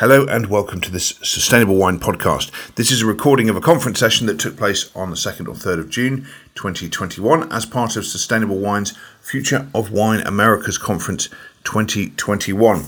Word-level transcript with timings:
Hello 0.00 0.24
and 0.24 0.46
welcome 0.46 0.80
to 0.80 0.90
this 0.90 1.18
Sustainable 1.22 1.76
Wine 1.76 2.00
podcast. 2.00 2.50
This 2.76 2.90
is 2.90 3.02
a 3.02 3.06
recording 3.06 3.50
of 3.50 3.56
a 3.56 3.60
conference 3.60 3.98
session 3.98 4.26
that 4.28 4.40
took 4.40 4.56
place 4.56 4.90
on 4.96 5.10
the 5.10 5.14
2nd 5.14 5.46
or 5.46 5.52
3rd 5.52 5.78
of 5.78 5.90
June 5.90 6.26
2021 6.54 7.52
as 7.52 7.66
part 7.66 7.96
of 7.96 8.06
Sustainable 8.06 8.58
Wine's 8.58 8.96
Future 9.20 9.68
of 9.74 9.92
Wine 9.92 10.20
Americas 10.20 10.78
Conference 10.78 11.28
2021. 11.64 12.86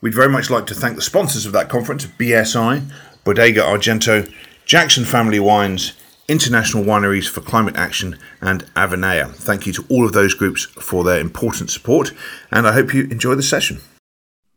We'd 0.00 0.14
very 0.14 0.28
much 0.28 0.48
like 0.48 0.66
to 0.66 0.76
thank 0.76 0.94
the 0.94 1.02
sponsors 1.02 1.44
of 1.44 1.50
that 1.54 1.68
conference 1.68 2.06
BSI, 2.06 2.88
Bodega 3.24 3.62
Argento, 3.62 4.32
Jackson 4.64 5.04
Family 5.04 5.40
Wines, 5.40 5.94
International 6.28 6.84
Wineries 6.84 7.28
for 7.28 7.40
Climate 7.40 7.74
Action, 7.74 8.16
and 8.40 8.62
Avinea. 8.76 9.34
Thank 9.34 9.66
you 9.66 9.72
to 9.72 9.84
all 9.90 10.06
of 10.06 10.12
those 10.12 10.34
groups 10.34 10.66
for 10.66 11.02
their 11.02 11.18
important 11.18 11.70
support, 11.70 12.12
and 12.52 12.64
I 12.68 12.74
hope 12.74 12.94
you 12.94 13.08
enjoy 13.08 13.34
the 13.34 13.42
session. 13.42 13.80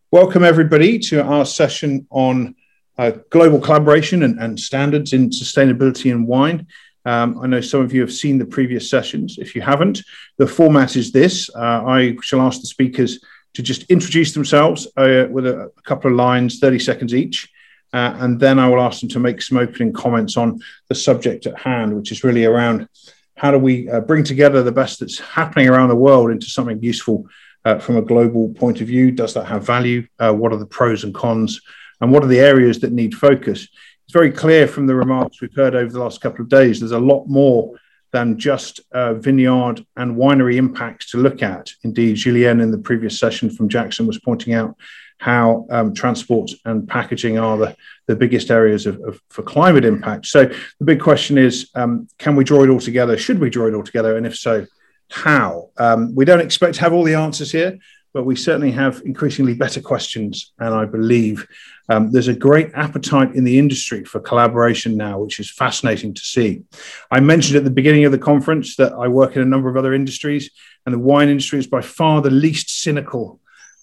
Welcome, 0.10 0.46
everybody, 0.46 1.00
to 1.00 1.22
our 1.22 1.46
session 1.46 2.08
on 2.10 2.56
uh, 2.98 3.12
global 3.30 3.60
collaboration 3.60 4.24
and, 4.24 4.40
and, 4.40 4.58
standards 4.58 5.12
in 5.12 5.32
sustainability 5.32 6.14
and 6.14 6.26
wine. 6.26 6.68
Um, 7.04 7.38
I 7.44 7.48
know 7.48 7.60
some 7.60 7.82
of 7.82 7.94
you 7.94 8.00
have 8.00 8.14
seen 8.14 8.38
the 8.38 8.46
previous 8.46 8.90
sessions. 8.90 9.38
If 9.38 9.54
you 9.54 9.62
haven't, 9.62 10.02
the 10.38 10.48
format 10.48 10.96
is 10.96 11.12
this 11.12 11.50
uh, 11.54 11.84
I 11.86 12.16
shall 12.22 12.40
ask 12.40 12.62
the 12.62 12.68
speakers 12.68 13.20
to 13.56 13.62
just 13.62 13.84
introduce 13.90 14.34
themselves 14.34 14.88
uh, 14.96 15.26
with 15.30 15.46
a, 15.46 15.74
a, 15.78 15.82
couple 15.82 16.10
of 16.10 16.16
lines, 16.16 16.60
30 16.60 16.80
seconds 16.80 17.14
each. 17.14 17.52
Uh, 17.92 18.16
and 18.20 18.40
then 18.40 18.60
I 18.60 18.70
will 18.70 18.82
ask 18.82 19.02
them 19.02 19.10
to 19.10 19.20
make 19.20 19.42
some 19.42 19.58
opening 19.58 19.92
comments 19.92 20.38
on 20.38 20.62
the 20.88 20.96
subject 20.96 21.48
at 21.48 21.60
hand, 21.60 21.94
which 21.94 22.14
is 22.14 22.24
really 22.24 22.46
around 22.46 22.88
how 23.36 23.52
do 23.52 23.58
we 23.58 23.90
uh, 23.90 24.00
bring 24.00 24.24
together 24.24 24.64
the 24.64 24.72
best 24.72 25.02
that's 25.02 25.20
happening 25.20 25.68
around 25.68 25.90
the 25.90 25.96
world 25.98 26.32
into 26.32 26.46
something 26.46 26.82
useful 26.82 27.28
uh, 27.68 27.80
from 27.80 27.98
a 27.98 28.02
global 28.02 28.50
point 28.54 28.80
of 28.80 28.88
view? 28.88 29.12
Does 29.12 29.34
that 29.34 29.46
have 29.46 29.66
value? 29.66 30.08
Uh, 30.20 30.34
what 30.34 30.54
are 30.54 30.58
the 30.58 30.66
pros 30.66 31.04
and 31.04 31.14
cons? 31.14 31.60
And 32.00 32.12
what 32.12 32.24
are 32.24 32.28
the 32.28 32.40
areas 32.40 32.80
that 32.80 32.94
need 32.94 33.14
focus? 33.14 33.68
It's 34.06 34.14
very 34.14 34.32
clear 34.32 34.68
from 34.68 34.88
the 34.88 34.96
remarks 34.96 35.42
we've 35.42 35.54
heard 35.54 35.76
over 35.76 35.92
the 35.92 36.00
last 36.00 36.22
couple 36.22 36.42
of 36.44 36.50
days, 36.50 36.80
there's 36.80 36.92
a 36.92 37.00
lot 37.00 37.26
more 37.28 37.78
than 38.14 38.40
just 38.40 38.80
uh, 38.94 39.16
vineyard 39.16 39.86
and 39.98 40.16
winery 40.16 40.56
impacts 40.56 41.12
to 41.12 41.18
look 41.18 41.44
at. 41.44 41.72
Indeed, 41.84 42.16
Julien 42.16 42.62
in 42.62 42.72
the 42.72 42.78
previous 42.78 43.20
session 43.20 43.50
from 43.50 43.68
Jackson 43.68 44.08
was 44.08 44.20
pointing 44.20 44.54
out 44.54 44.78
how 45.18 45.66
um, 45.70 45.94
transport 45.94 46.52
and 46.64 46.88
packaging 46.88 47.38
are 47.38 47.58
the, 47.58 47.76
the 48.06 48.16
biggest 48.16 48.50
areas 48.50 48.86
of, 48.86 49.02
of, 49.02 49.20
for 49.30 49.42
climate 49.42 49.84
impact. 49.84 50.28
So 50.28 50.46
the 50.46 50.86
big 50.86 51.02
question 51.02 51.38
is, 51.38 51.70
um, 51.76 52.08
can 52.18 52.38
we 52.38 52.46
draw 52.46 52.64
it 52.64 52.70
all 52.70 52.80
together? 52.80 53.18
Should 53.18 53.40
we 53.40 53.50
draw 53.50 53.68
it 53.68 53.74
all 53.74 53.84
together? 53.84 54.16
And 54.16 54.26
if 54.26 54.38
so, 54.38 54.66
how. 55.10 55.70
Um, 55.78 56.16
we 56.16 56.26
don't 56.26 56.42
expect 56.42 56.76
to 56.76 56.82
have 56.82 56.94
all 56.94 57.04
the 57.04 57.16
answers 57.16 57.52
here, 57.52 57.78
but 58.14 58.24
we 58.24 58.36
certainly 58.36 58.72
have 58.72 59.02
increasingly 59.06 59.54
better 59.54 59.82
questions. 59.82 60.54
And 60.60 60.74
I 60.74 60.86
believe 60.86 61.48
um, 61.90 62.12
there's 62.12 62.28
a 62.28 62.34
great 62.34 62.72
appetite 62.74 63.36
in 63.36 63.44
the 63.44 63.60
industry 63.60 64.04
for 64.06 64.20
collaboration 64.20 64.98
now, 64.98 65.20
which 65.20 65.40
is 65.40 65.52
fascinating 65.52 66.14
to 66.14 66.22
see. 66.22 66.64
I 67.12 67.20
mentioned 67.20 67.58
at 67.58 67.64
the 67.64 67.70
beginning 67.70 68.06
of 68.06 68.12
the 68.12 68.18
conference 68.18 68.76
that 68.78 68.94
I 68.94 69.08
work 69.08 69.36
in 69.36 69.42
a 69.42 69.46
number 69.46 69.70
of 69.70 69.78
other 69.78 69.94
industries, 69.94 70.50
and 70.86 70.94
the 70.94 71.00
wine 71.00 71.30
industry 71.30 71.60
is 71.60 71.68
by 71.68 71.82
far 71.82 72.22
the 72.22 72.32
least 72.32 72.82
cynical. 72.82 73.40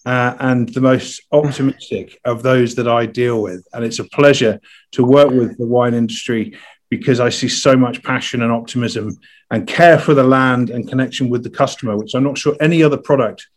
Uh, 0.06 0.36
and 0.39 0.69
the 0.75 0.83
most 0.83 1.22
optimistic 1.33 2.20
of 2.27 2.42
those 2.42 2.75
that 2.75 2.86
I 2.86 3.06
deal 3.06 3.41
with. 3.41 3.67
And 3.72 3.83
it's 3.86 4.00
a 4.00 4.05
pleasure 4.05 4.61
to 4.92 5.02
work 5.02 5.30
with 5.30 5.56
the 5.56 5.67
wine 5.67 5.95
industry 5.95 6.58
because 6.90 7.20
I 7.20 7.28
see 7.28 7.48
so 7.48 7.77
much 7.77 8.02
passion 8.02 8.42
and 8.42 8.52
optimism 8.52 9.18
and 9.50 9.66
care 9.66 9.98
for 9.98 10.14
the 10.14 10.24
land 10.24 10.70
and 10.70 10.88
connection 10.88 11.28
with 11.28 11.42
the 11.42 11.50
customer, 11.50 11.96
which 11.96 12.14
I'm 12.14 12.24
not 12.24 12.38
sure 12.38 12.56
any 12.60 12.82
other 12.82 12.96
product 12.98 13.48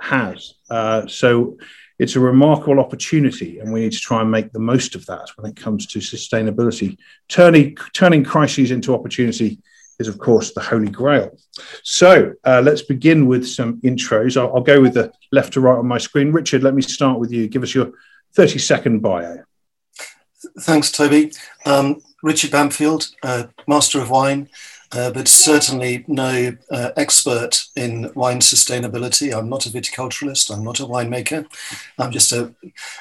has. 0.00 0.54
Uh, 0.70 1.06
so 1.06 1.58
it's 1.98 2.16
a 2.16 2.20
remarkable 2.20 2.78
opportunity, 2.78 3.58
and 3.58 3.72
we 3.72 3.80
need 3.80 3.92
to 3.92 3.98
try 3.98 4.20
and 4.20 4.30
make 4.30 4.52
the 4.52 4.60
most 4.60 4.94
of 4.94 5.04
that 5.06 5.28
when 5.36 5.50
it 5.50 5.56
comes 5.56 5.86
to 5.86 5.98
sustainability. 5.98 6.96
Turning, 7.28 7.76
turning 7.92 8.22
crises 8.22 8.70
into 8.70 8.94
opportunity 8.94 9.58
is, 9.98 10.06
of 10.06 10.18
course, 10.18 10.52
the 10.52 10.60
holy 10.60 10.88
grail. 10.88 11.36
So 11.82 12.34
uh, 12.44 12.62
let's 12.64 12.82
begin 12.82 13.26
with 13.26 13.46
some 13.48 13.80
intros. 13.80 14.40
I'll, 14.40 14.54
I'll, 14.54 14.62
go 14.62 14.80
with 14.80 14.94
the 14.94 15.12
left 15.32 15.54
to 15.54 15.60
right 15.60 15.76
on 15.76 15.88
my 15.88 15.98
screen. 15.98 16.30
Richard, 16.30 16.62
let 16.62 16.74
me 16.74 16.82
start 16.82 17.18
with 17.18 17.32
you. 17.32 17.48
Give 17.48 17.64
us 17.64 17.74
your 17.74 17.90
30 18.34 18.58
second 18.58 19.00
bio. 19.00 19.42
Thanks, 20.60 20.92
Toby. 20.92 21.32
Um, 21.66 22.00
Richard 22.22 22.50
Bampfield, 22.50 23.12
uh, 23.22 23.44
Master 23.66 24.00
of 24.00 24.10
Wine, 24.10 24.48
uh, 24.92 25.10
but 25.10 25.28
certainly 25.28 26.04
no 26.08 26.56
uh, 26.70 26.90
expert 26.96 27.66
in 27.76 28.10
wine 28.14 28.40
sustainability. 28.40 29.36
I'm 29.36 29.48
not 29.48 29.66
a 29.66 29.68
viticulturalist. 29.68 30.50
I'm 30.50 30.64
not 30.64 30.80
a 30.80 30.86
winemaker. 30.86 31.46
I'm 31.98 32.10
just 32.10 32.32
a 32.32 32.54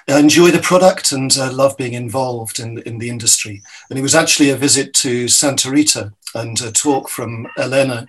I 0.07 0.19
enjoy 0.19 0.51
the 0.51 0.59
product 0.59 1.11
and 1.11 1.35
uh, 1.37 1.51
love 1.51 1.77
being 1.77 1.93
involved 1.93 2.59
in 2.59 2.79
in 2.79 2.97
the 2.97 3.09
industry. 3.09 3.61
And 3.89 3.97
it 3.97 4.01
was 4.01 4.15
actually 4.15 4.49
a 4.49 4.57
visit 4.57 4.93
to 4.95 5.27
Santa 5.27 5.71
Rita 5.71 6.11
and 6.35 6.59
a 6.61 6.71
talk 6.71 7.09
from 7.09 7.47
Elena, 7.57 8.05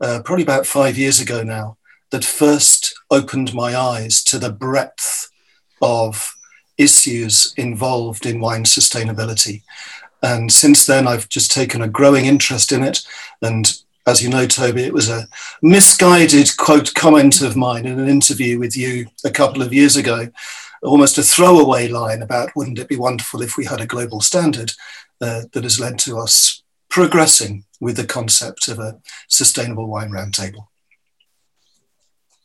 uh, 0.00 0.22
probably 0.24 0.42
about 0.44 0.66
five 0.66 0.96
years 0.96 1.20
ago 1.20 1.42
now, 1.42 1.76
that 2.10 2.24
first 2.24 2.94
opened 3.10 3.54
my 3.54 3.76
eyes 3.76 4.24
to 4.24 4.38
the 4.38 4.50
breadth 4.50 5.30
of 5.82 6.34
issues 6.78 7.52
involved 7.58 8.24
in 8.24 8.40
wine 8.40 8.64
sustainability. 8.64 9.62
And 10.22 10.52
since 10.52 10.86
then, 10.86 11.08
I've 11.08 11.28
just 11.28 11.50
taken 11.50 11.82
a 11.82 11.88
growing 11.88 12.26
interest 12.26 12.72
in 12.72 12.82
it. 12.82 13.00
And 13.42 13.72
as 14.06 14.22
you 14.22 14.28
know, 14.28 14.46
Toby, 14.46 14.82
it 14.82 14.92
was 14.92 15.08
a 15.08 15.28
misguided 15.62 16.56
quote 16.56 16.94
comment 16.94 17.42
of 17.42 17.56
mine 17.56 17.86
in 17.86 17.98
an 17.98 18.08
interview 18.08 18.58
with 18.58 18.76
you 18.76 19.06
a 19.24 19.30
couple 19.30 19.62
of 19.62 19.72
years 19.72 19.96
ago, 19.96 20.28
almost 20.82 21.18
a 21.18 21.22
throwaway 21.22 21.88
line 21.88 22.22
about 22.22 22.50
wouldn't 22.56 22.78
it 22.78 22.88
be 22.88 22.96
wonderful 22.96 23.42
if 23.42 23.56
we 23.56 23.64
had 23.64 23.80
a 23.80 23.86
global 23.86 24.20
standard 24.20 24.72
uh, 25.20 25.42
that 25.52 25.64
has 25.64 25.78
led 25.78 25.98
to 26.00 26.18
us 26.18 26.62
progressing 26.88 27.64
with 27.80 27.96
the 27.96 28.06
concept 28.06 28.68
of 28.68 28.78
a 28.78 28.98
sustainable 29.28 29.86
wine 29.86 30.10
roundtable. 30.10 30.66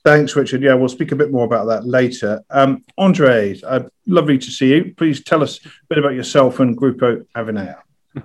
Thanks, 0.05 0.35
Richard. 0.35 0.61
Yeah, 0.61 0.75
we'll 0.75 0.88
speak 0.88 1.13
a 1.13 1.16
bit 1.16 1.31
more 1.31 1.45
about 1.45 1.66
that 1.66 1.88
later. 1.88 2.43
Um, 2.51 2.83
Andre, 2.95 3.59
uh, 3.66 3.89
lovely 4.05 4.38
to 4.38 4.51
see 4.51 4.69
you. 4.69 4.93
Please 4.95 5.23
tell 5.23 5.41
us 5.41 5.59
a 5.66 5.69
bit 5.89 5.97
about 5.97 6.13
yourself 6.13 6.59
and 6.59 6.77
Grupo 6.77 7.25
Avinea. 7.35 7.81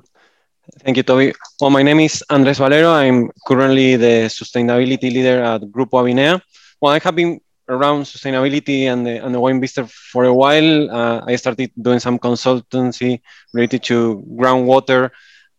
Thank 0.85 0.99
you, 0.99 1.03
Toby. 1.03 1.33
Well, 1.59 1.71
my 1.71 1.83
name 1.83 2.01
is 2.01 2.23
Andres 2.29 2.59
Valero. 2.59 2.91
I'm 2.91 3.31
currently 3.47 3.97
the 3.97 4.29
sustainability 4.29 5.11
leader 5.11 5.43
at 5.43 5.63
Grupo 5.63 6.03
Avinea. 6.03 6.43
Well, 6.83 6.93
I 6.93 6.99
have 6.99 7.17
been 7.17 7.41
around 7.67 8.03
sustainability 8.03 8.83
and 8.83 9.07
the, 9.07 9.25
and 9.25 9.35
the 9.35 9.41
wine 9.41 9.59
business 9.59 9.91
for 9.91 10.27
a 10.27 10.35
while. 10.35 10.91
Uh, 10.91 11.25
I 11.27 11.37
started 11.37 11.73
doing 11.81 11.99
some 11.99 12.19
consultancy 12.19 13.23
related 13.55 13.85
to 13.85 14.23
groundwater 14.37 15.13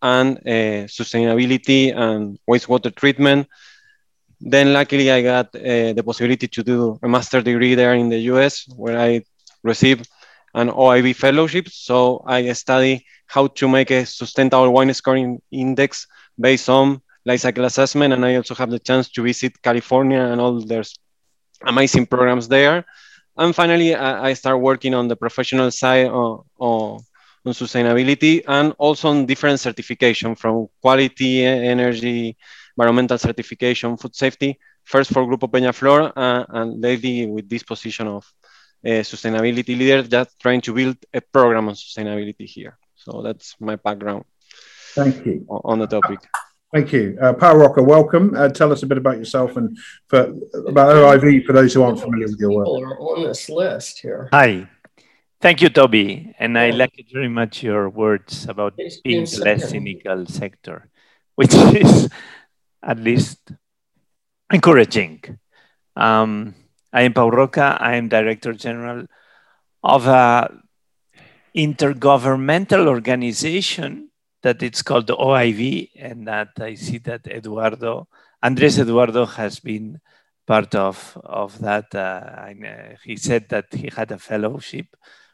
and 0.03 0.38
uh, 0.38 0.86
sustainability 0.86 1.98
and 1.98 2.38
wastewater 2.48 2.94
treatment. 2.94 3.48
Then 4.41 4.74
luckily 4.74 5.12
I 5.12 5.22
got 5.22 5.56
uh, 5.56 5.94
the 5.94 6.03
possibility 6.06 6.47
to 6.47 6.63
do 6.63 7.00
a 7.03 7.07
master 7.07 7.41
degree 7.41 7.75
there 7.75 7.94
in 7.94 8.09
the 8.09 8.19
US 8.34 8.68
where 8.75 9.00
I 9.00 9.24
received 9.63 10.09
an 10.53 10.69
OIV 10.69 11.16
fellowship. 11.16 11.69
So 11.69 12.24
I 12.25 12.52
study 12.53 13.06
how 13.28 13.47
to 13.47 13.68
make 13.68 13.91
a 13.91 14.06
sustainable 14.06 14.72
wine 14.72 14.94
scoring 14.94 15.41
index 15.52 16.07
based 16.40 16.69
on 16.69 17.02
life 17.25 17.41
cycle 17.41 17.66
assessment. 17.66 18.13
And 18.13 18.25
I 18.25 18.35
also 18.35 18.56
have 18.56 18.72
the 18.72 18.79
chance 18.79 19.09
to 19.12 19.24
visit 19.24 19.62
California 19.62 20.19
and 20.19 20.41
all 20.41 20.59
there's 20.59 20.96
amazing 21.66 22.08
programs 22.08 22.47
there. 22.47 22.84
And 23.38 23.56
finally, 23.56 23.96
I, 23.96 24.29
I 24.29 24.34
start 24.34 24.59
working 24.59 24.94
on 24.94 25.08
the 25.08 25.16
professional 25.16 25.72
side 25.72 26.08
on, 26.08 26.44
on, 26.59 27.00
on 27.46 27.53
sustainability 27.53 28.41
and 28.47 28.73
also 28.78 29.09
on 29.09 29.25
different 29.25 29.59
certification 29.59 30.35
from 30.35 30.68
quality, 30.81 31.46
energy, 31.46 32.38
environmental 32.78 33.18
certification, 33.18 33.98
food 33.98 34.16
safety, 34.16 34.59
first 34.84 35.12
for 35.12 35.26
Grupo 35.26 35.50
Peñaflor, 35.50 36.12
uh, 36.16 36.46
and 36.50 36.82
lately 36.82 37.26
with 37.26 37.50
this 37.50 37.64
position 37.64 38.08
of 38.08 38.32
uh, 38.85 39.03
sustainability 39.03 39.78
leader, 39.78 40.03
just 40.03 40.40
trying 40.40 40.62
to 40.62 40.73
build 40.73 40.97
a 41.14 41.22
program 41.22 41.68
on 41.70 41.76
sustainability 41.76 42.46
here. 42.46 42.78
So 42.96 43.22
that's 43.22 43.56
my 43.59 43.76
background. 43.76 44.26
Thank 44.94 45.26
you. 45.26 45.46
On 45.50 45.79
the 45.79 45.88
topic. 45.88 46.20
Thank 46.73 46.94
you. 46.94 47.18
Uh, 47.22 47.34
Pau 47.34 47.56
Roca, 47.56 47.84
welcome. 47.84 48.34
Uh, 48.35 48.47
tell 48.47 48.72
us 48.72 48.82
a 48.84 48.85
bit 48.85 48.97
about 48.97 49.18
yourself 49.18 49.58
and 49.58 49.78
for, 50.08 50.34
about 50.68 50.96
OIV 50.96 51.46
for 51.46 51.52
those 51.52 51.73
who 51.73 51.84
aren't 51.84 52.00
familiar 52.00 52.28
with 52.28 52.40
your 52.40 52.52
work. 52.52 52.68
are 52.68 53.00
on 53.00 53.28
this 53.28 53.50
list 53.50 54.00
here. 54.00 54.29
Hi. 54.32 54.70
Thank 55.41 55.62
you, 55.62 55.70
Toby. 55.70 56.34
And 56.40 56.58
I 56.58 56.70
like 56.70 56.94
very 57.12 57.28
much 57.28 57.64
your 57.64 57.90
words 57.90 58.47
about 58.47 58.78
being 59.03 59.26
the 59.26 59.41
less 59.44 59.70
cynical 59.70 60.26
sector, 60.28 60.88
which 61.35 61.53
is 61.53 62.09
at 62.84 63.00
least 63.00 63.52
encouraging. 64.52 65.40
Um, 65.96 66.56
I 66.94 67.04
am 67.04 67.14
Pau 67.14 67.30
Roca. 67.30 67.78
I 67.80 67.96
am 67.96 68.10
Director 68.10 68.54
General 68.54 69.06
of 69.84 70.08
an 70.08 70.64
intergovernmental 71.56 72.88
organization 72.88 74.10
that 74.44 74.64
it's 74.64 74.82
called 74.82 75.08
the 75.08 75.16
OIV, 75.16 75.92
and 75.96 76.28
that 76.28 76.50
I 76.60 76.74
see 76.74 76.98
that 77.00 77.28
Eduardo, 77.28 78.08
Andres 78.42 78.80
Eduardo 78.80 79.26
has 79.26 79.60
been 79.60 80.00
part 80.48 80.74
of, 80.76 81.18
of 81.24 81.60
that. 81.60 81.94
Uh, 81.94 82.96
he 83.04 83.16
said 83.18 83.50
that 83.50 83.66
he 83.72 83.90
had 83.96 84.12
a 84.12 84.18
fellowship 84.18 84.88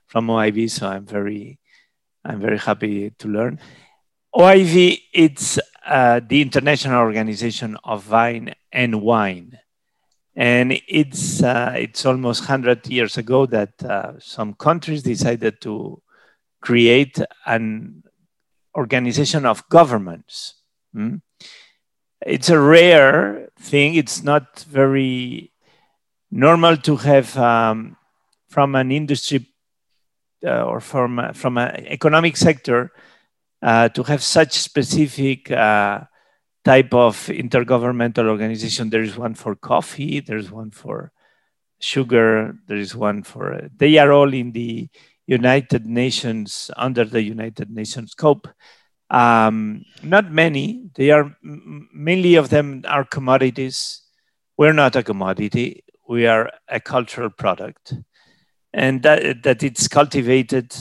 from 0.08 0.28
OIV, 0.28 0.70
so 0.70 0.88
I'm 0.88 1.06
very, 1.06 1.60
I'm 2.26 2.42
very 2.42 2.58
happy 2.58 3.12
to 3.12 3.28
learn. 3.28 3.60
OIV, 4.36 5.02
it's 5.14 5.58
uh, 5.88 6.20
the 6.28 6.42
International 6.42 7.00
Organization 7.00 7.78
of 7.84 8.04
Vine 8.04 8.54
and 8.72 9.02
Wine. 9.02 9.58
And 10.36 10.80
it's, 10.88 11.42
uh, 11.42 11.74
it's 11.76 12.06
almost 12.06 12.42
100 12.42 12.88
years 12.88 13.18
ago 13.18 13.46
that 13.48 13.82
uh, 13.84 14.20
some 14.20 14.54
countries 14.54 15.02
decided 15.02 15.62
to 15.62 16.02
create 16.62 17.20
an 17.46 18.04
organization 18.76 19.46
of 19.46 19.68
governments. 19.70 20.56
Mm? 20.96 21.22
It's 22.26 22.50
a 22.50 22.60
rare 22.60 23.50
thing. 23.58 23.96
It's 23.96 24.24
not 24.24 24.60
very 24.70 25.54
normal 26.30 26.78
to 26.78 26.98
have 26.98 27.36
um, 27.38 27.96
from 28.50 28.76
an 28.76 28.92
industry 28.92 29.48
uh, 30.46 30.64
or 30.64 30.80
from, 30.82 31.32
from 31.34 31.58
an 31.58 31.88
economic 31.88 32.38
sector 32.38 32.92
uh, 33.62 33.90
to 33.90 34.04
have 34.04 34.24
such 34.24 34.54
specific 34.54 35.52
uh, 35.52 36.02
type 36.64 36.94
of 36.94 37.16
intergovernmental 37.28 38.28
organization. 38.28 38.90
There 38.90 39.02
is 39.02 39.18
one 39.18 39.34
for 39.34 39.56
coffee, 39.56 40.20
there's 40.20 40.52
one 40.52 40.72
for 40.72 41.12
sugar, 41.80 42.56
there 42.68 42.78
is 42.78 42.96
one 42.96 43.24
for, 43.24 43.54
uh, 43.54 43.68
they 43.76 43.98
are 43.98 44.12
all 44.12 44.34
in 44.34 44.52
the 44.52 44.90
United 45.28 45.86
Nations, 45.86 46.72
under 46.76 47.06
the 47.06 47.22
United 47.22 47.70
Nations 47.70 48.12
scope. 48.12 48.48
Um, 49.10 49.86
not 50.04 50.32
many, 50.32 50.90
they 50.96 51.12
are, 51.12 51.36
mainly 51.42 52.36
of 52.36 52.50
them 52.50 52.84
are 52.88 53.06
commodities. 53.06 54.02
We're 54.58 54.74
not 54.74 54.96
a 54.96 55.04
commodity, 55.04 55.84
we 56.08 56.28
are 56.28 56.52
a 56.68 56.80
cultural 56.80 57.30
product. 57.30 57.94
And 58.74 59.04
that, 59.04 59.44
that 59.44 59.64
it's 59.64 59.88
cultivated 59.88 60.76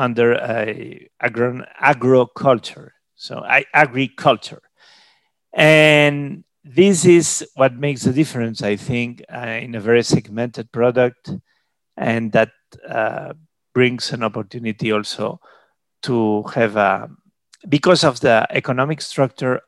under 0.00 0.32
a 0.32 1.08
agro, 1.20 1.62
agroculture, 1.82 2.90
so 3.14 3.44
agriculture. 3.74 4.62
And 5.52 6.44
this 6.64 7.04
is 7.04 7.46
what 7.54 7.74
makes 7.74 8.02
the 8.02 8.12
difference, 8.12 8.62
I 8.62 8.76
think, 8.76 9.22
uh, 9.32 9.58
in 9.60 9.74
a 9.74 9.80
very 9.80 10.02
segmented 10.02 10.72
product. 10.72 11.30
And 11.96 12.32
that 12.32 12.52
uh, 12.88 13.34
brings 13.74 14.12
an 14.12 14.22
opportunity 14.22 14.90
also 14.90 15.40
to 16.02 16.44
have 16.54 16.76
a, 16.76 17.10
because 17.68 18.02
of 18.02 18.20
the 18.20 18.46
economic 18.50 19.02
structure, 19.02 19.60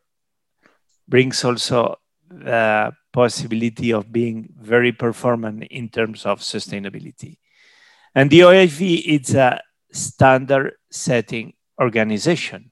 brings 1.06 1.44
also 1.44 1.96
the 2.30 2.92
possibility 3.12 3.92
of 3.92 4.10
being 4.10 4.48
very 4.58 4.92
performant 4.92 5.64
in 5.64 5.90
terms 5.90 6.24
of 6.24 6.40
sustainability. 6.40 7.36
And 8.14 8.30
the 8.30 8.40
OIV, 8.40 9.02
it's 9.06 9.34
a 9.34 9.60
standard 9.92 10.74
setting 10.90 11.54
organization. 11.80 12.70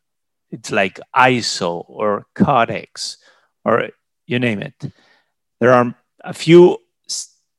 It's 0.51 0.73
like 0.73 0.99
ISO 1.15 1.85
or 1.89 2.27
Codex 2.35 3.19
or 3.65 3.91
you 4.27 4.39
name 4.39 4.63
it. 4.63 4.93
There 5.61 5.73
are 5.73 5.95
a 6.25 6.33
few 6.33 6.79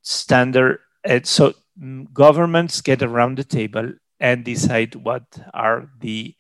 standard, 0.02 0.80
uh, 1.08 1.20
so 1.24 1.54
mm, 1.82 2.12
governments 2.14 2.82
get 2.82 3.02
around 3.02 3.38
the 3.38 3.44
table 3.44 3.94
and 4.20 4.44
decide 4.46 4.96
what 4.96 5.24
are 5.54 5.90
the 6.00 6.36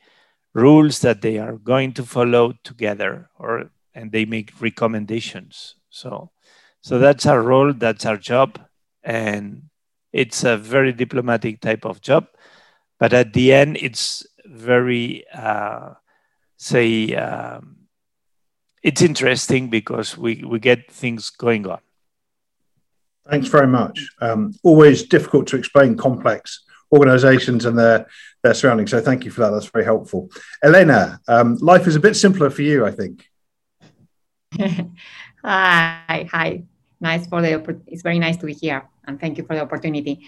rules 0.53 0.99
that 0.99 1.21
they 1.21 1.37
are 1.37 1.57
going 1.57 1.93
to 1.93 2.03
follow 2.03 2.53
together 2.63 3.29
or 3.39 3.71
and 3.93 4.11
they 4.11 4.25
make 4.25 4.61
recommendations 4.61 5.75
so 5.89 6.29
so 6.81 6.99
that's 6.99 7.25
our 7.25 7.41
role 7.41 7.73
that's 7.73 8.05
our 8.05 8.17
job 8.17 8.59
and 9.03 9.63
it's 10.11 10.43
a 10.43 10.57
very 10.57 10.91
diplomatic 10.91 11.61
type 11.61 11.85
of 11.85 12.01
job 12.01 12.27
but 13.01 13.13
at 13.13 13.33
the 13.33 13.51
end, 13.51 13.77
it's 13.81 14.27
very, 14.45 15.25
uh, 15.33 15.95
say, 16.57 17.15
um, 17.15 17.77
it's 18.83 19.01
interesting 19.01 19.71
because 19.71 20.15
we, 20.15 20.43
we 20.47 20.59
get 20.59 20.91
things 20.91 21.31
going 21.31 21.65
on. 21.65 21.79
Thanks 23.27 23.47
very 23.47 23.65
much. 23.65 24.07
Um, 24.21 24.53
always 24.61 25.01
difficult 25.01 25.47
to 25.47 25.55
explain 25.55 25.97
complex 25.97 26.63
organizations 26.91 27.65
and 27.65 27.75
their, 27.75 28.05
their 28.43 28.53
surroundings. 28.53 28.91
So 28.91 29.01
thank 29.01 29.25
you 29.25 29.31
for 29.31 29.41
that. 29.41 29.49
That's 29.49 29.65
very 29.65 29.83
helpful. 29.83 30.29
Elena, 30.63 31.19
um, 31.27 31.57
life 31.57 31.87
is 31.87 31.95
a 31.95 31.99
bit 31.99 32.15
simpler 32.15 32.51
for 32.51 32.61
you, 32.61 32.85
I 32.85 32.91
think. 32.91 33.25
hi, 35.43 36.29
hi. 36.31 36.63
Nice 36.99 37.25
for 37.25 37.41
the, 37.41 37.81
it's 37.87 38.03
very 38.03 38.19
nice 38.19 38.37
to 38.37 38.45
be 38.45 38.53
here 38.53 38.87
and 39.07 39.19
thank 39.19 39.39
you 39.39 39.43
for 39.43 39.55
the 39.55 39.63
opportunity. 39.63 40.27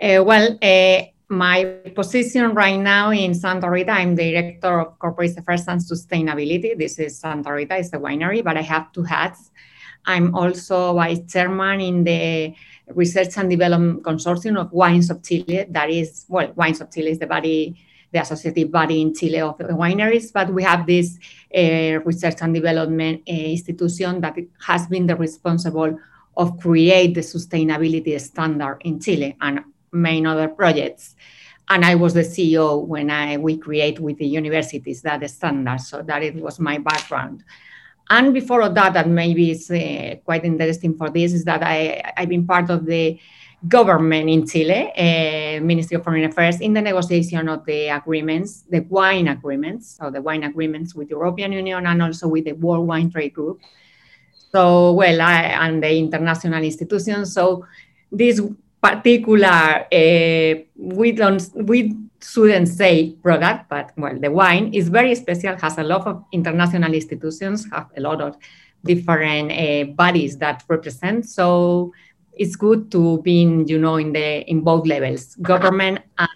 Uh, 0.00 0.24
well, 0.24 0.56
uh, 0.62 1.02
my 1.28 1.64
position 1.94 2.54
right 2.54 2.78
now 2.78 3.10
in 3.10 3.34
Santa 3.34 3.70
Rita, 3.70 3.90
I'm 3.90 4.14
director 4.14 4.80
of 4.80 4.98
corporate 4.98 5.36
affairs 5.36 5.68
and 5.68 5.80
sustainability. 5.80 6.76
This 6.76 6.98
is 6.98 7.18
Santa 7.18 7.52
Rita, 7.52 7.76
it's 7.76 7.92
a 7.92 7.98
winery, 7.98 8.42
but 8.42 8.56
I 8.56 8.62
have 8.62 8.92
two 8.92 9.02
hats. 9.02 9.50
I'm 10.06 10.34
also 10.34 10.94
vice 10.94 11.20
chairman 11.30 11.80
in 11.80 12.04
the 12.04 12.54
Research 12.94 13.36
and 13.36 13.50
Development 13.50 14.02
Consortium 14.02 14.58
of 14.58 14.72
Wines 14.72 15.10
of 15.10 15.22
Chile. 15.22 15.66
That 15.68 15.90
is, 15.90 16.24
well, 16.28 16.50
Wines 16.56 16.80
of 16.80 16.90
Chile 16.90 17.10
is 17.10 17.18
the 17.18 17.26
body, 17.26 17.78
the 18.10 18.20
associative 18.20 18.72
body 18.72 19.02
in 19.02 19.14
Chile 19.14 19.40
of 19.40 19.58
the 19.58 19.64
wineries, 19.64 20.32
but 20.32 20.48
we 20.54 20.62
have 20.62 20.86
this 20.86 21.18
uh, 21.54 22.00
research 22.06 22.36
and 22.40 22.54
development 22.54 23.22
uh, 23.28 23.32
institution 23.32 24.22
that 24.22 24.36
has 24.66 24.86
been 24.86 25.06
the 25.06 25.16
responsible 25.16 25.98
of 26.38 26.58
create 26.58 27.14
the 27.14 27.20
sustainability 27.20 28.18
standard 28.18 28.78
in 28.80 28.98
Chile 28.98 29.36
and 29.42 29.60
main 29.92 30.26
other 30.26 30.48
projects. 30.48 31.16
And 31.70 31.84
I 31.84 31.94
was 31.96 32.14
the 32.14 32.20
CEO 32.22 32.86
when 32.86 33.10
I 33.10 33.36
we 33.36 33.58
create 33.58 34.00
with 34.00 34.18
the 34.18 34.26
universities 34.26 35.02
that 35.02 35.28
standard. 35.28 35.80
So 35.80 36.02
that 36.02 36.22
it 36.22 36.36
was 36.36 36.58
my 36.58 36.78
background. 36.78 37.44
And 38.10 38.32
before 38.32 38.68
that, 38.68 38.94
that 38.94 39.08
maybe 39.08 39.50
is 39.50 39.70
uh, 39.70 40.16
quite 40.24 40.44
interesting 40.44 40.96
for 40.96 41.10
this, 41.10 41.34
is 41.34 41.44
that 41.44 41.62
I, 41.62 42.12
I've 42.16 42.28
been 42.28 42.46
part 42.46 42.70
of 42.70 42.86
the 42.86 43.20
government 43.66 44.30
in 44.30 44.46
Chile, 44.46 44.92
uh, 44.96 45.60
Ministry 45.62 45.96
of 45.96 46.04
Foreign 46.04 46.24
Affairs, 46.24 46.60
in 46.60 46.72
the 46.72 46.80
negotiation 46.80 47.48
of 47.48 47.66
the 47.66 47.88
agreements, 47.88 48.64
the 48.70 48.80
wine 48.88 49.28
agreements, 49.28 49.98
so 50.00 50.10
the 50.10 50.22
wine 50.22 50.44
agreements 50.44 50.94
with 50.94 51.08
the 51.08 51.16
European 51.16 51.52
Union 51.52 51.86
and 51.86 52.02
also 52.02 52.28
with 52.28 52.44
the 52.44 52.52
World 52.52 52.86
Wine 52.86 53.10
Trade 53.10 53.34
Group. 53.34 53.60
So, 54.52 54.92
well, 54.92 55.20
I, 55.20 55.42
and 55.42 55.82
the 55.82 55.98
international 55.98 56.62
institutions. 56.62 57.34
So, 57.34 57.66
this 58.10 58.40
particular, 58.82 59.86
uh, 59.92 60.54
we 60.76 61.12
don't, 61.12 61.42
we 61.54 61.94
shouldn't 62.22 62.68
say 62.68 63.12
product, 63.22 63.68
but 63.68 63.92
well, 63.96 64.18
the 64.18 64.30
wine 64.30 64.72
is 64.74 64.88
very 64.88 65.14
special, 65.14 65.56
has 65.56 65.78
a 65.78 65.82
lot 65.82 66.06
of 66.06 66.24
international 66.32 66.92
institutions, 66.92 67.66
have 67.72 67.86
a 67.96 68.00
lot 68.00 68.20
of 68.20 68.36
different 68.84 69.52
uh, 69.52 69.92
bodies 69.94 70.38
that 70.38 70.64
represent. 70.68 71.28
So 71.28 71.92
it's 72.34 72.56
good 72.56 72.90
to 72.92 73.20
be 73.22 73.42
in, 73.42 73.66
you 73.66 73.78
know, 73.78 73.96
in 73.96 74.12
the 74.12 74.48
in 74.48 74.60
both 74.60 74.86
levels, 74.86 75.34
government 75.36 76.00
and 76.18 76.28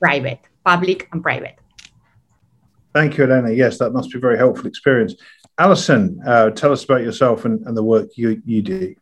private, 0.00 0.40
public 0.64 1.08
and 1.12 1.22
private. 1.22 1.56
Thank 2.94 3.18
you, 3.18 3.24
Elena. 3.24 3.50
Yes, 3.50 3.78
that 3.78 3.90
must 3.90 4.10
be 4.10 4.18
a 4.18 4.20
very 4.20 4.38
helpful 4.38 4.66
experience. 4.66 5.14
Allison, 5.58 6.20
uh, 6.24 6.50
tell 6.50 6.72
us 6.72 6.84
about 6.84 7.02
yourself 7.02 7.44
and, 7.44 7.66
and 7.66 7.76
the 7.76 7.82
work 7.82 8.16
you, 8.16 8.40
you 8.46 8.62
do. 8.62 8.94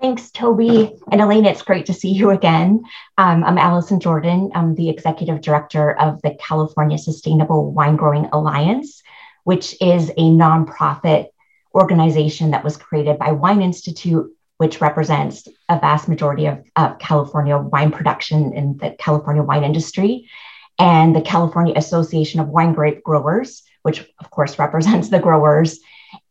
Thanks, 0.00 0.30
Toby 0.30 0.94
and 1.12 1.20
Elena. 1.20 1.50
It's 1.50 1.60
great 1.60 1.84
to 1.86 1.92
see 1.92 2.10
you 2.10 2.30
again. 2.30 2.84
Um, 3.18 3.44
I'm 3.44 3.58
Allison 3.58 4.00
Jordan. 4.00 4.50
I'm 4.54 4.74
the 4.74 4.88
executive 4.88 5.42
director 5.42 5.92
of 5.92 6.22
the 6.22 6.34
California 6.40 6.96
Sustainable 6.96 7.74
Winegrowing 7.76 8.30
Alliance, 8.32 9.02
which 9.44 9.76
is 9.82 10.08
a 10.08 10.22
nonprofit 10.22 11.26
organization 11.74 12.52
that 12.52 12.64
was 12.64 12.78
created 12.78 13.18
by 13.18 13.32
Wine 13.32 13.60
Institute, 13.60 14.34
which 14.56 14.80
represents 14.80 15.46
a 15.68 15.78
vast 15.78 16.08
majority 16.08 16.46
of, 16.46 16.64
of 16.76 16.98
California 16.98 17.58
wine 17.58 17.92
production 17.92 18.54
in 18.54 18.78
the 18.78 18.96
California 18.98 19.42
wine 19.42 19.64
industry, 19.64 20.30
and 20.78 21.14
the 21.14 21.20
California 21.20 21.74
Association 21.76 22.40
of 22.40 22.48
Wine 22.48 22.72
Grape 22.72 23.04
Growers, 23.04 23.64
which 23.82 24.00
of 24.18 24.30
course 24.30 24.58
represents 24.58 25.10
the 25.10 25.20
growers 25.20 25.78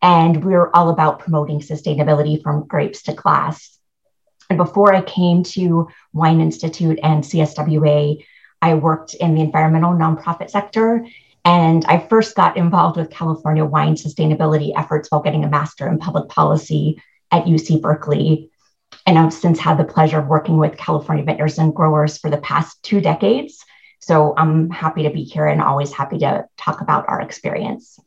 and 0.01 0.43
we're 0.43 0.69
all 0.71 0.89
about 0.89 1.19
promoting 1.19 1.59
sustainability 1.59 2.41
from 2.41 2.67
grapes 2.67 3.03
to 3.03 3.13
glass. 3.13 3.77
And 4.49 4.57
before 4.57 4.93
I 4.93 5.01
came 5.01 5.43
to 5.43 5.87
Wine 6.13 6.41
Institute 6.41 6.99
and 7.03 7.23
CSWA, 7.23 8.23
I 8.61 8.73
worked 8.73 9.13
in 9.13 9.35
the 9.35 9.41
environmental 9.41 9.93
nonprofit 9.93 10.49
sector. 10.49 11.05
And 11.45 11.85
I 11.85 11.99
first 11.99 12.35
got 12.35 12.57
involved 12.57 12.97
with 12.97 13.09
California 13.09 13.63
wine 13.63 13.95
sustainability 13.95 14.71
efforts 14.75 15.09
while 15.09 15.21
getting 15.21 15.43
a 15.43 15.49
master 15.49 15.87
in 15.87 15.97
public 15.97 16.29
policy 16.29 17.01
at 17.31 17.45
UC 17.45 17.81
Berkeley. 17.81 18.51
And 19.05 19.17
I've 19.17 19.33
since 19.33 19.59
had 19.59 19.77
the 19.77 19.85
pleasure 19.85 20.19
of 20.19 20.27
working 20.27 20.57
with 20.57 20.77
California 20.77 21.23
vintners 21.23 21.57
and 21.57 21.73
growers 21.73 22.17
for 22.17 22.29
the 22.29 22.37
past 22.37 22.81
two 22.83 23.01
decades. 23.01 23.63
So 24.01 24.33
I'm 24.35 24.69
happy 24.69 25.03
to 25.03 25.09
be 25.09 25.23
here 25.23 25.47
and 25.47 25.61
always 25.61 25.93
happy 25.93 26.19
to 26.19 26.45
talk 26.57 26.81
about 26.81 27.07
our 27.07 27.21
experience. 27.21 27.99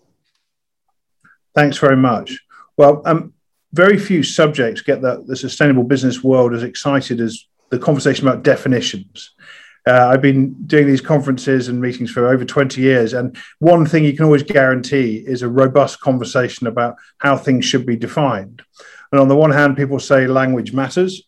Thanks 1.55 1.79
very 1.79 1.97
much. 1.97 2.41
Well, 2.77 3.03
um, 3.05 3.33
very 3.73 3.99
few 3.99 4.23
subjects 4.23 4.83
get 4.83 5.03
the, 5.03 5.23
the 5.27 5.37
sustainable 5.37 5.85
business 5.85 6.23
world 6.23 6.55
as 6.55 6.63
excited 6.63 7.21
as 7.21 7.47
the 7.71 7.79
conversation 7.79 8.27
about 8.29 8.43
definitions. 8.43 9.33
Uh, 9.87 10.09
I've 10.09 10.23
been 10.23 10.55
doing 10.67 10.87
these 10.87 11.01
conferences 11.01 11.69
and 11.69 11.81
meetings 11.81 12.11
for 12.11 12.29
over 12.29 12.45
20 12.45 12.81
years. 12.81 13.15
And 13.15 13.37
one 13.59 13.85
thing 13.85 14.05
you 14.05 14.15
can 14.15 14.25
always 14.25 14.45
guarantee 14.45 15.17
is 15.27 15.43
a 15.43 15.49
robust 15.49 16.01
conversation 16.01 16.67
about 16.67 16.97
how 17.19 17.37
things 17.37 17.65
should 17.65 17.85
be 17.85 17.97
defined. 17.97 18.63
And 19.11 19.21
on 19.21 19.29
the 19.29 19.37
one 19.37 19.51
hand, 19.51 19.77
people 19.77 19.99
say 19.99 20.27
language 20.27 20.73
matters 20.73 21.23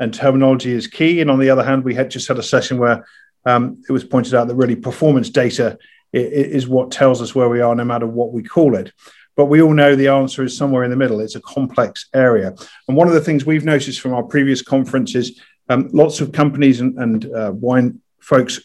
and 0.00 0.12
terminology 0.12 0.72
is 0.72 0.88
key. 0.88 1.20
And 1.20 1.30
on 1.30 1.38
the 1.38 1.50
other 1.50 1.62
hand, 1.62 1.84
we 1.84 1.94
had 1.94 2.10
just 2.10 2.26
had 2.26 2.38
a 2.38 2.42
session 2.42 2.78
where 2.78 3.06
um, 3.46 3.82
it 3.88 3.92
was 3.92 4.04
pointed 4.04 4.34
out 4.34 4.48
that 4.48 4.56
really 4.56 4.76
performance 4.76 5.30
data 5.30 5.78
is 6.12 6.66
what 6.66 6.90
tells 6.90 7.22
us 7.22 7.34
where 7.34 7.48
we 7.48 7.60
are, 7.60 7.74
no 7.74 7.84
matter 7.84 8.06
what 8.06 8.32
we 8.32 8.42
call 8.42 8.74
it. 8.74 8.92
But 9.40 9.46
we 9.46 9.62
all 9.62 9.72
know 9.72 9.96
the 9.96 10.08
answer 10.08 10.44
is 10.44 10.54
somewhere 10.54 10.84
in 10.84 10.90
the 10.90 10.98
middle. 10.98 11.18
It's 11.18 11.34
a 11.34 11.40
complex 11.40 12.10
area. 12.12 12.54
And 12.86 12.94
one 12.94 13.08
of 13.08 13.14
the 13.14 13.22
things 13.22 13.46
we've 13.46 13.64
noticed 13.64 13.98
from 13.98 14.12
our 14.12 14.22
previous 14.22 14.60
conferences, 14.60 15.40
um, 15.70 15.88
lots 15.94 16.20
of 16.20 16.30
companies 16.30 16.82
and, 16.82 16.98
and 16.98 17.24
uh, 17.34 17.50
wine 17.54 18.02
folks 18.18 18.60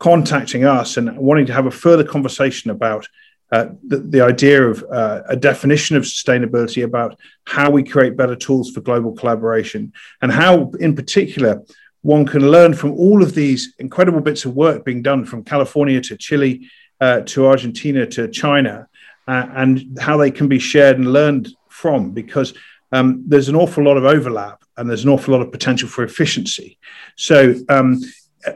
contacting 0.00 0.64
us 0.64 0.96
and 0.96 1.16
wanting 1.16 1.46
to 1.46 1.52
have 1.52 1.66
a 1.66 1.70
further 1.70 2.02
conversation 2.02 2.72
about 2.72 3.06
uh, 3.52 3.66
the, 3.86 3.98
the, 3.98 4.20
idea 4.20 4.66
of 4.66 4.84
uh, 4.90 5.22
a 5.28 5.36
definition 5.36 5.96
of 5.96 6.02
sustainability 6.02 6.82
about 6.82 7.16
how 7.44 7.70
we 7.70 7.84
create 7.84 8.16
better 8.16 8.34
tools 8.34 8.72
for 8.72 8.80
global 8.80 9.12
collaboration 9.12 9.92
and 10.22 10.32
how, 10.32 10.72
in 10.80 10.96
particular, 10.96 11.62
one 12.02 12.26
can 12.26 12.50
learn 12.50 12.74
from 12.74 12.90
all 12.94 13.22
of 13.22 13.36
these 13.36 13.74
incredible 13.78 14.20
bits 14.20 14.44
of 14.44 14.56
work 14.56 14.84
being 14.84 15.02
done 15.02 15.24
from 15.24 15.44
California 15.44 16.00
to 16.00 16.16
Chile 16.16 16.68
uh, 17.00 17.20
to 17.20 17.46
Argentina 17.46 18.04
to 18.06 18.26
China 18.26 18.88
uh, 19.26 19.46
and 19.54 19.98
how 20.00 20.16
they 20.16 20.30
can 20.30 20.48
be 20.48 20.58
shared 20.58 20.98
and 20.98 21.12
learned 21.12 21.48
from 21.68 22.12
because 22.12 22.54
um, 22.92 23.22
there's 23.26 23.48
an 23.48 23.56
awful 23.56 23.84
lot 23.84 23.96
of 23.96 24.04
overlap 24.04 24.62
and 24.76 24.88
there's 24.88 25.04
an 25.04 25.10
awful 25.10 25.32
lot 25.32 25.42
of 25.42 25.50
potential 25.50 25.88
for 25.88 26.04
efficiency. 26.04 26.78
So, 27.16 27.54
um, 27.68 28.00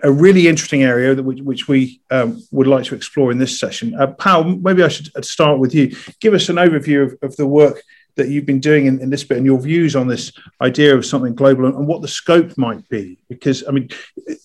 a 0.05 0.12
really 0.12 0.47
interesting 0.47 0.85
area 0.85 1.15
that 1.15 1.23
which, 1.23 1.41
which 1.41 1.69
we 1.69 2.00
um, 2.11 2.41
would 2.53 2.69
like 2.69 2.85
to 2.85 2.95
explore 2.95 3.33
in 3.33 3.39
this 3.39 3.59
session. 3.59 3.95
Uh, 3.95 4.15
maybe 4.61 4.85
I 4.85 4.89
should 4.89 5.25
start 5.25 5.59
with 5.59 5.75
you. 5.75 5.97
Give 6.21 6.33
us 6.33 6.49
an 6.49 6.57
overview 6.57 7.05
of, 7.05 7.19
of 7.23 7.37
the 7.37 7.47
work 7.47 7.83
that 8.17 8.29
you've 8.29 8.47
been 8.47 8.61
doing 8.61 8.87
in, 8.87 9.00
in, 9.00 9.11
this 9.11 9.25
bit 9.25 9.39
and 9.39 9.47
your 9.47 9.59
views 9.59 9.97
on 9.97 10.07
this 10.07 10.33
idea 10.61 10.95
of 10.95 11.07
something 11.07 11.35
global 11.35 11.67
and, 11.67 11.75
and 11.75 11.87
what 11.87 12.03
the 12.03 12.09
scope 12.09 12.57
might 12.59 12.87
be. 12.89 13.19
Because, 13.29 13.67
I 13.67 13.71
mean, 13.71 13.89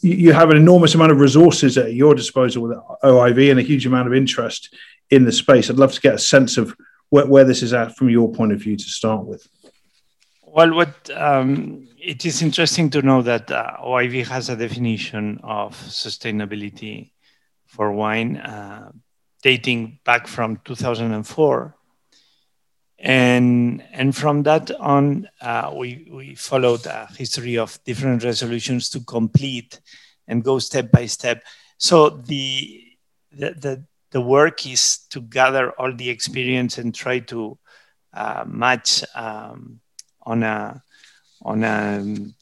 you, 0.02 0.14
you, 0.14 0.34
have 0.34 0.50
an 0.50 0.58
enormous 0.58 0.96
amount 0.96 1.12
of 1.12 1.20
resources 1.20 1.78
at 1.78 1.94
your 1.94 2.16
disposal 2.16 2.64
with 2.64 2.78
OIV 3.04 3.52
and 3.52 3.60
a 3.60 3.64
huge 3.64 3.86
amount 3.86 4.08
of 4.08 4.14
interest 4.14 4.74
in 5.10 5.26
the 5.26 5.32
space. 5.32 5.70
I'd 5.70 5.78
love 5.78 5.94
to 5.94 6.02
get 6.02 6.16
a 6.16 6.20
sense 6.20 6.58
of 6.58 6.76
where, 7.10 7.26
where 7.26 7.44
this 7.44 7.62
is 7.62 7.74
at 7.74 7.96
from 7.96 8.10
your 8.10 8.32
point 8.32 8.52
of 8.52 8.60
view 8.60 8.76
to 8.76 8.84
start 8.84 9.26
with. 9.26 9.48
Well, 10.44 10.74
what 10.74 11.10
um, 11.16 11.88
it 12.00 12.26
is 12.26 12.42
interesting 12.42 12.90
to 12.92 13.02
know 13.02 13.22
that 13.22 13.52
uh, 13.52 13.78
OIV 13.84 14.28
has 14.28 14.50
a 14.50 14.56
definition 14.56 15.40
of 15.44 15.76
sustainability 15.76 17.12
for 17.66 17.92
wine 17.92 18.38
uh, 18.38 18.92
dating 19.42 20.00
back 20.06 20.28
from 20.28 20.62
2004. 20.64 21.76
And, 22.98 23.84
and 23.92 24.16
from 24.16 24.44
that 24.44 24.72
on, 24.72 25.28
uh, 25.42 25.74
we, 25.76 26.08
we 26.10 26.36
followed 26.36 26.86
a 26.86 27.08
history 27.18 27.58
of 27.58 27.78
different 27.84 28.24
resolutions 28.24 28.90
to 28.92 29.02
complete 29.02 29.82
and 30.28 30.44
go 30.44 30.60
step 30.60 30.92
by 30.92 31.06
step. 31.06 31.44
So 31.78 32.10
the, 32.10 32.82
the, 33.32 33.52
the, 33.52 33.86
the 34.12 34.22
work 34.22 34.66
is 34.66 35.00
to 35.10 35.22
gather 35.22 35.72
all 35.72 35.94
the 35.94 36.10
experience 36.10 36.78
and 36.78 36.94
try 36.94 37.20
to 37.20 37.58
uh, 38.14 38.46
match 38.48 39.04
um, 39.16 39.80
on 40.24 40.44
a 40.44 40.82
on 41.42 41.64
a 41.64 42.00
um, 42.00 42.36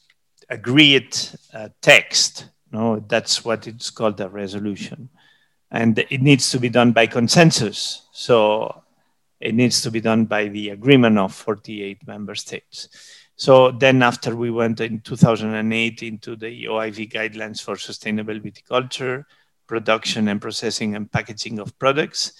agreed 0.48 1.16
uh, 1.52 1.68
text. 1.82 2.46
No, 2.70 3.00
that's 3.00 3.44
what 3.44 3.66
it's 3.66 3.90
called 3.90 4.20
a 4.20 4.28
resolution, 4.28 5.08
and 5.70 5.98
it 5.98 6.22
needs 6.22 6.50
to 6.50 6.58
be 6.58 6.68
done 6.68 6.92
by 6.92 7.06
consensus. 7.06 8.08
So 8.12 8.82
it 9.40 9.54
needs 9.54 9.82
to 9.82 9.90
be 9.90 10.00
done 10.00 10.24
by 10.24 10.48
the 10.48 10.70
agreement 10.70 11.18
of 11.18 11.34
48 11.34 12.06
member 12.06 12.34
states. 12.34 12.88
So 13.36 13.72
then, 13.72 14.02
after 14.02 14.36
we 14.36 14.50
went 14.50 14.80
in 14.80 15.00
2008 15.00 16.02
into 16.02 16.36
the 16.36 16.64
OIV 16.64 17.12
guidelines 17.12 17.62
for 17.62 17.76
sustainable 17.76 18.38
viticulture, 18.38 19.24
production 19.66 20.28
and 20.28 20.40
processing 20.40 20.94
and 20.94 21.10
packaging 21.10 21.58
of 21.58 21.78
products. 21.78 22.32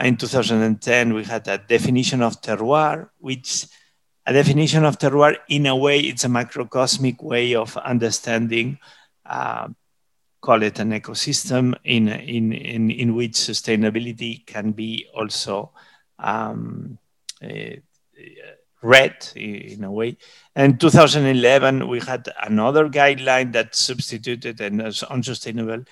In 0.00 0.16
2010, 0.16 1.14
we 1.14 1.24
had 1.24 1.48
a 1.48 1.58
definition 1.58 2.22
of 2.22 2.40
terroir, 2.40 3.10
which 3.18 3.66
a 4.26 4.32
definition 4.32 4.84
of 4.84 4.98
terroir, 4.98 5.36
in 5.48 5.66
a 5.66 5.74
way, 5.74 6.00
it's 6.00 6.24
a 6.24 6.28
macrocosmic 6.28 7.22
way 7.22 7.54
of 7.54 7.76
understanding, 7.78 8.78
uh, 9.24 9.68
call 10.40 10.62
it 10.62 10.78
an 10.78 10.92
ecosystem 10.92 11.74
in, 11.82 12.08
in, 12.08 12.52
in, 12.52 12.90
in 12.90 13.14
which 13.14 13.32
sustainability 13.32 14.44
can 14.46 14.72
be 14.72 15.06
also 15.14 15.72
um, 16.18 16.98
uh, 17.42 17.76
read 18.82 19.28
in 19.34 19.82
a 19.84 19.90
way. 19.90 20.16
And 20.54 20.80
2011, 20.80 21.88
we 21.88 22.00
had 22.00 22.28
another 22.42 22.88
guideline 22.88 23.52
that 23.54 23.74
substituted 23.74 24.60
and 24.60 24.82
was 24.82 25.02
unsustainable 25.04 25.84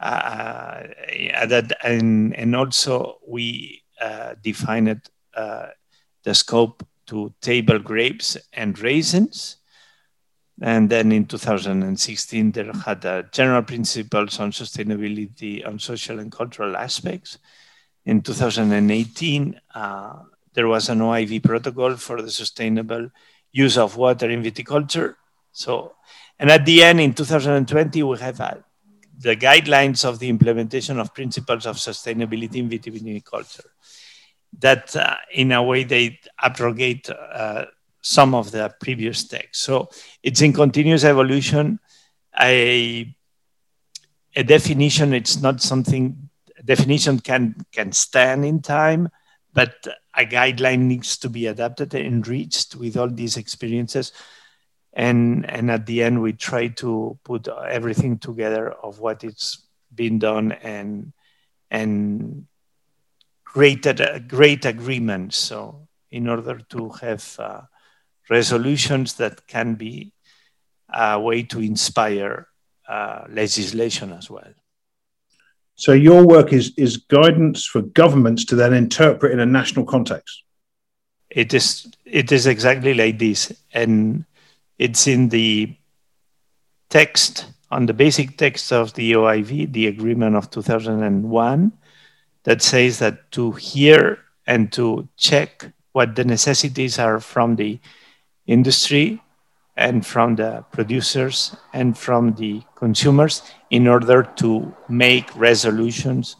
uh, 0.00 0.82
that, 1.46 1.76
and, 1.84 2.34
and 2.34 2.56
also 2.56 3.18
we 3.26 3.82
uh, 4.00 4.34
defined 4.42 5.00
uh, 5.34 5.66
the 6.24 6.34
scope 6.34 6.86
to 7.06 7.32
table 7.40 7.78
grapes 7.78 8.36
and 8.52 8.78
raisins. 8.78 9.56
And 10.62 10.88
then 10.90 11.12
in 11.12 11.26
2016, 11.26 12.52
there 12.52 12.72
had 12.72 13.04
uh, 13.04 13.22
general 13.32 13.62
principles 13.62 14.38
on 14.40 14.52
sustainability 14.52 15.66
on 15.66 15.78
social 15.78 16.18
and 16.18 16.30
cultural 16.30 16.76
aspects. 16.76 17.38
In 18.04 18.20
2018, 18.22 19.60
uh, 19.74 20.12
there 20.54 20.68
was 20.68 20.88
an 20.88 21.00
OIV 21.00 21.42
protocol 21.42 21.96
for 21.96 22.20
the 22.20 22.30
sustainable 22.30 23.10
use 23.52 23.78
of 23.78 23.96
water 23.96 24.28
in 24.28 24.42
viticulture. 24.42 25.14
So, 25.52 25.94
and 26.38 26.50
at 26.50 26.64
the 26.64 26.82
end 26.82 27.00
in 27.00 27.14
2020, 27.14 28.02
we 28.02 28.18
have 28.18 28.40
a 28.40 28.64
the 29.20 29.36
guidelines 29.36 30.04
of 30.04 30.18
the 30.18 30.28
implementation 30.28 30.98
of 30.98 31.14
principles 31.14 31.66
of 31.66 31.76
sustainability 31.76 32.56
in 32.56 32.70
vitiviniculture. 32.70 33.66
That, 34.58 34.96
uh, 34.96 35.16
in 35.34 35.52
a 35.52 35.62
way, 35.62 35.84
they 35.84 36.18
abrogate 36.40 37.10
uh, 37.10 37.66
some 38.00 38.34
of 38.34 38.50
the 38.50 38.74
previous 38.80 39.24
texts. 39.24 39.62
So 39.62 39.90
it's 40.22 40.40
in 40.40 40.54
continuous 40.54 41.04
evolution. 41.04 41.78
A, 42.40 43.14
a 44.34 44.42
definition, 44.42 45.12
it's 45.12 45.40
not 45.40 45.60
something, 45.60 46.30
definition 46.64 47.20
can, 47.20 47.54
can 47.72 47.92
stand 47.92 48.46
in 48.46 48.62
time, 48.62 49.10
but 49.52 49.86
a 50.16 50.24
guideline 50.24 50.80
needs 50.80 51.18
to 51.18 51.28
be 51.28 51.46
adapted 51.46 51.94
and 51.94 52.06
enriched 52.06 52.74
with 52.74 52.96
all 52.96 53.08
these 53.08 53.36
experiences 53.36 54.12
and 54.92 55.48
and 55.48 55.70
at 55.70 55.86
the 55.86 56.02
end 56.02 56.20
we 56.20 56.32
try 56.32 56.68
to 56.68 57.18
put 57.24 57.48
everything 57.48 58.18
together 58.18 58.70
of 58.70 58.98
what 58.98 59.22
it's 59.24 59.66
been 59.94 60.18
done 60.18 60.52
and 60.52 61.12
and 61.70 62.46
created 63.44 64.00
a 64.00 64.20
great 64.20 64.64
agreement. 64.64 65.34
So 65.34 65.88
in 66.10 66.28
order 66.28 66.58
to 66.70 66.88
have 67.00 67.36
uh, 67.38 67.60
resolutions 68.28 69.14
that 69.14 69.46
can 69.46 69.74
be 69.74 70.12
a 70.92 71.20
way 71.20 71.42
to 71.44 71.60
inspire 71.60 72.48
uh, 72.88 73.24
legislation 73.28 74.12
as 74.12 74.30
well. 74.30 74.52
So 75.76 75.92
your 75.92 76.26
work 76.26 76.52
is 76.52 76.72
is 76.76 76.98
guidance 76.98 77.64
for 77.64 77.82
governments 77.82 78.44
to 78.46 78.56
then 78.56 78.74
interpret 78.74 79.32
in 79.32 79.40
a 79.40 79.46
national 79.46 79.84
context? 79.86 80.42
It 81.30 81.54
is 81.54 81.86
it 82.04 82.32
is 82.32 82.46
exactly 82.46 82.94
like 82.94 83.18
this. 83.18 83.52
And 83.72 84.26
it's 84.80 85.06
in 85.06 85.28
the 85.28 85.76
text, 86.88 87.44
on 87.70 87.84
the 87.84 87.92
basic 87.92 88.38
text 88.38 88.72
of 88.72 88.94
the 88.94 89.12
OIV, 89.12 89.70
the 89.74 89.86
agreement 89.86 90.34
of 90.34 90.50
2001, 90.50 91.72
that 92.44 92.62
says 92.62 92.98
that 92.98 93.30
to 93.32 93.52
hear 93.52 94.18
and 94.46 94.72
to 94.72 95.06
check 95.18 95.70
what 95.92 96.16
the 96.16 96.24
necessities 96.24 96.98
are 96.98 97.20
from 97.20 97.56
the 97.56 97.78
industry 98.46 99.22
and 99.76 100.06
from 100.06 100.36
the 100.36 100.64
producers 100.72 101.54
and 101.74 101.98
from 101.98 102.32
the 102.36 102.62
consumers 102.74 103.42
in 103.68 103.86
order 103.86 104.22
to 104.36 104.74
make 104.88 105.28
resolutions 105.36 106.36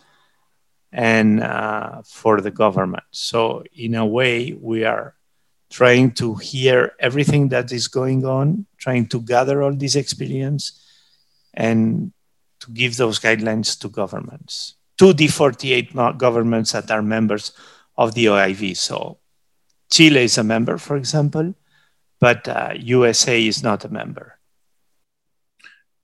and 0.92 1.42
uh, 1.42 2.00
for 2.06 2.40
the 2.40 2.50
government. 2.50 3.04
So 3.10 3.64
in 3.74 3.94
a 3.94 4.06
way, 4.06 4.54
we 4.58 4.84
are 4.84 5.14
trying 5.70 6.10
to 6.10 6.34
hear 6.34 6.92
everything 6.98 7.48
that 7.48 7.72
is 7.72 7.86
going 7.86 8.26
on, 8.26 8.66
trying 8.76 9.06
to 9.06 9.20
gather 9.20 9.62
all 9.62 9.72
this 9.72 9.94
experience 9.94 10.84
and 11.54 12.12
to 12.58 12.70
give 12.72 12.96
those 12.96 13.20
guidelines 13.20 13.78
to 13.78 13.88
governments, 13.88 14.74
to 14.98 15.12
the 15.12 15.28
48 15.28 15.94
governments 16.18 16.72
that 16.72 16.90
are 16.90 17.02
members 17.02 17.52
of 17.96 18.14
the 18.14 18.26
OIV. 18.26 18.76
So 18.76 19.18
Chile 19.90 20.24
is 20.24 20.38
a 20.38 20.44
member, 20.44 20.76
for 20.76 20.96
example, 20.96 21.54
but 22.18 22.46
uh, 22.48 22.74
USA 22.76 23.42
is 23.46 23.62
not 23.62 23.84
a 23.84 23.88
member. 23.88 24.39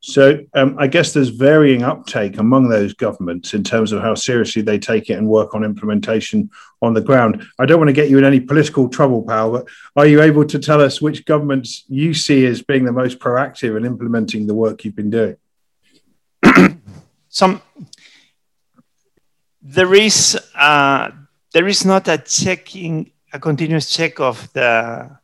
So 0.08 0.38
um, 0.54 0.76
I 0.78 0.86
guess 0.86 1.12
there's 1.12 1.30
varying 1.30 1.82
uptake 1.82 2.38
among 2.38 2.68
those 2.68 2.94
governments 2.94 3.54
in 3.54 3.64
terms 3.64 3.90
of 3.90 4.02
how 4.02 4.14
seriously 4.14 4.62
they 4.62 4.78
take 4.78 5.10
it 5.10 5.14
and 5.14 5.26
work 5.26 5.52
on 5.52 5.64
implementation 5.64 6.48
on 6.80 6.94
the 6.94 7.00
ground. 7.00 7.44
I 7.58 7.66
don't 7.66 7.80
want 7.80 7.88
to 7.88 7.92
get 7.92 8.08
you 8.08 8.16
in 8.16 8.24
any 8.24 8.38
political 8.38 8.88
trouble, 8.88 9.24
Pau, 9.24 9.50
but 9.50 9.66
are 9.96 10.06
you 10.06 10.22
able 10.22 10.44
to 10.44 10.60
tell 10.60 10.80
us 10.80 11.02
which 11.02 11.24
governments 11.24 11.82
you 11.88 12.14
see 12.14 12.46
as 12.46 12.62
being 12.62 12.84
the 12.84 12.92
most 12.92 13.18
proactive 13.18 13.76
in 13.76 13.84
implementing 13.84 14.46
the 14.46 14.54
work 14.54 14.84
you've 14.84 14.94
been 14.94 15.10
doing? 15.10 15.36
Some 17.28 17.60
there 19.60 19.92
is 19.92 20.38
uh, 20.54 21.10
there 21.52 21.66
is 21.66 21.84
not 21.84 22.06
a 22.06 22.18
checking 22.18 23.10
a 23.32 23.40
continuous 23.40 23.90
check 23.90 24.20
of 24.20 24.52
the 24.52 25.18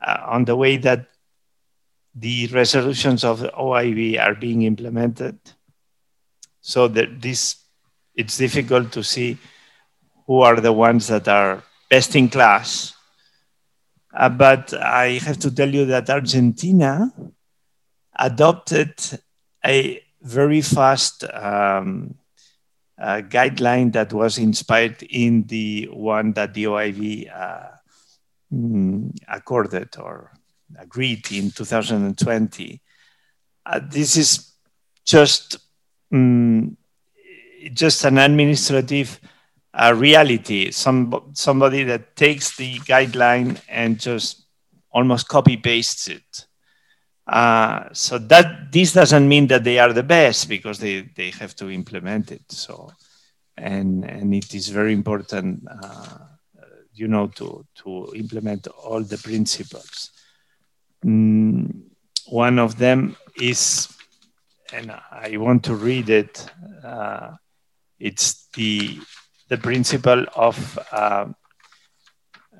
uh, 0.00 0.18
on 0.26 0.44
the 0.44 0.54
way 0.54 0.76
that 0.76 1.08
the 2.14 2.46
resolutions 2.48 3.24
of 3.24 3.40
the 3.40 3.48
OIV 3.48 4.20
are 4.20 4.34
being 4.34 4.62
implemented. 4.62 5.38
So 6.60 6.88
that 6.88 7.20
this, 7.20 7.56
it's 8.14 8.36
difficult 8.36 8.92
to 8.92 9.02
see 9.02 9.38
who 10.26 10.40
are 10.42 10.60
the 10.60 10.72
ones 10.72 11.08
that 11.08 11.26
are 11.28 11.62
best 11.90 12.14
in 12.14 12.28
class. 12.28 12.94
Uh, 14.14 14.28
but 14.28 14.72
I 14.74 15.18
have 15.24 15.38
to 15.38 15.54
tell 15.54 15.68
you 15.68 15.86
that 15.86 16.10
Argentina 16.10 17.12
adopted 18.18 18.94
a 19.64 20.02
very 20.20 20.60
fast 20.60 21.24
um, 21.24 22.14
uh, 23.00 23.22
guideline 23.22 23.92
that 23.92 24.12
was 24.12 24.38
inspired 24.38 25.02
in 25.02 25.44
the 25.46 25.88
one 25.92 26.32
that 26.34 26.54
the 26.54 26.64
OIV 26.64 27.30
uh, 27.34 27.68
mm, 28.52 29.16
accorded 29.28 29.96
or 29.98 30.31
agreed 30.78 31.30
in 31.32 31.50
2020. 31.50 32.80
Uh, 33.64 33.80
this 33.88 34.16
is 34.16 34.52
just 35.04 35.58
um, 36.12 36.76
just 37.72 38.04
an 38.04 38.18
administrative 38.18 39.20
uh, 39.74 39.94
reality. 39.96 40.70
Some 40.70 41.30
somebody 41.32 41.84
that 41.84 42.16
takes 42.16 42.56
the 42.56 42.78
guideline 42.80 43.60
and 43.68 43.98
just 43.98 44.44
almost 44.90 45.28
copy 45.28 45.56
pastes 45.56 46.08
it. 46.08 46.46
Uh, 47.26 47.88
so 47.92 48.18
that 48.18 48.72
this 48.72 48.92
doesn't 48.92 49.28
mean 49.28 49.46
that 49.46 49.64
they 49.64 49.78
are 49.78 49.92
the 49.92 50.02
best 50.02 50.48
because 50.48 50.78
they, 50.78 51.02
they 51.16 51.30
have 51.30 51.54
to 51.54 51.70
implement 51.70 52.32
it. 52.32 52.42
So 52.50 52.90
and 53.56 54.04
and 54.04 54.34
it 54.34 54.54
is 54.54 54.68
very 54.68 54.92
important, 54.92 55.64
uh, 55.70 56.18
you 56.94 57.08
know, 57.08 57.28
to 57.28 57.64
to 57.76 58.12
implement 58.16 58.66
all 58.66 59.02
the 59.02 59.18
principles. 59.18 60.10
Mm, 61.04 61.82
one 62.26 62.58
of 62.58 62.78
them 62.78 63.16
is, 63.40 63.88
and 64.72 64.90
I 65.10 65.36
want 65.36 65.64
to 65.64 65.74
read 65.74 66.08
it. 66.08 66.46
Uh, 66.82 67.32
it's 67.98 68.48
the 68.54 69.00
the 69.48 69.58
principle 69.58 70.24
of 70.34 70.78
uh, 70.92 71.26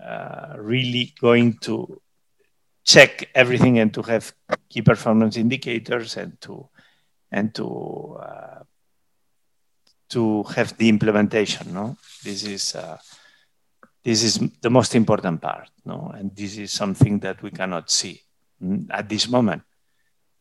uh, 0.05 0.55
really 0.59 1.15
going 1.21 1.57
to 1.59 2.01
check 2.85 3.31
everything 3.35 3.79
and 3.79 3.95
to 3.95 4.03
have 4.03 4.35
key 4.69 4.83
performance 4.83 5.37
indicators 5.37 6.17
and 6.17 6.39
to 6.41 6.69
and 7.31 7.55
to 7.55 8.19
uh, 8.21 8.63
to 10.11 10.43
have 10.55 10.77
the 10.77 10.89
implementation. 10.89 11.73
No, 11.73 11.97
this 12.25 12.45
is 12.45 12.75
uh, 12.75 12.99
this 14.05 14.23
is 14.23 14.41
the 14.61 14.71
most 14.71 14.95
important 14.95 15.41
part. 15.41 15.71
No, 15.85 16.13
and 16.15 16.35
this 16.35 16.59
is 16.59 16.73
something 16.73 17.21
that 17.21 17.43
we 17.43 17.51
cannot 17.51 17.91
see 17.91 18.21
at 18.91 19.09
this 19.09 19.29
moment. 19.29 19.63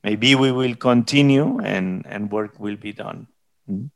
Maybe 0.04 0.36
we 0.36 0.52
will 0.52 0.76
continue 0.76 1.60
and, 1.60 2.06
and 2.08 2.32
work 2.32 2.60
will 2.60 2.76
be 2.76 2.94
done. 2.94 3.28
Mm. 3.70 3.90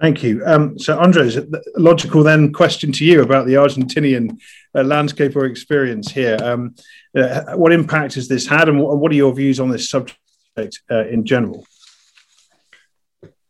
Thank 0.00 0.22
you. 0.22 0.42
Um, 0.44 0.78
so, 0.78 0.98
Andres, 0.98 1.36
a 1.36 1.46
logical 1.76 2.22
then 2.22 2.52
question 2.52 2.92
to 2.92 3.04
you 3.04 3.22
about 3.22 3.46
the 3.46 3.54
Argentinian 3.54 4.38
uh, 4.74 4.82
landscape 4.82 5.34
or 5.34 5.46
experience 5.46 6.12
here. 6.12 6.36
Um, 6.42 6.74
uh, 7.16 7.56
what 7.56 7.72
impact 7.72 8.14
has 8.14 8.28
this 8.28 8.46
had, 8.46 8.68
and 8.68 8.78
what, 8.78 8.98
what 8.98 9.10
are 9.10 9.14
your 9.14 9.34
views 9.34 9.58
on 9.58 9.70
this 9.70 9.88
subject 9.88 10.18
uh, 10.90 11.06
in 11.06 11.24
general? 11.24 11.66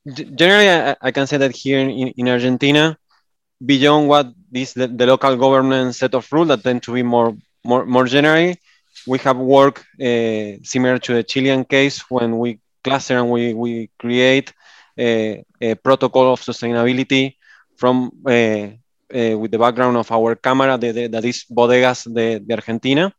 Generally, 0.06 0.70
I, 0.70 0.96
I, 1.02 1.10
can 1.10 1.26
say 1.26 1.36
that 1.36 1.56
here 1.56 1.80
in, 1.80 1.90
in 1.90 2.28
Argentina, 2.28 2.96
beyond 3.64 4.06
what 4.06 4.32
is 4.52 4.72
the, 4.72 4.86
the 4.86 5.06
local 5.06 5.36
government 5.36 5.96
set 5.96 6.14
of 6.14 6.32
rules 6.32 6.46
that 6.48 6.62
tend 6.62 6.84
to 6.84 6.92
be 6.94 7.02
more 7.02 7.36
more, 7.66 7.84
more 7.84 8.06
generally, 8.06 8.60
we 9.06 9.18
have 9.18 9.36
worked 9.36 9.84
uh, 10.00 10.58
similar 10.62 10.98
to 10.98 11.14
the 11.14 11.22
Chilean 11.22 11.64
case 11.64 12.00
when 12.10 12.38
we 12.38 12.58
cluster 12.82 13.18
and 13.18 13.30
we, 13.30 13.54
we 13.54 13.90
create 13.98 14.52
a, 14.98 15.44
a 15.60 15.74
protocol 15.74 16.32
of 16.32 16.40
sustainability 16.40 17.36
from 17.76 18.10
uh, 18.26 18.30
uh, 18.30 19.38
with 19.38 19.50
the 19.50 19.58
background 19.58 19.96
of 19.96 20.10
our 20.10 20.34
camera 20.34 20.76
the, 20.78 21.06
that 21.06 21.24
is 21.24 21.44
Bodegas 21.50 22.12
de, 22.12 22.40
de, 22.40 22.54
Argentina. 22.54 23.12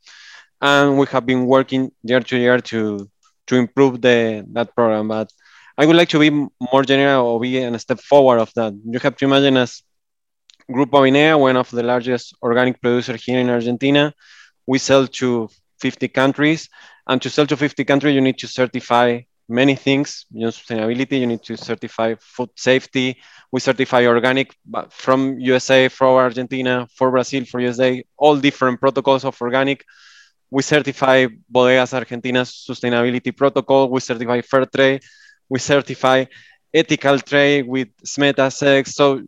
And 0.60 0.98
we 0.98 1.06
have 1.08 1.26
been 1.26 1.46
working 1.46 1.92
year 2.04 2.20
to 2.20 2.38
year 2.38 2.60
to, 2.60 3.10
to 3.48 3.56
improve 3.56 4.02
the, 4.02 4.46
that 4.54 4.76
program. 4.76 5.08
But 5.08 5.32
I 5.78 5.86
would 5.86 5.96
like 5.96 6.10
to 6.10 6.20
be 6.20 6.32
more 6.32 6.84
general 6.84 7.28
or 7.28 7.40
be 7.40 7.58
a 7.58 7.80
step 7.80 8.00
forward 8.00 8.40
of 8.40 8.52
that. 8.56 8.74
You 8.84 9.00
have 9.00 9.16
to 9.18 9.26
imagine 9.26 9.58
as 9.58 9.84
Grupo 10.70 11.00
Avinea, 11.00 11.40
one 11.40 11.56
of 11.56 11.70
the 11.70 11.84
largest 11.84 12.36
organic 12.42 12.82
producers 12.82 13.24
here 13.24 13.40
in 13.40 13.50
Argentina, 13.50 14.14
we 14.66 14.80
sell 14.80 15.08
to 15.08 15.50
50 15.80 16.08
countries. 16.10 16.70
And 17.08 17.22
to 17.22 17.30
sell 17.30 17.48
to 17.48 17.58
50 17.58 17.84
countries, 17.86 18.16
you 18.16 18.22
need 18.22 18.38
to 18.40 18.48
certify 18.48 19.22
many 19.50 19.76
things. 19.76 20.26
You 20.32 20.42
know, 20.46 20.48
sustainability, 20.50 21.20
you 21.20 21.28
need 21.28 21.44
to 21.44 21.58
certify 21.58 22.16
food 22.20 22.50
safety. 22.56 23.18
We 23.52 23.60
certify 23.60 24.06
organic 24.06 24.56
from 24.90 25.40
USA, 25.40 25.88
for 25.88 26.22
Argentina, 26.22 26.88
for 26.94 27.12
Brazil, 27.12 27.46
for 27.46 27.60
USA, 27.62 28.04
all 28.18 28.38
different 28.38 28.80
protocols 28.80 29.24
of 29.24 29.42
organic. 29.42 29.86
We 30.50 30.64
certify 30.64 31.28
Bodegas 31.52 31.94
Argentina's 31.94 32.66
sustainability 32.70 33.36
protocol. 33.36 33.90
We 33.90 34.00
certify 34.00 34.42
fair 34.42 34.66
trade. 34.66 35.02
We 35.50 35.60
certify 35.60 36.26
ethical 36.74 37.20
trade 37.20 37.68
with 37.68 37.90
SMETA 38.06 38.48
Sedex. 38.52 38.90
So, 38.90 39.22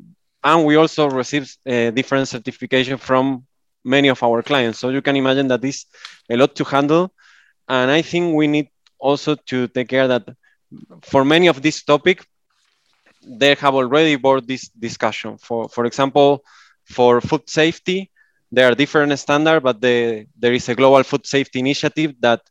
and 0.43 0.65
we 0.65 0.75
also 0.75 1.09
receive 1.09 1.53
uh, 1.67 1.91
different 1.91 2.27
certification 2.27 2.97
from 2.97 3.45
many 3.83 4.07
of 4.09 4.21
our 4.23 4.41
clients. 4.41 4.79
So 4.79 4.89
you 4.89 5.01
can 5.01 5.15
imagine 5.15 5.47
that 5.49 5.63
is 5.63 5.85
a 6.29 6.35
lot 6.37 6.55
to 6.55 6.63
handle. 6.63 7.11
And 7.67 7.91
I 7.91 8.01
think 8.01 8.35
we 8.35 8.47
need 8.47 8.69
also 8.99 9.35
to 9.35 9.67
take 9.67 9.89
care 9.89 10.07
that 10.07 10.23
for 11.03 11.23
many 11.25 11.47
of 11.47 11.61
these 11.61 11.83
topics, 11.83 12.25
they 13.25 13.55
have 13.55 13.75
already 13.75 14.15
brought 14.15 14.47
this 14.47 14.69
discussion. 14.69 15.37
For, 15.37 15.67
for 15.69 15.85
example, 15.85 16.43
for 16.85 17.21
food 17.21 17.49
safety, 17.49 18.09
there 18.51 18.69
are 18.71 18.75
different 18.75 19.17
standards, 19.19 19.63
but 19.63 19.81
the, 19.81 20.25
there 20.37 20.53
is 20.53 20.67
a 20.69 20.75
global 20.75 21.03
food 21.03 21.25
safety 21.25 21.59
initiative 21.59 22.13
that 22.21 22.41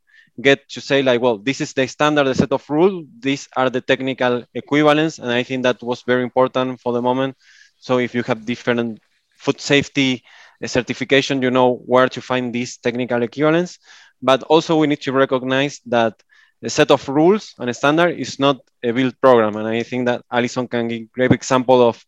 get 0.41 0.69
to 0.71 0.81
say 0.81 1.03
like, 1.03 1.21
well, 1.21 1.39
this 1.39 1.61
is 1.61 1.73
the 1.73 1.87
standard, 1.87 2.25
the 2.25 2.35
set 2.35 2.53
of 2.53 2.69
rules. 2.71 3.07
These 3.19 3.49
are 3.57 3.71
the 3.71 3.81
technical 3.81 4.45
equivalents. 4.55 5.19
And 5.19 5.31
I 5.31 5.43
think 5.43 5.63
that 5.65 5.83
was 5.83 6.03
very 6.03 6.23
important 6.23 6.81
for 6.81 6.93
the 6.93 7.03
moment. 7.03 7.37
So 7.79 7.99
if 7.99 8.15
you 8.15 8.23
have 8.25 8.45
different 8.47 9.01
food 9.37 9.61
safety 9.61 10.23
certification, 10.67 11.43
you 11.43 11.51
know 11.51 11.77
where 11.87 12.09
to 12.09 12.21
find 12.21 12.53
these 12.53 12.77
technical 12.79 13.23
equivalents. 13.23 13.79
But 14.21 14.43
also 14.45 14.79
we 14.79 14.87
need 14.89 15.01
to 15.03 15.13
recognize 15.13 15.81
that 15.87 16.15
a 16.63 16.71
set 16.71 16.91
of 16.91 17.09
rules 17.09 17.55
and 17.59 17.71
a 17.71 17.75
standard 17.75 18.19
is 18.19 18.39
not 18.39 18.59
a 18.83 18.91
built 18.91 19.15
program. 19.21 19.57
And 19.57 19.69
I 19.69 19.83
think 19.83 20.07
that 20.07 20.23
Allison 20.31 20.67
can 20.67 20.89
give 20.89 21.03
a 21.03 21.11
great 21.13 21.33
example 21.33 21.87
of 21.87 22.05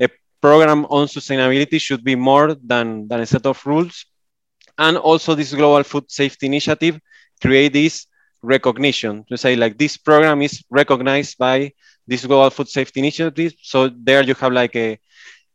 a 0.00 0.08
program 0.40 0.84
on 0.86 1.06
sustainability 1.06 1.80
should 1.80 2.02
be 2.02 2.16
more 2.16 2.54
than, 2.54 3.06
than 3.06 3.20
a 3.20 3.26
set 3.26 3.46
of 3.46 3.64
rules. 3.64 4.06
And 4.76 4.96
also 4.96 5.34
this 5.34 5.54
global 5.54 5.84
food 5.84 6.10
safety 6.10 6.46
initiative 6.46 6.98
create 7.40 7.72
this 7.72 8.06
recognition 8.42 9.24
to 9.28 9.36
say 9.36 9.56
like 9.56 9.78
this 9.78 9.96
program 9.96 10.42
is 10.42 10.62
recognized 10.70 11.38
by 11.38 11.72
this 12.06 12.26
global 12.26 12.50
food 12.50 12.68
safety 12.68 13.00
initiative. 13.00 13.52
So 13.62 13.88
there 13.88 14.22
you 14.22 14.34
have 14.34 14.52
like 14.52 14.74
a, 14.76 14.98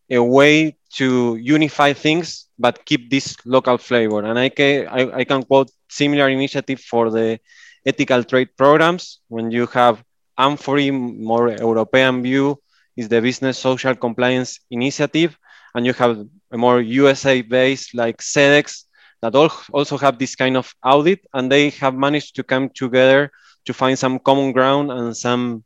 a 0.09 0.21
way 0.21 0.75
to 0.93 1.35
unify 1.35 1.93
things 1.93 2.47
but 2.57 2.83
keep 2.85 3.09
this 3.09 3.37
local 3.45 3.77
flavor. 3.77 4.23
And 4.23 4.37
I 4.37 4.49
can, 4.49 4.87
I, 4.87 5.19
I 5.19 5.23
can 5.23 5.43
quote 5.43 5.71
similar 5.87 6.29
initiative 6.29 6.81
for 6.81 7.09
the 7.09 7.39
ethical 7.85 8.23
trade 8.23 8.49
programs. 8.57 9.19
When 9.29 9.51
you 9.51 9.65
have 9.67 10.03
AMFORI, 10.37 10.91
more 10.91 11.49
European 11.49 12.21
view, 12.21 12.61
is 12.97 13.07
the 13.07 13.21
Business 13.21 13.57
Social 13.57 13.95
Compliance 13.95 14.59
Initiative, 14.69 15.37
and 15.73 15.85
you 15.85 15.93
have 15.93 16.25
a 16.51 16.57
more 16.57 16.81
USA 16.81 17.41
based 17.41 17.95
like 17.95 18.17
SEDEX 18.17 18.85
that 19.21 19.35
also 19.35 19.97
have 19.97 20.17
this 20.19 20.35
kind 20.35 20.57
of 20.57 20.73
audit, 20.83 21.25
and 21.33 21.49
they 21.51 21.69
have 21.81 21.95
managed 21.95 22.35
to 22.35 22.43
come 22.43 22.69
together 22.69 23.31
to 23.65 23.73
find 23.73 23.97
some 23.97 24.19
common 24.19 24.51
ground 24.51 24.91
and 24.91 25.15
some 25.15 25.63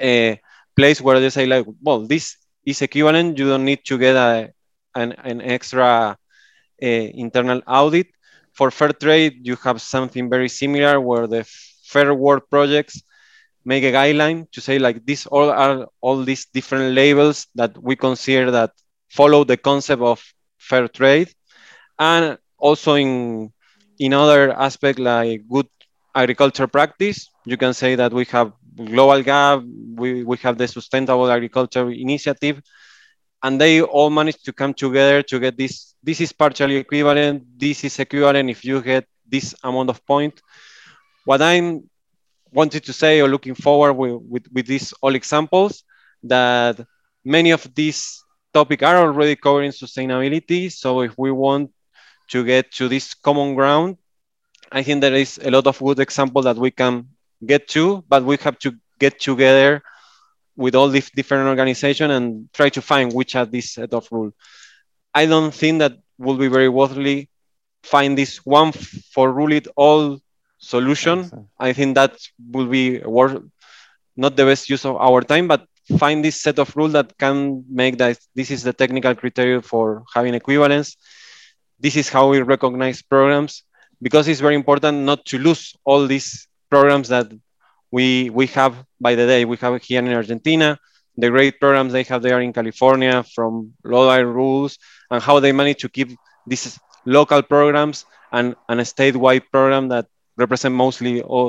uh, 0.00 0.34
place 0.76 1.00
where 1.00 1.20
they 1.20 1.30
say 1.30 1.46
like, 1.46 1.66
well, 1.82 2.06
this 2.06 2.36
is 2.66 2.82
equivalent. 2.82 3.38
You 3.38 3.48
don't 3.48 3.64
need 3.64 3.84
to 3.86 3.98
get 3.98 4.16
a, 4.16 4.50
an, 4.94 5.12
an 5.24 5.40
extra 5.42 6.16
uh, 6.82 6.86
internal 6.86 7.62
audit. 7.66 8.08
For 8.54 8.70
fair 8.70 8.92
trade, 8.92 9.40
you 9.46 9.56
have 9.64 9.80
something 9.80 10.28
very 10.30 10.48
similar 10.48 11.00
where 11.00 11.26
the 11.26 11.44
fair 11.84 12.14
work 12.14 12.50
projects 12.50 13.02
make 13.64 13.84
a 13.84 13.92
guideline 13.92 14.50
to 14.52 14.60
say 14.60 14.78
like 14.78 15.04
these 15.06 15.26
all 15.26 15.50
are 15.50 15.86
all 16.00 16.22
these 16.24 16.46
different 16.46 16.94
labels 16.94 17.46
that 17.54 17.76
we 17.82 17.96
consider 17.96 18.50
that 18.50 18.70
follow 19.08 19.44
the 19.44 19.56
concept 19.56 20.02
of 20.02 20.22
fair 20.58 20.88
trade 20.88 21.28
and 21.98 22.38
also 22.58 22.94
in 22.94 23.50
in 23.98 24.12
other 24.12 24.52
aspects 24.52 25.00
like 25.00 25.42
good 25.48 25.66
agriculture 26.14 26.66
practice 26.66 27.28
you 27.44 27.56
can 27.56 27.72
say 27.74 27.94
that 27.94 28.12
we 28.12 28.24
have 28.26 28.52
GlobalGAP 28.76 29.96
we, 29.96 30.24
we 30.24 30.36
have 30.38 30.56
the 30.58 30.66
sustainable 30.68 31.30
agriculture 31.30 31.90
initiative 31.90 32.62
and 33.42 33.60
they 33.60 33.82
all 33.82 34.10
manage 34.10 34.42
to 34.42 34.52
come 34.52 34.72
together 34.74 35.22
to 35.22 35.38
get 35.38 35.56
this 35.56 35.94
this 36.02 36.20
is 36.20 36.32
partially 36.32 36.76
equivalent 36.76 37.44
this 37.56 37.84
is 37.84 37.98
equivalent 37.98 38.50
if 38.50 38.64
you 38.64 38.80
get 38.80 39.06
this 39.28 39.54
amount 39.62 39.90
of 39.90 40.04
point 40.06 40.40
what 41.24 41.42
i'm 41.42 41.82
wanted 42.52 42.84
to 42.84 42.92
say 42.92 43.20
or 43.20 43.28
looking 43.28 43.54
forward 43.54 43.94
with, 43.94 44.20
with, 44.28 44.46
with 44.52 44.66
these 44.66 44.92
all 45.00 45.14
examples 45.14 45.84
that 46.22 46.78
many 47.24 47.50
of 47.50 47.66
these 47.74 48.22
topics 48.52 48.82
are 48.82 48.98
already 48.98 49.36
covering 49.36 49.70
sustainability. 49.70 50.70
So 50.70 51.00
if 51.00 51.16
we 51.16 51.32
want 51.32 51.70
to 52.28 52.44
get 52.44 52.70
to 52.72 52.88
this 52.88 53.14
common 53.14 53.54
ground, 53.54 53.96
I 54.70 54.82
think 54.82 55.00
there 55.00 55.14
is 55.14 55.38
a 55.42 55.50
lot 55.50 55.66
of 55.66 55.78
good 55.78 56.00
example 56.00 56.42
that 56.42 56.56
we 56.56 56.70
can 56.70 57.08
get 57.44 57.68
to, 57.68 58.04
but 58.08 58.24
we 58.24 58.36
have 58.38 58.58
to 58.60 58.74
get 58.98 59.20
together 59.20 59.82
with 60.56 60.74
all 60.74 60.88
these 60.88 61.10
different 61.10 61.48
organizations 61.48 62.12
and 62.12 62.48
try 62.52 62.68
to 62.68 62.82
find 62.82 63.12
which 63.12 63.34
are 63.34 63.46
this 63.46 63.72
set 63.72 63.92
of 63.94 64.06
rules. 64.10 64.32
I 65.14 65.26
don't 65.26 65.52
think 65.52 65.80
that 65.80 65.98
will 66.18 66.36
be 66.36 66.48
very 66.48 66.68
worthily 66.68 67.28
find 67.82 68.16
this 68.16 68.38
one 68.44 68.72
for 68.72 69.32
rule 69.32 69.52
it 69.52 69.66
all 69.76 70.20
solution. 70.58 71.48
I 71.58 71.72
think 71.72 71.96
that 71.96 72.16
will 72.50 72.66
be 72.66 73.00
worth, 73.00 73.42
not 74.16 74.36
the 74.36 74.44
best 74.44 74.70
use 74.70 74.84
of 74.84 74.96
our 74.96 75.22
time, 75.22 75.48
but 75.48 75.66
find 75.98 76.24
this 76.24 76.40
set 76.40 76.58
of 76.58 76.74
rules 76.76 76.92
that 76.92 77.16
can 77.18 77.64
make 77.68 77.98
that 77.98 78.18
this 78.34 78.50
is 78.50 78.62
the 78.62 78.72
technical 78.72 79.14
criteria 79.14 79.60
for 79.60 80.04
having 80.14 80.34
equivalence. 80.34 80.96
This 81.80 81.96
is 81.96 82.08
how 82.08 82.28
we 82.30 82.40
recognize 82.40 83.02
programs 83.02 83.64
because 84.00 84.28
it's 84.28 84.40
very 84.40 84.54
important 84.54 84.98
not 84.98 85.24
to 85.26 85.38
lose 85.38 85.74
all 85.84 86.06
these 86.06 86.46
programs 86.72 87.08
that 87.14 87.28
we 87.96 88.06
we 88.38 88.46
have 88.58 88.74
by 89.06 89.12
the 89.18 89.26
day. 89.32 89.40
We 89.52 89.56
have 89.64 89.74
here 89.88 90.00
in 90.04 90.12
Argentina, 90.20 90.68
the 91.22 91.28
great 91.34 91.54
programs 91.62 91.92
they 91.92 92.04
have 92.10 92.22
there 92.26 92.40
in 92.46 92.52
California 92.58 93.14
from 93.34 93.52
Lodi 93.92 94.20
rules 94.38 94.72
and 95.10 95.18
how 95.26 95.36
they 95.40 95.52
manage 95.60 95.80
to 95.84 95.88
keep 95.96 96.08
these 96.50 96.78
local 97.04 97.42
programs 97.54 98.06
and, 98.36 98.46
and 98.68 98.80
a 98.80 98.86
statewide 98.94 99.44
program 99.54 99.84
that 99.94 100.06
represent 100.42 100.74
mostly 100.74 101.14
all 101.20 101.48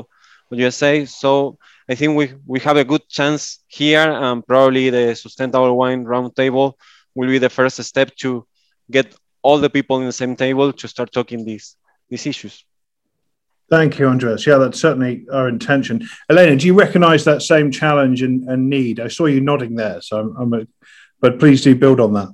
USA. 0.51 1.05
So 1.05 1.57
I 1.91 1.95
think 1.95 2.17
we, 2.19 2.25
we 2.45 2.59
have 2.67 2.77
a 2.77 2.89
good 2.91 3.05
chance 3.17 3.41
here 3.67 4.07
and 4.25 4.45
probably 4.45 4.89
the 4.89 5.15
Sustainable 5.15 5.77
Wine 5.81 6.03
Roundtable 6.11 6.73
will 7.15 7.29
be 7.35 7.39
the 7.45 7.49
first 7.57 7.81
step 7.91 8.09
to 8.23 8.45
get 8.91 9.07
all 9.41 9.57
the 9.59 9.69
people 9.77 9.95
in 10.01 10.05
the 10.05 10.19
same 10.21 10.35
table 10.35 10.73
to 10.73 10.87
start 10.87 11.09
talking 11.13 11.45
these, 11.45 11.77
these 12.09 12.25
issues. 12.27 12.65
Thank 13.69 13.97
you, 13.97 14.07
Andres. 14.07 14.45
Yeah, 14.45 14.57
that's 14.57 14.79
certainly 14.79 15.25
our 15.31 15.47
intention. 15.47 16.07
Elena, 16.29 16.55
do 16.55 16.67
you 16.67 16.73
recognize 16.73 17.23
that 17.25 17.41
same 17.41 17.71
challenge 17.71 18.21
and, 18.21 18.47
and 18.47 18.69
need? 18.69 18.99
I 18.99 19.07
saw 19.07 19.25
you 19.25 19.41
nodding 19.41 19.75
there, 19.75 20.01
so 20.01 20.19
I'm, 20.19 20.35
I'm 20.37 20.53
a, 20.53 20.67
but 21.19 21.39
please 21.39 21.61
do 21.61 21.75
build 21.75 21.99
on 21.99 22.13
that. 22.13 22.29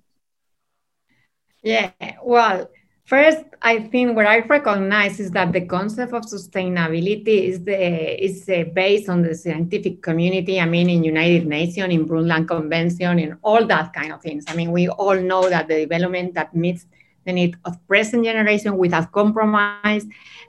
Yeah, 1.61 1.91
well, 2.23 2.69
First, 3.09 3.43
I 3.63 3.79
think 3.79 4.15
what 4.15 4.27
I 4.27 4.41
recognize 4.41 5.19
is 5.19 5.31
that 5.31 5.51
the 5.51 5.61
concept 5.61 6.13
of 6.13 6.25
sustainability 6.25 7.45
is 7.49 7.63
the 7.63 8.23
is 8.23 8.47
uh, 8.47 8.65
based 8.71 9.09
on 9.09 9.23
the 9.23 9.33
scientific 9.33 10.03
community. 10.03 10.61
I 10.61 10.65
mean, 10.65 10.91
in 10.91 11.03
United 11.03 11.47
Nations, 11.47 11.91
in 11.91 12.07
Brundtland 12.07 12.47
Convention, 12.47 13.17
in 13.17 13.35
all 13.41 13.65
that 13.65 13.93
kind 13.93 14.11
of 14.11 14.21
things. 14.21 14.45
I 14.47 14.55
mean, 14.55 14.71
we 14.71 14.89
all 14.89 15.19
know 15.19 15.49
that 15.49 15.67
the 15.67 15.87
development 15.87 16.35
that 16.35 16.55
meets 16.55 16.85
the 17.29 17.37
need 17.45 17.69
of 17.77 17.93
present 17.99 18.39
generation 18.43 18.93
without 18.93 19.25
compromise, 19.33 20.05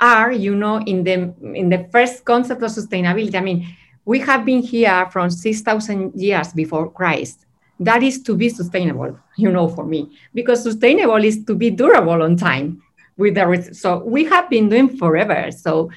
are, 0.00 0.32
you 0.32 0.54
know, 0.54 0.78
in 0.80 1.04
the 1.04 1.34
in 1.54 1.68
the 1.70 1.88
first 1.92 2.24
concept 2.24 2.62
of 2.62 2.70
sustainability. 2.70 3.34
I 3.36 3.40
mean, 3.40 3.66
we 4.04 4.18
have 4.20 4.44
been 4.44 4.62
here 4.62 5.06
from 5.10 5.30
six 5.30 5.60
thousand 5.60 6.14
years 6.14 6.52
before 6.52 6.90
Christ. 6.90 7.46
That 7.80 8.02
is 8.02 8.22
to 8.22 8.36
be 8.36 8.48
sustainable, 8.48 9.18
you 9.36 9.50
know, 9.50 9.68
for 9.68 9.84
me, 9.84 10.16
because 10.32 10.62
sustainable 10.62 11.24
is 11.24 11.44
to 11.44 11.54
be 11.54 11.70
durable 11.70 12.22
on 12.22 12.36
time 12.36 12.82
with 13.16 13.34
the 13.34 13.70
so 13.72 13.98
we 14.04 14.24
have 14.24 14.48
been 14.48 14.68
doing 14.68 14.96
forever. 14.96 15.50
So 15.50 15.90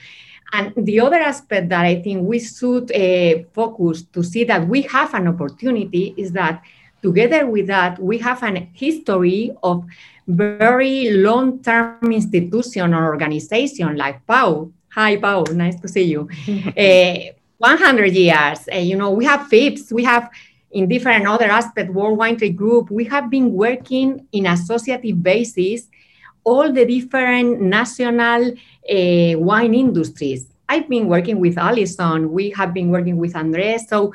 and 0.53 0.73
the 0.77 0.99
other 1.01 1.17
aspect 1.17 1.69
that 1.69 1.85
I 1.85 2.01
think 2.01 2.23
we 2.25 2.39
should 2.39 2.91
uh, 2.95 3.43
focus 3.53 4.03
to 4.13 4.23
see 4.23 4.43
that 4.45 4.67
we 4.67 4.83
have 4.83 5.13
an 5.13 5.27
opportunity 5.27 6.13
is 6.17 6.31
that 6.33 6.63
together 7.01 7.45
with 7.45 7.67
that, 7.67 7.99
we 7.99 8.17
have 8.19 8.41
an 8.43 8.69
history 8.73 9.51
of 9.61 9.85
very 10.27 11.11
long-term 11.11 12.11
institution 12.11 12.93
or 12.93 13.05
organization 13.05 13.97
like 13.97 14.25
Pau. 14.25 14.71
Hi, 14.93 15.17
Pau, 15.17 15.43
nice 15.51 15.79
to 15.81 15.87
see 15.87 16.03
you. 16.03 16.29
uh, 16.77 17.36
100 17.57 18.13
years, 18.13 18.69
uh, 18.71 18.77
you 18.77 18.95
know, 18.95 19.11
we 19.11 19.25
have 19.25 19.49
FIVS, 19.49 19.91
we 19.91 20.03
have 20.03 20.29
in 20.71 20.87
different 20.87 21.25
other 21.25 21.45
aspects, 21.45 21.91
World 21.93 22.17
Wine 22.17 22.37
Trade 22.37 22.57
Group, 22.57 22.91
we 22.91 23.05
have 23.05 23.29
been 23.29 23.53
working 23.53 24.27
in 24.31 24.45
associative 24.45 25.23
basis 25.23 25.87
all 26.43 26.71
the 26.71 26.85
different 26.85 27.59
national 27.59 28.53
uh, 28.89 29.33
wine 29.37 29.73
industries. 29.73 30.47
I've 30.69 30.87
been 30.87 31.07
working 31.07 31.39
with 31.39 31.57
Allison, 31.57 32.31
we 32.31 32.51
have 32.51 32.73
been 32.73 32.89
working 32.89 33.17
with 33.17 33.35
Andres. 33.35 33.89
So 33.89 34.13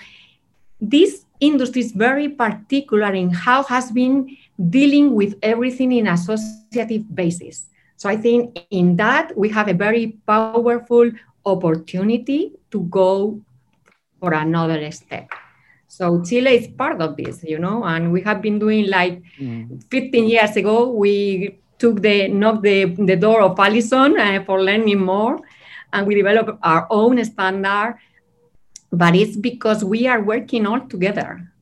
this 0.81 1.27
industry 1.41 1.83
is 1.83 1.93
very 1.93 2.29
particular 2.31 3.13
in 3.13 3.31
how 3.31 3.65
has 3.65 3.91
been 3.91 4.37
dealing 4.71 5.15
with 5.15 5.35
everything 5.43 5.93
in 5.93 6.07
associative 6.07 7.15
basis. 7.15 7.67
So 7.97 8.09
I 8.09 8.17
think 8.17 8.59
in 8.71 8.97
that 8.97 9.37
we 9.37 9.49
have 9.51 9.69
a 9.69 9.75
very 9.75 10.19
powerful 10.27 11.11
opportunity 11.45 12.53
to 12.71 12.83
go 12.83 13.41
for 14.19 14.33
another 14.33 14.91
step. 14.91 15.29
So 15.89 16.23
Chile 16.23 16.57
is 16.57 16.69
part 16.69 17.03
of 17.03 17.17
this, 17.17 17.45
you 17.45 17.59
know, 17.59 17.85
and 17.85 18.13
we 18.13 18.23
have 18.23 18.41
been 18.41 18.59
doing 18.59 18.89
like 18.89 19.23
mm. 19.39 19.83
15 19.91 20.29
years 20.29 20.57
ago, 20.57 20.89
we 20.91 21.59
took 21.79 22.01
the 22.01 22.29
knocked 22.29 22.63
the, 22.63 22.85
the 22.97 23.17
door 23.17 23.43
of 23.43 23.59
Allison 23.59 24.19
uh, 24.19 24.43
for 24.47 24.63
learning 24.63 25.01
more, 25.01 25.39
and 25.93 26.07
we 26.07 26.15
developed 26.15 26.59
our 26.63 26.87
own 26.89 27.23
standard. 27.25 27.99
But 28.91 29.17
it's 29.17 29.37
because 29.37 29.85
we 29.85 30.07
are 30.07 30.23
working 30.23 30.67
all 30.67 30.81
together. 30.81 31.53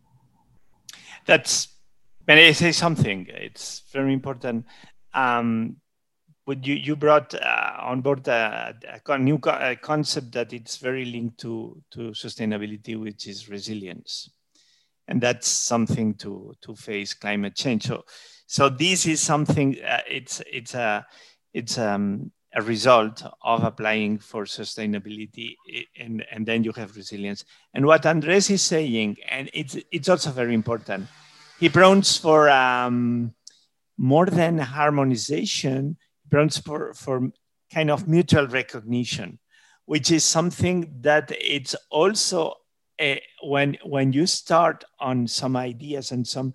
That's 1.26 1.68
when 2.24 2.38
I 2.38 2.52
say 2.52 2.70
something? 2.70 3.26
It's 3.28 3.82
very 3.92 4.12
important. 4.12 4.66
Um, 5.12 5.76
you 6.52 6.74
you 6.74 6.96
brought 6.96 7.34
uh, 7.34 7.76
on 7.80 8.00
board 8.00 8.26
a, 8.28 8.74
a 9.06 9.18
new 9.18 9.38
co 9.38 9.50
a 9.50 9.76
concept 9.76 10.32
that 10.32 10.52
it's 10.52 10.76
very 10.76 11.04
linked 11.04 11.38
to 11.40 11.82
to 11.92 12.10
sustainability, 12.10 12.98
which 12.98 13.26
is 13.26 13.48
resilience, 13.48 14.30
and 15.08 15.20
that's 15.20 15.48
something 15.48 16.14
to 16.14 16.54
to 16.62 16.74
face 16.74 17.14
climate 17.14 17.54
change. 17.54 17.86
So 17.86 18.04
so 18.46 18.68
this 18.68 19.06
is 19.06 19.20
something. 19.20 19.76
Uh, 19.80 20.00
it's 20.08 20.42
it's 20.52 20.74
a 20.74 21.06
it's 21.54 21.78
um, 21.78 22.32
a 22.54 22.62
result 22.62 23.22
of 23.42 23.62
applying 23.62 24.18
for 24.18 24.44
sustainability, 24.44 25.56
and 25.98 26.24
and 26.32 26.46
then 26.46 26.64
you 26.64 26.72
have 26.72 26.96
resilience. 26.96 27.44
And 27.74 27.86
what 27.86 28.06
Andres 28.06 28.50
is 28.50 28.62
saying, 28.62 29.18
and 29.28 29.50
it's 29.54 29.76
it's 29.92 30.08
also 30.08 30.30
very 30.30 30.54
important. 30.54 31.06
He 31.60 31.68
prompts 31.68 32.16
for 32.16 32.48
um, 32.50 33.34
more 33.96 34.26
than 34.26 34.58
harmonization. 34.58 35.96
Prompts 36.30 36.58
for 36.58 37.32
kind 37.72 37.90
of 37.90 38.08
mutual 38.08 38.46
recognition, 38.46 39.38
which 39.86 40.10
is 40.10 40.24
something 40.24 40.92
that 41.00 41.32
it's 41.40 41.74
also 41.90 42.54
uh, 43.00 43.16
when 43.42 43.76
when 43.84 44.12
you 44.12 44.26
start 44.26 44.84
on 44.98 45.26
some 45.26 45.56
ideas 45.56 46.12
and 46.12 46.26
some 46.26 46.54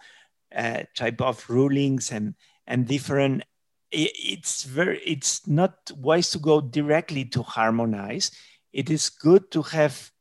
uh, 0.56 0.84
type 0.96 1.22
of 1.22 1.44
rulings 1.50 2.12
and 2.12 2.36
and 2.68 2.88
different 2.88 3.44
it's 3.92 4.64
very 4.64 5.00
it's 5.00 5.48
not 5.48 5.92
wise 5.98 6.30
to 6.32 6.40
go 6.40 6.62
directly 6.62 7.26
to 7.26 7.42
harmonize. 7.44 8.32
It 8.74 8.90
is 8.90 9.10
good 9.10 9.52
to 9.52 9.62
have 9.62 10.12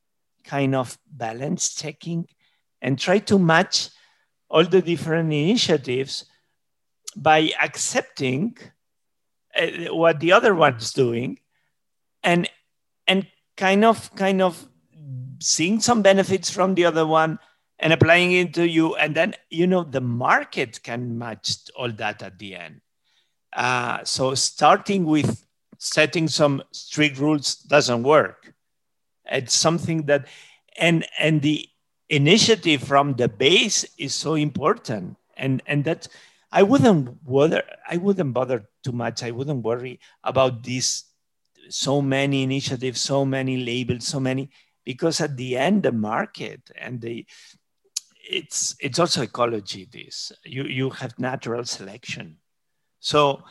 kind 0.45 0.75
of 0.75 0.97
balance 1.11 1.75
checking 1.75 2.27
and 2.81 2.99
try 2.99 3.19
to 3.19 3.39
match 3.39 3.89
all 4.49 4.65
the 4.65 4.83
different 4.83 5.33
initiatives 5.33 6.27
by 7.17 7.51
accepting 7.61 8.57
what 9.91 10.21
the 10.21 10.33
other 10.33 10.55
one's 10.55 10.93
doing 10.93 11.39
and 12.23 12.49
and 13.07 13.27
kind 13.57 13.85
of 13.85 14.15
kind 14.17 14.43
of 14.43 14.69
seeing 15.41 15.81
some 15.81 16.03
benefits 16.03 16.51
from 16.51 16.75
the 16.75 16.85
other 16.85 17.07
one 17.07 17.39
and 17.79 17.93
applying 17.93 18.33
it 18.33 18.55
to 18.55 18.67
you. 18.67 18.95
And 18.97 19.15
then 19.15 19.35
you 19.51 19.67
know 19.67 19.85
the 19.85 20.01
market 20.01 20.83
can 20.83 21.19
match 21.19 21.57
all 21.77 21.93
that 21.93 22.23
at 22.23 22.39
the 22.39 22.57
end. 22.57 22.81
Uh, 23.55 24.03
so 24.05 24.35
starting 24.35 25.05
with 25.05 25.45
setting 25.79 26.29
some 26.29 26.63
strict 26.73 27.19
rules 27.19 27.57
doesn't 27.57 28.03
work. 28.03 28.55
It's 29.27 29.55
something 29.55 30.07
that 30.07 30.27
and 30.77 31.07
and 31.19 31.43
the 31.43 31.69
initiative 32.09 32.83
from 32.83 33.15
the 33.15 33.29
base 33.29 33.85
is 33.99 34.15
so 34.15 34.35
important. 34.35 35.17
And 35.37 35.63
and 35.67 35.85
that 35.85 36.09
i 36.61 36.63
wouldn't 36.63 37.03
bother 37.25 37.63
i 37.95 37.97
wouldn't 37.97 38.33
bother 38.33 38.61
too 38.85 38.93
much. 38.93 39.23
I 39.23 39.31
wouldn't 39.31 39.65
worry 39.65 39.99
about 40.23 40.63
these 40.63 41.05
so 41.71 42.03
many 42.03 42.43
initiatives 42.43 43.01
so 43.01 43.25
many 43.25 43.57
labels 43.65 44.07
so 44.07 44.21
many 44.21 44.51
because 44.85 45.21
at 45.21 45.37
the 45.37 45.57
end 45.57 45.83
the 45.83 45.93
market 45.93 46.61
and 46.77 47.01
the 47.01 47.27
it's 48.31 48.75
it's 48.81 48.99
also 48.99 49.23
ecology 49.23 49.89
this. 49.91 50.33
You 50.45 50.65
you 50.65 50.91
have 50.91 51.19
natural 51.19 51.65
selection. 51.65 52.39
So 53.01 53.43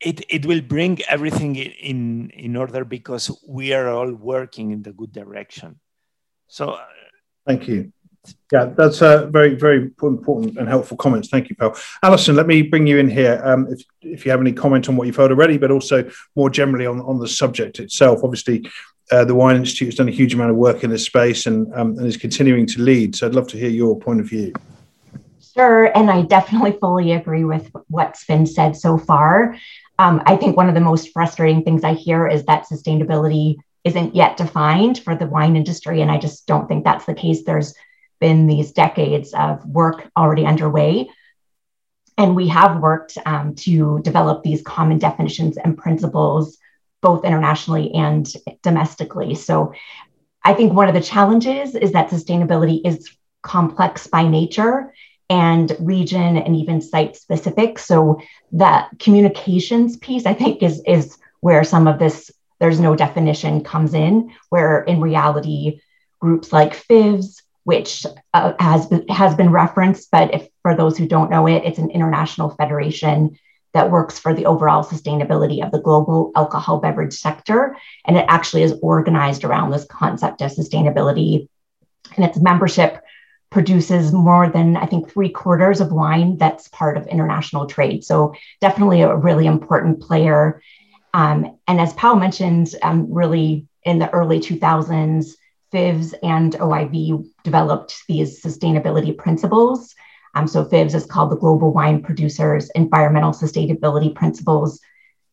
it, 0.00 0.24
it 0.30 0.46
will 0.46 0.62
bring 0.62 1.02
everything 1.08 1.56
in 1.56 2.30
in 2.30 2.56
order 2.56 2.84
because 2.84 3.30
we 3.46 3.72
are 3.74 3.88
all 3.88 4.12
working 4.12 4.70
in 4.70 4.82
the 4.82 4.92
good 4.92 5.12
direction. 5.12 5.80
So 6.46 6.70
uh, 6.70 6.86
thank 7.46 7.68
you 7.68 7.92
yeah 8.52 8.66
that's 8.76 9.02
a 9.02 9.26
very 9.26 9.54
very 9.54 9.90
important 10.02 10.56
and 10.58 10.68
helpful 10.68 10.96
comments 10.96 11.28
thank 11.28 11.48
you 11.48 11.56
Paul. 11.56 11.76
Allison 12.02 12.36
let 12.36 12.46
me 12.46 12.62
bring 12.62 12.86
you 12.86 12.98
in 12.98 13.08
here 13.08 13.40
um, 13.44 13.66
if, 13.70 13.82
if 14.02 14.24
you 14.24 14.30
have 14.30 14.40
any 14.40 14.52
comment 14.52 14.88
on 14.88 14.96
what 14.96 15.06
you've 15.06 15.16
heard 15.16 15.30
already 15.30 15.58
but 15.58 15.70
also 15.70 16.08
more 16.36 16.50
generally 16.50 16.86
on, 16.86 17.00
on 17.00 17.18
the 17.18 17.28
subject 17.28 17.78
itself 17.78 18.20
obviously 18.22 18.68
uh, 19.10 19.24
the 19.24 19.34
Wine 19.34 19.56
Institute 19.56 19.88
has 19.88 19.94
done 19.94 20.08
a 20.08 20.12
huge 20.12 20.34
amount 20.34 20.50
of 20.50 20.56
work 20.56 20.84
in 20.84 20.90
this 20.90 21.04
space 21.04 21.46
and, 21.46 21.72
um, 21.74 21.96
and 21.98 22.06
is 22.06 22.16
continuing 22.16 22.66
to 22.66 22.82
lead. 22.82 23.16
So 23.16 23.26
I'd 23.26 23.34
love 23.34 23.48
to 23.48 23.56
hear 23.56 23.70
your 23.70 23.98
point 23.98 24.20
of 24.20 24.28
view. 24.28 24.52
Sure. 25.54 25.86
And 25.96 26.10
I 26.10 26.22
definitely 26.22 26.72
fully 26.72 27.12
agree 27.12 27.44
with 27.44 27.70
what's 27.88 28.24
been 28.26 28.46
said 28.46 28.76
so 28.76 28.98
far. 28.98 29.56
Um, 29.98 30.22
I 30.26 30.36
think 30.36 30.56
one 30.56 30.68
of 30.68 30.74
the 30.74 30.80
most 30.80 31.12
frustrating 31.12 31.62
things 31.62 31.84
I 31.84 31.94
hear 31.94 32.28
is 32.28 32.44
that 32.44 32.66
sustainability 32.70 33.56
isn't 33.84 34.14
yet 34.14 34.36
defined 34.36 34.98
for 35.02 35.14
the 35.14 35.26
wine 35.26 35.56
industry. 35.56 36.00
And 36.00 36.10
I 36.10 36.18
just 36.18 36.46
don't 36.46 36.68
think 36.68 36.84
that's 36.84 37.06
the 37.06 37.14
case. 37.14 37.42
There's 37.42 37.74
been 38.20 38.46
these 38.46 38.72
decades 38.72 39.32
of 39.34 39.64
work 39.66 40.10
already 40.16 40.46
underway. 40.46 41.08
And 42.16 42.34
we 42.34 42.48
have 42.48 42.80
worked 42.80 43.16
um, 43.24 43.54
to 43.56 44.00
develop 44.02 44.42
these 44.42 44.62
common 44.62 44.98
definitions 44.98 45.56
and 45.56 45.78
principles 45.78 46.58
both 47.00 47.24
internationally 47.24 47.92
and 47.94 48.28
domestically. 48.62 49.34
So 49.34 49.72
I 50.44 50.54
think 50.54 50.72
one 50.72 50.88
of 50.88 50.94
the 50.94 51.00
challenges 51.00 51.74
is 51.74 51.92
that 51.92 52.10
sustainability 52.10 52.80
is 52.84 53.08
complex 53.42 54.06
by 54.06 54.26
nature 54.26 54.92
and 55.30 55.76
region 55.78 56.36
and 56.38 56.56
even 56.56 56.80
site 56.80 57.16
specific. 57.16 57.78
So 57.78 58.20
that 58.52 58.90
communications 58.98 59.96
piece, 59.96 60.26
I 60.26 60.34
think, 60.34 60.62
is 60.62 60.82
is 60.86 61.18
where 61.40 61.64
some 61.64 61.86
of 61.86 61.98
this 61.98 62.30
there's 62.60 62.80
no 62.80 62.96
definition 62.96 63.62
comes 63.62 63.94
in. 63.94 64.32
Where 64.48 64.82
in 64.82 65.00
reality, 65.00 65.80
groups 66.20 66.52
like 66.52 66.74
FIVS, 66.74 67.42
which 67.68 68.06
uh, 68.32 68.54
has 68.58 68.88
has 69.10 69.34
been 69.34 69.52
referenced, 69.52 70.10
but 70.10 70.32
if 70.32 70.48
for 70.62 70.74
those 70.74 70.96
who 70.96 71.06
don't 71.06 71.30
know 71.30 71.46
it, 71.46 71.64
it's 71.66 71.78
an 71.78 71.90
international 71.90 72.48
federation 72.48 73.38
that 73.74 73.90
works 73.90 74.18
for 74.18 74.32
the 74.32 74.46
overall 74.46 74.82
sustainability 74.82 75.62
of 75.62 75.70
the 75.70 75.78
global 75.78 76.32
alcohol 76.34 76.78
beverage 76.78 77.12
sector. 77.12 77.76
And 78.06 78.16
it 78.16 78.24
actually 78.26 78.62
is 78.62 78.78
organized 78.80 79.44
around 79.44 79.70
this 79.70 79.84
concept 79.84 80.40
of 80.40 80.50
sustainability. 80.50 81.46
And 82.16 82.24
its 82.24 82.40
membership 82.40 83.02
produces 83.50 84.12
more 84.12 84.48
than, 84.48 84.78
I 84.78 84.86
think, 84.86 85.12
three 85.12 85.28
quarters 85.28 85.82
of 85.82 85.92
wine 85.92 86.38
that's 86.38 86.68
part 86.68 86.96
of 86.96 87.06
international 87.06 87.66
trade. 87.66 88.02
So, 88.02 88.32
definitely 88.62 89.02
a 89.02 89.14
really 89.14 89.44
important 89.44 90.00
player. 90.00 90.62
Um, 91.12 91.58
and 91.66 91.78
as 91.78 91.92
Pau 91.92 92.14
mentioned, 92.14 92.74
um, 92.82 93.12
really 93.12 93.66
in 93.84 93.98
the 93.98 94.08
early 94.08 94.40
2000s, 94.40 95.34
FIVS 95.72 96.14
and 96.22 96.54
OIV 96.54 97.28
developed 97.44 97.94
these 98.08 98.42
sustainability 98.42 99.16
principles 99.16 99.94
um, 100.34 100.46
so 100.46 100.64
FIVS 100.64 100.94
is 100.94 101.06
called 101.06 101.30
the 101.30 101.36
Global 101.36 101.72
Wine 101.72 102.02
Producers 102.02 102.70
Environmental 102.70 103.32
Sustainability 103.32 104.14
Principles. 104.14 104.80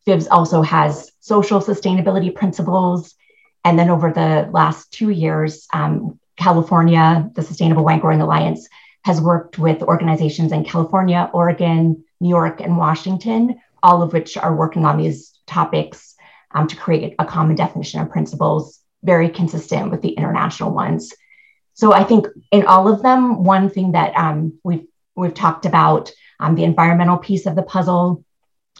FIVS 0.06 0.26
also 0.30 0.62
has 0.62 1.12
social 1.20 1.60
sustainability 1.60 2.34
principles. 2.34 3.14
And 3.64 3.78
then 3.78 3.90
over 3.90 4.12
the 4.12 4.48
last 4.52 4.92
two 4.92 5.10
years, 5.10 5.66
um, 5.72 6.18
California, 6.36 7.30
the 7.34 7.42
Sustainable 7.42 7.84
Winegrowing 7.84 8.20
Alliance, 8.20 8.68
has 9.04 9.20
worked 9.20 9.58
with 9.58 9.82
organizations 9.82 10.52
in 10.52 10.64
California, 10.64 11.30
Oregon, 11.32 12.04
New 12.20 12.28
York, 12.28 12.60
and 12.60 12.76
Washington, 12.76 13.60
all 13.82 14.02
of 14.02 14.12
which 14.12 14.36
are 14.36 14.56
working 14.56 14.84
on 14.84 14.98
these 14.98 15.38
topics 15.46 16.16
um, 16.52 16.66
to 16.66 16.74
create 16.74 17.14
a 17.18 17.24
common 17.24 17.54
definition 17.54 18.00
of 18.00 18.10
principles, 18.10 18.80
very 19.06 19.28
consistent 19.30 19.90
with 19.90 20.02
the 20.02 20.14
international 20.20 20.72
ones. 20.84 21.02
So 21.80 21.92
I 22.00 22.04
think 22.04 22.26
in 22.50 22.66
all 22.66 22.86
of 22.92 23.02
them, 23.02 23.44
one 23.44 23.70
thing 23.70 23.92
that 23.92 24.10
um, 24.16 24.58
we've 24.64 24.86
We've 25.18 25.32
talked 25.32 25.64
about 25.64 26.12
um, 26.38 26.56
the 26.56 26.64
environmental 26.64 27.16
piece 27.16 27.46
of 27.46 27.56
the 27.56 27.62
puzzle 27.62 28.22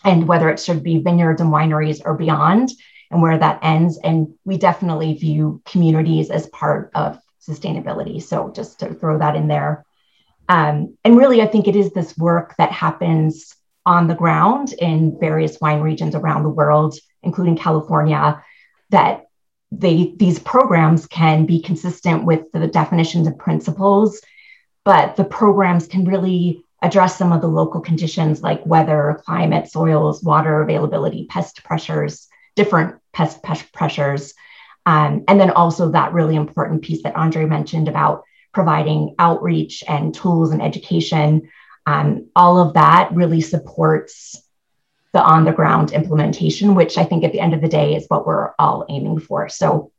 and 0.04 0.28
whether 0.28 0.50
it 0.50 0.60
should 0.60 0.82
be 0.82 0.98
vineyards 0.98 1.40
and 1.40 1.50
wineries 1.50 2.02
or 2.04 2.14
beyond 2.14 2.68
and 3.10 3.22
where 3.22 3.38
that 3.38 3.60
ends. 3.62 3.98
And 4.04 4.34
we 4.44 4.58
definitely 4.58 5.14
view 5.14 5.62
communities 5.64 6.30
as 6.30 6.46
part 6.48 6.90
of 6.94 7.18
sustainability. 7.40 8.22
So 8.22 8.52
just 8.54 8.80
to 8.80 8.92
throw 8.92 9.18
that 9.18 9.34
in 9.34 9.48
there. 9.48 9.86
Um, 10.48 10.98
and 11.04 11.16
really, 11.16 11.40
I 11.40 11.46
think 11.46 11.66
it 11.66 11.74
is 11.74 11.90
this 11.92 12.16
work 12.18 12.54
that 12.58 12.70
happens 12.70 13.56
on 13.86 14.06
the 14.06 14.14
ground 14.14 14.74
in 14.74 15.18
various 15.18 15.58
wine 15.58 15.80
regions 15.80 16.14
around 16.14 16.42
the 16.42 16.50
world, 16.50 16.98
including 17.22 17.56
California, 17.56 18.42
that 18.90 19.25
they, 19.72 20.14
these 20.16 20.38
programs 20.38 21.06
can 21.06 21.44
be 21.44 21.60
consistent 21.60 22.24
with 22.24 22.50
the 22.52 22.66
definitions 22.66 23.26
and 23.26 23.38
principles 23.38 24.20
but 24.86 25.16
the 25.16 25.24
programs 25.24 25.88
can 25.88 26.04
really 26.04 26.64
address 26.80 27.18
some 27.18 27.32
of 27.32 27.40
the 27.40 27.48
local 27.48 27.80
conditions 27.80 28.40
like 28.40 28.64
weather, 28.64 29.20
climate, 29.24 29.68
soils, 29.68 30.22
water 30.22 30.62
availability, 30.62 31.26
pest 31.28 31.64
pressures, 31.64 32.28
different 32.54 32.94
pest, 33.12 33.42
pest 33.42 33.72
pressures. 33.72 34.32
Um, 34.86 35.24
and 35.26 35.40
then 35.40 35.50
also 35.50 35.90
that 35.90 36.12
really 36.12 36.36
important 36.36 36.82
piece 36.82 37.02
that 37.02 37.16
Andre 37.16 37.46
mentioned 37.46 37.88
about 37.88 38.22
providing 38.54 39.16
outreach 39.18 39.82
and 39.88 40.14
tools 40.14 40.52
and 40.52 40.62
education. 40.62 41.50
Um, 41.84 42.28
all 42.36 42.60
of 42.60 42.74
that 42.74 43.12
really 43.12 43.40
supports 43.40 44.40
the 45.16 45.22
on 45.22 45.44
the 45.44 45.52
ground 45.52 45.92
implementation, 45.92 46.74
which 46.74 46.98
I 46.98 47.04
think 47.04 47.24
at 47.24 47.32
the 47.32 47.40
end 47.40 47.54
of 47.54 47.62
the 47.62 47.68
day 47.68 47.94
is 47.94 48.04
what 48.08 48.26
we're 48.26 48.50
all 48.58 48.84
aiming 48.90 49.18
for. 49.20 49.48
So 49.48 49.90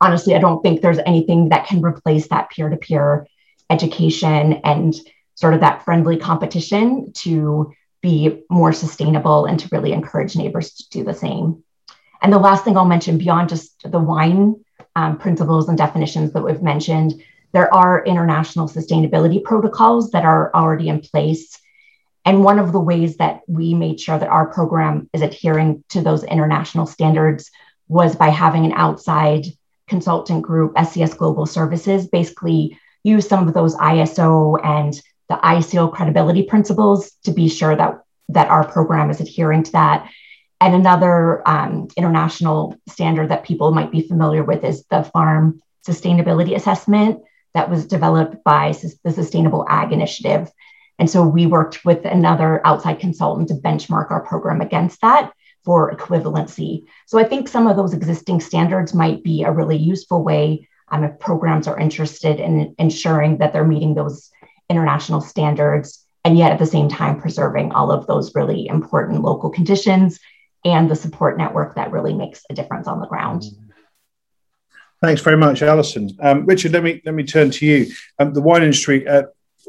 honestly, 0.00 0.34
I 0.34 0.38
don't 0.38 0.62
think 0.62 0.80
there's 0.80 0.98
anything 1.04 1.50
that 1.50 1.66
can 1.66 1.82
replace 1.82 2.28
that 2.28 2.50
peer 2.50 2.70
to 2.70 2.78
peer 2.78 3.26
education 3.68 4.54
and 4.64 4.94
sort 5.34 5.52
of 5.52 5.60
that 5.60 5.84
friendly 5.84 6.16
competition 6.16 7.12
to 7.24 7.74
be 8.00 8.42
more 8.48 8.72
sustainable 8.72 9.44
and 9.44 9.60
to 9.60 9.68
really 9.70 9.92
encourage 9.92 10.34
neighbors 10.34 10.72
to 10.74 10.88
do 10.88 11.04
the 11.04 11.14
same. 11.14 11.62
And 12.22 12.32
the 12.32 12.38
last 12.38 12.64
thing 12.64 12.78
I'll 12.78 12.86
mention 12.86 13.18
beyond 13.18 13.50
just 13.50 13.90
the 13.90 13.98
wine 13.98 14.64
um, 14.96 15.18
principles 15.18 15.68
and 15.68 15.76
definitions 15.76 16.32
that 16.32 16.42
we've 16.42 16.62
mentioned, 16.62 17.22
there 17.52 17.72
are 17.72 18.02
international 18.06 18.66
sustainability 18.66 19.44
protocols 19.44 20.10
that 20.12 20.24
are 20.24 20.50
already 20.54 20.88
in 20.88 21.00
place. 21.00 21.58
And 22.24 22.44
one 22.44 22.58
of 22.58 22.72
the 22.72 22.80
ways 22.80 23.16
that 23.16 23.40
we 23.48 23.74
made 23.74 24.00
sure 24.00 24.18
that 24.18 24.28
our 24.28 24.52
program 24.52 25.08
is 25.12 25.22
adhering 25.22 25.82
to 25.90 26.00
those 26.00 26.22
international 26.24 26.86
standards 26.86 27.50
was 27.88 28.14
by 28.14 28.28
having 28.28 28.64
an 28.64 28.72
outside 28.72 29.46
consultant 29.88 30.42
group, 30.42 30.74
SCS 30.74 31.16
Global 31.16 31.46
Services, 31.46 32.06
basically 32.06 32.78
use 33.02 33.28
some 33.28 33.48
of 33.48 33.54
those 33.54 33.74
ISO 33.76 34.58
and 34.64 34.94
the 35.28 35.36
ISEAL 35.36 35.92
credibility 35.92 36.44
principles 36.44 37.10
to 37.24 37.32
be 37.32 37.48
sure 37.48 37.74
that, 37.74 38.02
that 38.28 38.48
our 38.48 38.66
program 38.66 39.10
is 39.10 39.20
adhering 39.20 39.64
to 39.64 39.72
that. 39.72 40.08
And 40.60 40.74
another 40.74 41.46
um, 41.48 41.88
international 41.96 42.76
standard 42.88 43.30
that 43.30 43.44
people 43.44 43.72
might 43.72 43.90
be 43.90 44.06
familiar 44.06 44.44
with 44.44 44.64
is 44.64 44.84
the 44.90 45.02
Farm 45.02 45.60
Sustainability 45.86 46.54
Assessment 46.54 47.22
that 47.54 47.68
was 47.68 47.86
developed 47.86 48.44
by 48.44 48.72
the 49.04 49.10
Sustainable 49.10 49.66
Ag 49.68 49.92
Initiative. 49.92 50.50
And 50.98 51.08
so 51.08 51.26
we 51.26 51.46
worked 51.46 51.84
with 51.84 52.04
another 52.04 52.64
outside 52.66 53.00
consultant 53.00 53.48
to 53.48 53.54
benchmark 53.54 54.10
our 54.10 54.24
program 54.24 54.60
against 54.60 55.00
that 55.00 55.32
for 55.64 55.94
equivalency. 55.94 56.84
So 57.06 57.18
I 57.18 57.24
think 57.24 57.48
some 57.48 57.66
of 57.66 57.76
those 57.76 57.94
existing 57.94 58.40
standards 58.40 58.94
might 58.94 59.22
be 59.22 59.42
a 59.42 59.52
really 59.52 59.76
useful 59.76 60.22
way 60.22 60.68
um, 60.90 61.04
if 61.04 61.18
programs 61.18 61.66
are 61.66 61.78
interested 61.78 62.40
in 62.40 62.74
ensuring 62.78 63.38
that 63.38 63.52
they're 63.52 63.64
meeting 63.64 63.94
those 63.94 64.30
international 64.68 65.20
standards 65.20 66.04
and 66.24 66.38
yet 66.38 66.52
at 66.52 66.58
the 66.58 66.66
same 66.66 66.88
time 66.88 67.20
preserving 67.20 67.72
all 67.72 67.90
of 67.90 68.06
those 68.06 68.34
really 68.34 68.66
important 68.66 69.22
local 69.22 69.50
conditions 69.50 70.20
and 70.64 70.90
the 70.90 70.96
support 70.96 71.36
network 71.36 71.74
that 71.74 71.90
really 71.90 72.14
makes 72.14 72.44
a 72.50 72.54
difference 72.54 72.86
on 72.86 73.00
the 73.00 73.06
ground. 73.06 73.44
Thanks 75.02 75.20
very 75.20 75.36
much, 75.36 75.62
Allison. 75.62 76.10
Um, 76.20 76.46
Richard, 76.46 76.72
let 76.72 76.84
me 76.84 77.02
let 77.04 77.14
me 77.14 77.24
turn 77.24 77.50
to 77.50 77.66
you. 77.66 77.92
Um, 78.20 78.32
the 78.34 78.40
wine 78.40 78.62
industry 78.62 79.06
uh, 79.08 79.24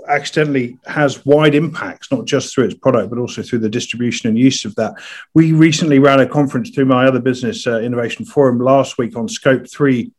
accidentally 0.08 0.78
has 0.86 1.26
wide 1.26 1.56
impacts, 1.56 2.12
not 2.12 2.26
just 2.26 2.54
through 2.54 2.66
its 2.66 2.76
product, 2.76 3.10
but 3.10 3.20
also 3.20 3.42
through 3.42 3.60
the 3.60 3.70
distribution 3.70 4.30
and 4.30 4.38
use 4.38 4.66
of 4.66 4.76
that. 4.76 4.94
We 5.34 5.54
recently 5.54 6.00
ran 6.00 6.20
a 6.20 6.28
conference 6.28 6.70
through 6.70 6.86
my 6.86 7.06
other 7.06 7.20
business, 7.20 7.66
uh, 7.68 7.80
Innovation 7.82 8.26
Forum, 8.26 8.60
last 8.60 8.98
week 8.98 9.16
on 9.16 9.28
Scope 9.28 9.70
3 9.70 10.12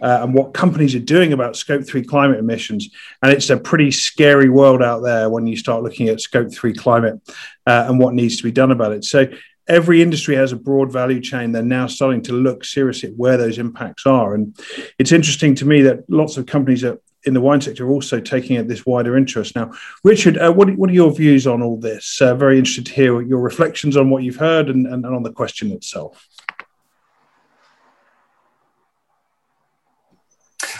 uh, 0.00 0.20
and 0.22 0.34
what 0.34 0.54
companies 0.54 0.94
are 0.94 1.00
doing 1.00 1.32
about 1.32 1.56
Scope 1.56 1.86
3 1.86 2.04
climate 2.04 2.38
emissions. 2.38 2.88
And 3.22 3.32
it's 3.32 3.50
a 3.50 3.56
pretty 3.56 3.90
scary 3.90 4.48
world 4.48 4.82
out 4.82 5.00
there 5.00 5.28
when 5.28 5.46
you 5.46 5.56
start 5.56 5.82
looking 5.82 6.08
at 6.08 6.20
Scope 6.20 6.52
3 6.52 6.72
climate 6.74 7.20
uh, 7.66 7.86
and 7.88 7.98
what 7.98 8.14
needs 8.14 8.36
to 8.36 8.42
be 8.42 8.52
done 8.52 8.70
about 8.70 8.92
it. 8.92 9.04
So 9.04 9.26
every 9.68 10.00
industry 10.00 10.36
has 10.36 10.52
a 10.52 10.56
broad 10.56 10.92
value 10.92 11.20
chain. 11.20 11.52
They're 11.52 11.62
now 11.62 11.86
starting 11.86 12.22
to 12.22 12.32
look 12.32 12.64
seriously 12.64 13.10
at 13.10 13.16
where 13.16 13.36
those 13.36 13.58
impacts 13.58 14.06
are. 14.06 14.34
And 14.34 14.56
it's 14.98 15.12
interesting 15.12 15.54
to 15.56 15.66
me 15.66 15.82
that 15.82 16.08
lots 16.08 16.36
of 16.36 16.46
companies 16.46 16.84
are 16.84 16.98
in 17.24 17.34
the 17.34 17.40
wine 17.40 17.60
sector 17.60 17.86
are 17.86 17.90
also 17.90 18.20
taking 18.20 18.56
it 18.56 18.68
this 18.68 18.86
wider 18.86 19.16
interest. 19.16 19.56
Now, 19.56 19.72
Richard, 20.04 20.38
uh, 20.38 20.52
what, 20.52 20.74
what 20.76 20.90
are 20.90 20.94
your 20.94 21.12
views 21.12 21.46
on 21.46 21.62
all 21.62 21.76
this? 21.76 22.20
Uh, 22.20 22.34
very 22.34 22.58
interested 22.58 22.86
to 22.86 22.92
hear 22.92 23.20
your 23.20 23.40
reflections 23.40 23.96
on 23.96 24.10
what 24.10 24.22
you've 24.22 24.36
heard 24.36 24.68
and, 24.68 24.86
and, 24.86 25.04
and 25.04 25.14
on 25.14 25.22
the 25.22 25.32
question 25.32 25.72
itself. 25.72 26.28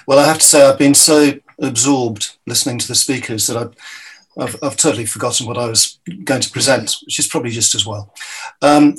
Well, 0.07 0.19
I 0.19 0.27
have 0.27 0.39
to 0.39 0.47
say, 0.47 0.67
I've 0.67 0.79
been 0.79 0.95
so 0.95 1.35
absorbed 1.59 2.37
listening 2.47 2.79
to 2.79 2.89
the 2.89 2.95
speakers 2.95 3.47
that 3.47 3.57
I've, 3.57 3.75
I've, 4.39 4.57
I've 4.63 4.77
totally 4.77 5.05
forgotten 5.05 5.47
what 5.47 5.59
I 5.59 5.67
was 5.67 6.01
going 6.25 6.41
to 6.41 6.51
present, 6.51 6.97
which 7.05 7.19
is 7.19 7.27
probably 7.27 7.51
just 7.51 7.75
as 7.75 7.85
well. 7.85 8.15
Um, 8.63 8.95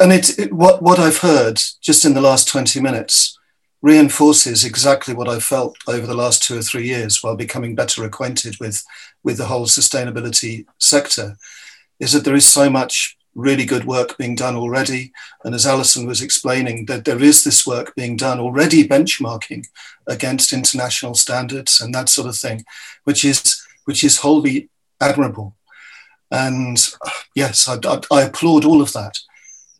and 0.00 0.12
it, 0.12 0.36
it, 0.38 0.52
what, 0.52 0.82
what 0.82 0.98
I've 0.98 1.18
heard 1.18 1.60
just 1.80 2.04
in 2.04 2.14
the 2.14 2.20
last 2.20 2.48
20 2.48 2.80
minutes 2.80 3.37
reinforces 3.80 4.64
exactly 4.64 5.14
what 5.14 5.28
I 5.28 5.38
felt 5.38 5.76
over 5.86 6.06
the 6.06 6.14
last 6.14 6.42
two 6.42 6.58
or 6.58 6.62
three 6.62 6.86
years 6.86 7.22
while 7.22 7.36
becoming 7.36 7.74
better 7.74 8.04
acquainted 8.04 8.56
with, 8.58 8.84
with 9.22 9.38
the 9.38 9.46
whole 9.46 9.66
sustainability 9.66 10.66
sector, 10.78 11.36
is 12.00 12.12
that 12.12 12.24
there 12.24 12.34
is 12.34 12.46
so 12.46 12.68
much 12.68 13.16
really 13.34 13.64
good 13.64 13.84
work 13.84 14.18
being 14.18 14.34
done 14.34 14.56
already. 14.56 15.12
And 15.44 15.54
as 15.54 15.66
Allison 15.66 16.06
was 16.06 16.20
explaining, 16.20 16.86
that 16.86 17.04
there 17.04 17.22
is 17.22 17.44
this 17.44 17.66
work 17.66 17.94
being 17.94 18.16
done 18.16 18.40
already 18.40 18.86
benchmarking 18.86 19.66
against 20.06 20.52
international 20.52 21.14
standards 21.14 21.80
and 21.80 21.94
that 21.94 22.08
sort 22.08 22.28
of 22.28 22.36
thing, 22.36 22.64
which 23.04 23.24
is 23.24 23.64
which 23.84 24.04
is 24.04 24.18
wholly 24.18 24.68
admirable. 25.00 25.54
And 26.30 26.78
yes, 27.34 27.68
I, 27.68 27.78
I, 27.84 28.00
I 28.10 28.22
applaud 28.22 28.64
all 28.64 28.82
of 28.82 28.92
that. 28.92 29.18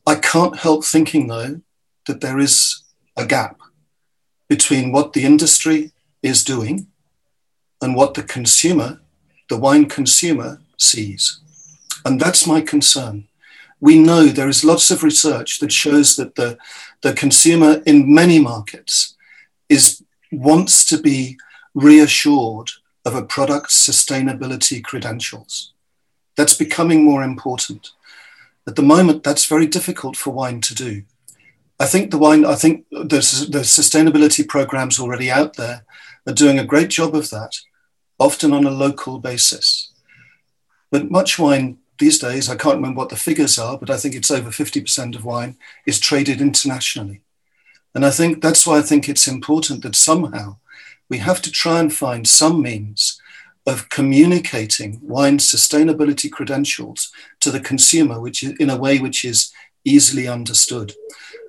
I 0.06 0.14
can't 0.14 0.56
help 0.56 0.84
thinking 0.84 1.26
though 1.26 1.60
that 2.06 2.20
there 2.20 2.38
is 2.38 2.82
a 3.16 3.26
gap 3.26 3.58
between 4.48 4.92
what 4.92 5.12
the 5.12 5.24
industry 5.24 5.92
is 6.22 6.42
doing 6.44 6.86
and 7.80 7.94
what 7.94 8.14
the 8.14 8.22
consumer, 8.22 9.00
the 9.48 9.56
wine 9.56 9.86
consumer, 9.86 10.60
sees. 10.76 11.40
And 12.04 12.20
that's 12.20 12.46
my 12.46 12.60
concern. 12.60 13.28
We 13.80 13.98
know 13.98 14.26
there 14.26 14.48
is 14.48 14.64
lots 14.64 14.90
of 14.90 15.02
research 15.02 15.60
that 15.60 15.72
shows 15.72 16.16
that 16.16 16.34
the, 16.34 16.58
the 17.02 17.12
consumer 17.12 17.82
in 17.86 18.12
many 18.12 18.38
markets 18.38 19.14
is 19.68 20.02
wants 20.32 20.84
to 20.86 20.98
be 21.00 21.38
reassured 21.74 22.70
of 23.04 23.14
a 23.14 23.22
product's 23.22 23.88
sustainability 23.88 24.82
credentials. 24.82 25.72
That's 26.36 26.54
becoming 26.54 27.04
more 27.04 27.22
important. 27.22 27.90
At 28.66 28.76
the 28.76 28.82
moment, 28.82 29.22
that's 29.22 29.46
very 29.46 29.66
difficult 29.66 30.16
for 30.16 30.30
wine 30.30 30.60
to 30.62 30.74
do. 30.74 31.02
I 31.80 31.86
think 31.86 32.10
the 32.10 32.18
wine, 32.18 32.44
I 32.44 32.54
think 32.54 32.86
the, 32.90 33.48
the 33.50 33.60
sustainability 33.60 34.46
programs 34.46 34.98
already 34.98 35.30
out 35.30 35.54
there 35.56 35.84
are 36.26 36.32
doing 36.32 36.58
a 36.58 36.64
great 36.64 36.88
job 36.90 37.14
of 37.14 37.30
that, 37.30 37.52
often 38.18 38.52
on 38.52 38.64
a 38.64 38.70
local 38.70 39.18
basis. 39.18 39.92
But 40.90 41.10
much 41.10 41.38
wine 41.38 41.78
these 41.98 42.18
days, 42.18 42.48
I 42.48 42.56
can't 42.56 42.76
remember 42.76 42.98
what 42.98 43.10
the 43.10 43.16
figures 43.16 43.58
are, 43.58 43.78
but 43.78 43.90
I 43.90 43.96
think 43.96 44.14
it's 44.14 44.30
over 44.30 44.50
50% 44.50 45.14
of 45.14 45.24
wine 45.24 45.56
is 45.86 46.00
traded 46.00 46.40
internationally. 46.40 47.22
And 47.94 48.04
I 48.04 48.10
think 48.10 48.42
that's 48.42 48.66
why 48.66 48.78
I 48.78 48.82
think 48.82 49.08
it's 49.08 49.26
important 49.26 49.82
that 49.82 49.96
somehow 49.96 50.56
we 51.08 51.18
have 51.18 51.40
to 51.42 51.50
try 51.50 51.80
and 51.80 51.92
find 51.92 52.28
some 52.28 52.60
means 52.60 53.20
of 53.66 53.88
communicating 53.88 54.98
wine 55.02 55.38
sustainability 55.38 56.30
credentials 56.30 57.12
to 57.40 57.50
the 57.50 57.60
consumer, 57.60 58.20
which 58.20 58.42
is 58.42 58.52
in 58.58 58.70
a 58.70 58.76
way 58.76 58.98
which 58.98 59.24
is 59.24 59.52
easily 59.84 60.26
understood. 60.26 60.94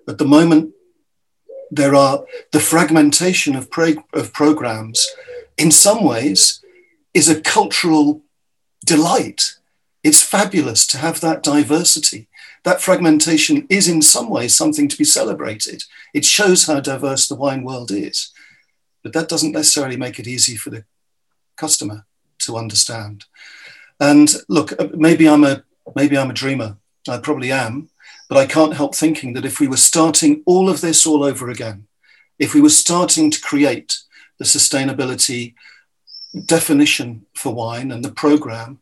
At 0.10 0.17
the 0.17 0.26
moment, 0.26 0.74
there 1.69 1.93
are 1.93 2.26
the 2.52 2.60
fragmentation 2.60 3.56
of, 3.56 3.69
of 4.13 4.34
programs, 4.34 5.08
in 5.56 5.69
some 5.69 6.04
ways, 6.04 6.65
is 7.13 7.30
a 7.30 7.39
cultural 7.39 8.24
delight. 8.84 9.54
It's 10.04 10.22
fabulous 10.24 10.88
to 10.88 10.98
have 10.98 11.22
that 11.22 11.43
diversity. 11.43 12.28
That 12.63 12.82
fragmentation 12.82 13.67
is, 13.69 13.88
in 13.88 14.02
some 14.02 14.30
ways, 14.30 14.56
something 14.56 14.88
to 14.88 14.98
be 14.98 15.04
celebrated. 15.04 15.84
It 16.13 16.26
shows 16.26 16.65
how 16.65 16.80
diverse 16.80 17.28
the 17.28 17.36
wine 17.36 17.63
world 17.63 17.91
is. 17.91 18.32
But 19.04 19.13
that 19.13 19.30
doesn't 19.30 19.52
necessarily 19.52 19.95
make 19.95 20.17
it 20.17 20.28
easy 20.28 20.58
for 20.58 20.72
the 20.72 20.86
customer 21.56 22.06
to 22.39 22.58
understand. 22.58 23.26
And 24.00 24.34
look, 24.48 24.74
uh, 24.80 24.88
maybe 24.93 25.30
I'm 25.30 25.43
a 25.43 25.63
maybe 25.95 26.17
I'm 26.17 26.32
a 26.32 26.34
dreamer. 26.34 26.78
I 27.08 27.17
probably 27.17 27.52
am. 27.52 27.89
But 28.30 28.38
I 28.38 28.46
can't 28.46 28.76
help 28.76 28.96
thinking 28.96 29.34
that 29.34 29.46
if 29.46 29.60
we 29.60 29.68
were 29.68 29.78
starting 29.78 30.44
all 30.46 30.70
of 30.70 30.82
this 30.82 31.06
all 31.06 31.24
over 31.24 31.50
again, 31.50 31.88
if 32.38 32.54
we 32.54 32.62
were 32.62 32.70
starting 32.70 33.32
to 33.32 33.42
create 33.42 33.98
the 34.38 34.46
sustainability 34.46 35.56
definition 36.46 37.26
for 37.36 37.54
wine 37.54 37.92
and 37.92 38.06
the 38.06 38.12
program, 38.12 38.80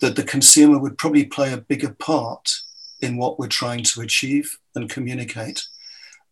that 0.00 0.16
the 0.16 0.22
consumer 0.22 0.78
would 0.78 0.96
probably 0.96 1.24
play 1.24 1.52
a 1.52 1.58
bigger 1.58 1.94
part 1.98 2.60
in 3.02 3.16
what 3.16 3.38
we're 3.38 3.48
trying 3.48 3.82
to 3.82 4.00
achieve 4.00 4.56
and 4.74 4.88
communicate, 4.88 5.66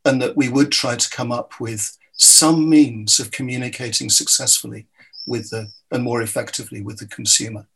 and 0.05 0.22
that 0.22 0.37
we 0.37 0.48
would 0.48 0.70
try 0.70 0.94
to 0.96 1.11
come 1.11 1.33
up 1.33 1.59
with 1.61 1.98
some 2.12 2.68
means 2.68 3.18
of 3.18 3.31
communicating 3.31 4.09
successfully 4.09 4.87
with 5.27 5.51
the 5.51 5.68
and 5.90 6.05
more 6.05 6.22
effectively 6.22 6.83
with 6.83 6.98
the 6.98 7.07
consumer. 7.07 7.66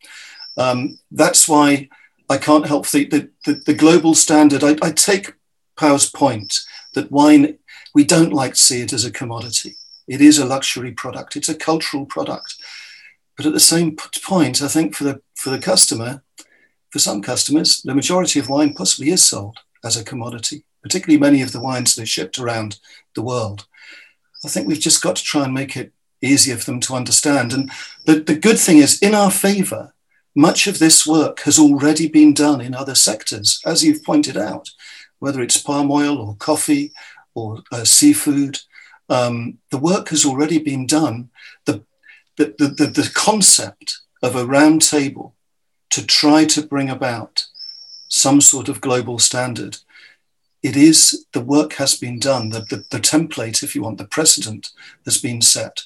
Um, 0.57 0.98
that's 1.11 1.48
why 1.48 1.88
I 2.28 2.38
can't 2.38 2.66
help 2.66 2.87
think 2.87 3.11
that 3.11 3.30
the, 3.44 3.54
the, 3.54 3.74
global 3.74 4.14
standard, 4.14 4.62
I, 4.64 4.76
I 4.82 4.90
take 4.90 5.35
Pau's 5.76 6.08
point 6.08 6.61
that 6.94 7.11
wine, 7.11 7.58
we 7.94 8.04
don't 8.04 8.32
like 8.32 8.54
to 8.54 8.61
see 8.61 8.80
it 8.80 8.92
as 8.92 9.04
a 9.04 9.11
commodity. 9.11 9.76
It 10.08 10.20
is 10.20 10.38
a 10.38 10.44
luxury 10.46 10.92
product, 10.92 11.37
it's 11.37 11.48
a 11.48 11.54
cultural 11.54 12.06
product. 12.06 12.54
But 13.37 13.46
at 13.46 13.52
the 13.52 13.61
same 13.61 13.96
point, 13.96 14.62
I 14.62 14.68
think 14.68 14.94
for 14.94 15.04
the, 15.04 15.22
for 15.35 15.50
the 15.50 15.58
customer, 15.58 16.22
for 16.90 16.98
some 16.98 17.22
customers, 17.22 17.82
the 17.82 17.94
majority 17.94 18.38
of 18.38 18.48
wine 18.48 18.74
possibly 18.74 19.11
is 19.11 19.26
sold 19.26 19.58
as 19.85 19.96
a 19.96 20.04
commodity, 20.04 20.64
particularly 20.82 21.18
many 21.18 21.42
of 21.42 21.52
the 21.52 21.61
wines 21.61 21.94
that 21.94 22.02
are 22.02 22.06
shipped 22.06 22.38
around 22.38 22.78
the 23.14 23.22
world. 23.22 23.66
I 24.44 24.48
think 24.48 24.66
we've 24.66 24.78
just 24.78 25.02
got 25.02 25.16
to 25.16 25.22
try 25.22 25.44
and 25.44 25.54
make 25.54 25.76
it 25.76 25.92
easier 26.20 26.56
for 26.56 26.66
them 26.66 26.80
to 26.80 26.94
understand. 26.94 27.52
And 27.52 27.70
the, 28.04 28.20
the 28.20 28.37
good 28.37 28.58
thing 28.58 28.78
is, 28.78 28.98
in 29.00 29.14
our 29.14 29.30
favor, 29.30 29.94
much 30.35 30.66
of 30.66 30.79
this 30.79 31.07
work 31.07 31.40
has 31.40 31.59
already 31.59 32.09
been 32.09 32.33
done 32.35 32.61
in 32.61 32.75
other 32.75 32.95
sectors, 32.95 33.61
as 33.66 33.85
you've 33.85 34.05
pointed 34.05 34.37
out, 34.37 34.71
whether 35.18 35.42
it's 35.42 35.61
palm 35.61 35.90
oil 35.90 36.18
or 36.18 36.37
coffee 36.37 36.92
or 37.35 37.62
uh, 37.71 37.85
seafood. 37.85 38.59
Um, 39.09 39.59
the 39.70 39.78
work 39.78 40.09
has 40.09 40.24
already 40.24 40.59
been 40.59 40.87
done. 40.87 41.30
The, 41.66 41.85
the, 42.37 42.55
the, 42.59 42.87
the 42.87 43.11
concept 43.14 44.01
of 44.22 44.35
a 44.35 44.47
round 44.47 44.83
table 44.83 45.35
to 45.91 46.07
try 46.07 46.47
to 46.47 46.66
bring 46.66 46.89
about 46.89 47.47
some 48.09 48.41
sort 48.41 48.68
of 48.68 48.80
global 48.80 49.18
standard. 49.18 49.76
It 50.62 50.76
is 50.76 51.26
the 51.33 51.41
work 51.41 51.74
has 51.74 51.95
been 51.95 52.18
done, 52.18 52.51
the, 52.51 52.61
the, 52.61 52.85
the 52.91 53.01
template, 53.01 53.62
if 53.62 53.74
you 53.74 53.83
want, 53.83 53.99
the 53.99 54.07
precedent 54.07 54.70
has 55.05 55.20
been 55.20 55.43
set. 55.43 55.83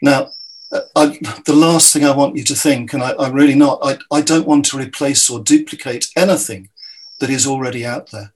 Now, 0.00 0.30
I, 0.72 1.18
the 1.46 1.54
last 1.54 1.92
thing 1.92 2.04
I 2.04 2.14
want 2.14 2.36
you 2.36 2.44
to 2.44 2.54
think, 2.54 2.92
and 2.92 3.02
I, 3.02 3.14
am 3.18 3.32
really 3.32 3.54
not, 3.54 3.78
I, 3.82 3.98
I 4.10 4.20
don't 4.20 4.46
want 4.46 4.66
to 4.66 4.78
replace 4.78 5.30
or 5.30 5.40
duplicate 5.40 6.08
anything 6.16 6.68
that 7.20 7.30
is 7.30 7.46
already 7.46 7.86
out 7.86 8.10
there. 8.10 8.32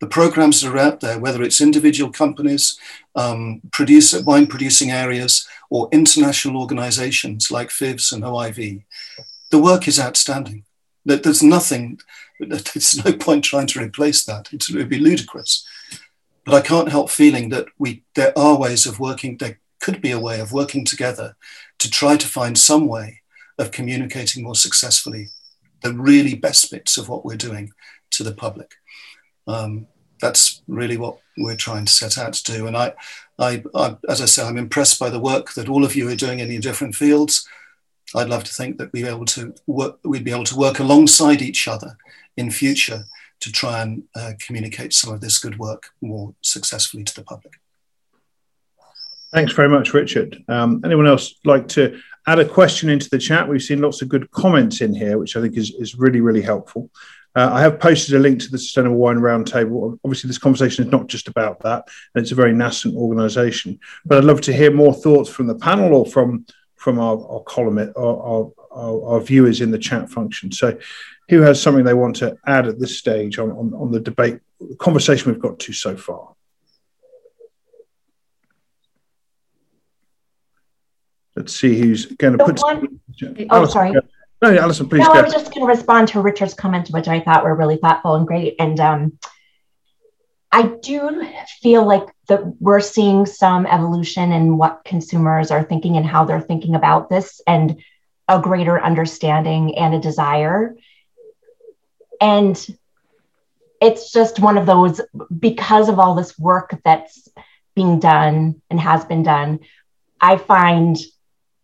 The 0.00 0.08
programs 0.08 0.60
that 0.60 0.72
are 0.72 0.78
out 0.78 1.00
there, 1.00 1.20
whether 1.20 1.42
it's 1.42 1.60
individual 1.60 2.10
companies, 2.10 2.78
um, 3.14 3.60
produce, 3.70 4.12
wine 4.24 4.48
producing 4.48 4.90
areas, 4.90 5.46
or 5.70 5.88
international 5.92 6.60
organizations 6.60 7.50
like 7.52 7.68
FIVS 7.68 8.12
and 8.12 8.24
OIV, 8.24 8.82
the 9.50 9.58
work 9.60 9.86
is 9.86 10.00
outstanding. 10.00 10.64
There's 11.04 11.42
nothing, 11.42 12.00
there's 12.40 13.04
no 13.04 13.12
point 13.12 13.44
trying 13.44 13.68
to 13.68 13.80
replace 13.80 14.24
that. 14.24 14.52
It 14.52 14.64
would 14.74 14.88
be 14.88 14.98
ludicrous. 14.98 15.64
But 16.44 16.54
I 16.54 16.60
can't 16.60 16.88
help 16.88 17.08
feeling 17.08 17.50
that 17.50 17.66
we 17.78 18.02
there 18.16 18.36
are 18.36 18.58
ways 18.58 18.84
of 18.86 18.98
working, 18.98 19.36
there 19.36 19.58
could 19.82 20.00
be 20.00 20.12
a 20.12 20.20
way 20.20 20.40
of 20.40 20.52
working 20.52 20.84
together 20.86 21.36
to 21.78 21.90
try 21.90 22.16
to 22.16 22.26
find 22.26 22.56
some 22.56 22.86
way 22.86 23.20
of 23.58 23.72
communicating 23.72 24.42
more 24.42 24.54
successfully 24.54 25.28
the 25.82 25.92
really 25.92 26.34
best 26.34 26.70
bits 26.70 26.96
of 26.96 27.08
what 27.08 27.24
we're 27.24 27.36
doing 27.36 27.72
to 28.12 28.22
the 28.22 28.32
public. 28.32 28.76
Um, 29.46 29.88
that's 30.20 30.62
really 30.68 30.96
what 30.96 31.18
we're 31.36 31.56
trying 31.56 31.84
to 31.84 31.92
set 31.92 32.16
out 32.16 32.32
to 32.34 32.52
do. 32.52 32.66
And 32.68 32.76
I, 32.76 32.94
I, 33.38 33.62
I, 33.74 33.96
as 34.08 34.20
I 34.20 34.26
say, 34.26 34.44
I'm 34.44 34.56
impressed 34.56 35.00
by 35.00 35.10
the 35.10 35.18
work 35.18 35.54
that 35.54 35.68
all 35.68 35.84
of 35.84 35.96
you 35.96 36.08
are 36.08 36.14
doing 36.14 36.38
in 36.38 36.50
your 36.50 36.60
different 36.60 36.94
fields. 36.94 37.46
I'd 38.14 38.28
love 38.28 38.44
to 38.44 38.54
think 38.54 38.78
that 38.78 38.92
we'd 38.92 39.02
be 39.02 39.08
able 39.08 39.24
to 39.26 39.52
work, 39.66 39.98
we'd 40.04 40.24
be 40.24 40.30
able 40.30 40.44
to 40.44 40.56
work 40.56 40.78
alongside 40.78 41.42
each 41.42 41.66
other 41.66 41.96
in 42.36 42.50
future 42.50 43.04
to 43.40 43.50
try 43.50 43.82
and 43.82 44.04
uh, 44.14 44.32
communicate 44.38 44.92
some 44.92 45.12
of 45.12 45.20
this 45.20 45.38
good 45.38 45.58
work 45.58 45.88
more 46.00 46.34
successfully 46.42 47.02
to 47.02 47.14
the 47.14 47.24
public. 47.24 47.61
Thanks 49.32 49.52
very 49.54 49.68
much, 49.68 49.94
Richard. 49.94 50.44
Um, 50.48 50.82
anyone 50.84 51.06
else 51.06 51.34
like 51.44 51.66
to 51.68 51.98
add 52.26 52.38
a 52.38 52.44
question 52.44 52.90
into 52.90 53.08
the 53.08 53.18
chat? 53.18 53.48
We've 53.48 53.62
seen 53.62 53.80
lots 53.80 54.02
of 54.02 54.08
good 54.08 54.30
comments 54.30 54.82
in 54.82 54.94
here, 54.94 55.16
which 55.16 55.36
I 55.36 55.40
think 55.40 55.56
is, 55.56 55.74
is 55.78 55.94
really, 55.94 56.20
really 56.20 56.42
helpful. 56.42 56.90
Uh, 57.34 57.48
I 57.50 57.62
have 57.62 57.80
posted 57.80 58.14
a 58.14 58.18
link 58.18 58.40
to 58.40 58.50
the 58.50 58.58
Sustainable 58.58 58.96
Wine 58.96 59.16
Roundtable. 59.16 59.98
Obviously, 60.04 60.28
this 60.28 60.36
conversation 60.36 60.84
is 60.84 60.92
not 60.92 61.06
just 61.06 61.28
about 61.28 61.60
that, 61.60 61.88
and 62.14 62.22
it's 62.22 62.32
a 62.32 62.34
very 62.34 62.52
nascent 62.52 62.94
organisation. 62.94 63.80
But 64.04 64.18
I'd 64.18 64.24
love 64.24 64.42
to 64.42 64.52
hear 64.52 64.70
more 64.70 64.92
thoughts 64.92 65.30
from 65.30 65.46
the 65.46 65.54
panel 65.54 65.94
or 65.94 66.04
from 66.04 66.44
from 66.76 66.98
our, 66.98 67.16
our 67.28 67.40
column, 67.44 67.78
our, 67.78 67.92
our, 67.96 68.52
our, 68.72 69.20
viewers 69.20 69.60
in 69.60 69.70
the 69.70 69.78
chat 69.78 70.10
function. 70.10 70.50
So, 70.50 70.76
who 71.28 71.40
has 71.42 71.62
something 71.62 71.84
they 71.84 71.94
want 71.94 72.16
to 72.16 72.36
add 72.44 72.66
at 72.66 72.80
this 72.80 72.98
stage 72.98 73.38
on, 73.38 73.52
on, 73.52 73.72
on 73.72 73.92
the 73.92 74.00
debate, 74.00 74.40
conversation 74.78 75.30
we've 75.30 75.40
got 75.40 75.60
to 75.60 75.72
so 75.72 75.96
far? 75.96 76.34
Let's 81.42 81.56
see 81.56 81.76
who's 81.76 82.06
going 82.06 82.38
to 82.38 82.44
put. 82.44 82.60
One, 82.60 83.00
oh, 83.50 83.66
sorry. 83.66 83.92
No, 84.40 84.56
Allison, 84.56 84.88
please. 84.88 85.00
No, 85.00 85.06
go. 85.06 85.14
I 85.14 85.22
was 85.22 85.32
just 85.32 85.52
going 85.52 85.66
to 85.66 85.72
respond 85.72 86.06
to 86.08 86.20
Richard's 86.20 86.54
comments, 86.54 86.92
which 86.92 87.08
I 87.08 87.18
thought 87.18 87.42
were 87.42 87.56
really 87.56 87.78
thoughtful 87.78 88.14
and 88.14 88.24
great. 88.24 88.54
And 88.60 88.78
um, 88.78 89.18
I 90.52 90.68
do 90.80 91.26
feel 91.60 91.84
like 91.84 92.06
that 92.28 92.44
we're 92.60 92.78
seeing 92.78 93.26
some 93.26 93.66
evolution 93.66 94.30
in 94.30 94.56
what 94.56 94.82
consumers 94.84 95.50
are 95.50 95.64
thinking 95.64 95.96
and 95.96 96.06
how 96.06 96.24
they're 96.24 96.40
thinking 96.40 96.76
about 96.76 97.10
this, 97.10 97.40
and 97.44 97.82
a 98.28 98.40
greater 98.40 98.80
understanding 98.80 99.76
and 99.76 99.94
a 99.94 100.00
desire. 100.00 100.76
And 102.20 102.56
it's 103.80 104.12
just 104.12 104.38
one 104.38 104.58
of 104.58 104.66
those 104.66 105.00
because 105.36 105.88
of 105.88 105.98
all 105.98 106.14
this 106.14 106.38
work 106.38 106.80
that's 106.84 107.28
being 107.74 107.98
done 107.98 108.62
and 108.70 108.78
has 108.78 109.04
been 109.04 109.24
done. 109.24 109.58
I 110.20 110.36
find 110.36 110.96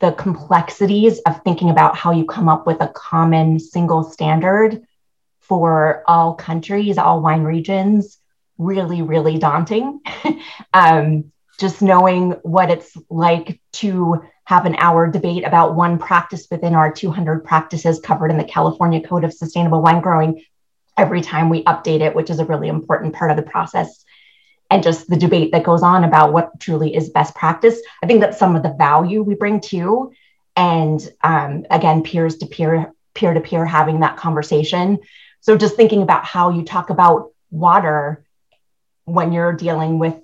the 0.00 0.12
complexities 0.12 1.18
of 1.20 1.42
thinking 1.42 1.70
about 1.70 1.96
how 1.96 2.12
you 2.12 2.24
come 2.24 2.48
up 2.48 2.66
with 2.66 2.80
a 2.80 2.88
common 2.88 3.58
single 3.58 4.04
standard 4.04 4.82
for 5.40 6.04
all 6.06 6.34
countries, 6.34 6.98
all 6.98 7.20
wine 7.20 7.42
regions, 7.42 8.18
really, 8.58 9.02
really 9.02 9.38
daunting. 9.38 10.00
um, 10.74 11.32
just 11.58 11.82
knowing 11.82 12.32
what 12.42 12.70
it's 12.70 12.96
like 13.10 13.60
to 13.72 14.22
have 14.44 14.64
an 14.64 14.76
hour 14.76 15.10
debate 15.10 15.44
about 15.44 15.74
one 15.74 15.98
practice 15.98 16.46
within 16.50 16.74
our 16.74 16.92
200 16.92 17.44
practices 17.44 18.00
covered 18.00 18.30
in 18.30 18.38
the 18.38 18.44
California 18.44 19.00
Code 19.00 19.24
of 19.24 19.32
Sustainable 19.32 19.82
Wine 19.82 20.00
Growing 20.00 20.44
every 20.96 21.20
time 21.20 21.48
we 21.48 21.64
update 21.64 22.00
it, 22.00 22.14
which 22.14 22.30
is 22.30 22.38
a 22.38 22.44
really 22.44 22.68
important 22.68 23.14
part 23.14 23.30
of 23.30 23.36
the 23.36 23.42
process 23.42 24.04
and 24.70 24.82
just 24.82 25.08
the 25.08 25.16
debate 25.16 25.52
that 25.52 25.64
goes 25.64 25.82
on 25.82 26.04
about 26.04 26.32
what 26.32 26.60
truly 26.60 26.94
is 26.94 27.10
best 27.10 27.34
practice. 27.34 27.80
I 28.02 28.06
think 28.06 28.20
that's 28.20 28.38
some 28.38 28.56
of 28.56 28.62
the 28.62 28.74
value 28.74 29.22
we 29.22 29.34
bring 29.34 29.60
to, 29.62 30.12
and 30.56 31.00
um, 31.22 31.64
again, 31.70 32.02
peers 32.02 32.38
to 32.38 32.46
peer, 32.46 32.92
peer 33.14 33.32
to 33.32 33.40
peer, 33.40 33.64
having 33.64 34.00
that 34.00 34.16
conversation. 34.16 34.98
So 35.40 35.56
just 35.56 35.76
thinking 35.76 36.02
about 36.02 36.24
how 36.24 36.50
you 36.50 36.64
talk 36.64 36.90
about 36.90 37.32
water 37.50 38.24
when 39.04 39.32
you're 39.32 39.52
dealing 39.52 39.98
with 39.98 40.16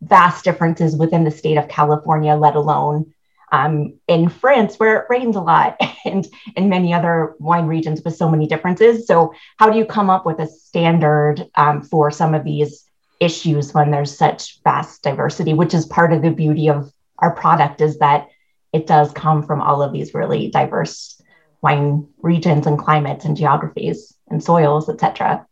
vast 0.00 0.44
differences 0.44 0.96
within 0.96 1.24
the 1.24 1.30
state 1.30 1.58
of 1.58 1.68
California, 1.68 2.34
let 2.34 2.56
alone 2.56 3.12
um, 3.50 3.98
in 4.06 4.28
France, 4.28 4.76
where 4.76 5.00
it 5.00 5.06
rains 5.08 5.36
a 5.36 5.40
lot, 5.40 5.80
and 6.04 6.26
in 6.56 6.68
many 6.68 6.92
other 6.92 7.34
wine 7.38 7.66
regions 7.66 8.02
with 8.02 8.16
so 8.16 8.28
many 8.28 8.46
differences. 8.46 9.06
So, 9.06 9.34
how 9.56 9.70
do 9.70 9.78
you 9.78 9.84
come 9.84 10.10
up 10.10 10.26
with 10.26 10.38
a 10.38 10.46
standard 10.46 11.48
um, 11.54 11.82
for 11.82 12.10
some 12.10 12.34
of 12.34 12.44
these 12.44 12.87
issues 13.20 13.74
when 13.74 13.90
there's 13.90 14.16
such 14.16 14.62
vast 14.62 15.02
diversity, 15.02 15.52
which 15.52 15.74
is 15.74 15.86
part 15.86 16.12
of 16.12 16.22
the 16.22 16.30
beauty 16.30 16.68
of 16.68 16.92
our 17.18 17.34
product 17.34 17.80
is 17.80 17.98
that 17.98 18.28
it 18.72 18.86
does 18.86 19.12
come 19.12 19.42
from 19.42 19.60
all 19.60 19.82
of 19.82 19.92
these 19.92 20.14
really 20.14 20.50
diverse 20.50 21.20
wine 21.62 22.06
regions 22.18 22.66
and 22.66 22.78
climates 22.78 23.24
and 23.24 23.36
geographies 23.36 24.14
and 24.28 24.42
soils, 24.42 24.88
etc. 24.88 25.46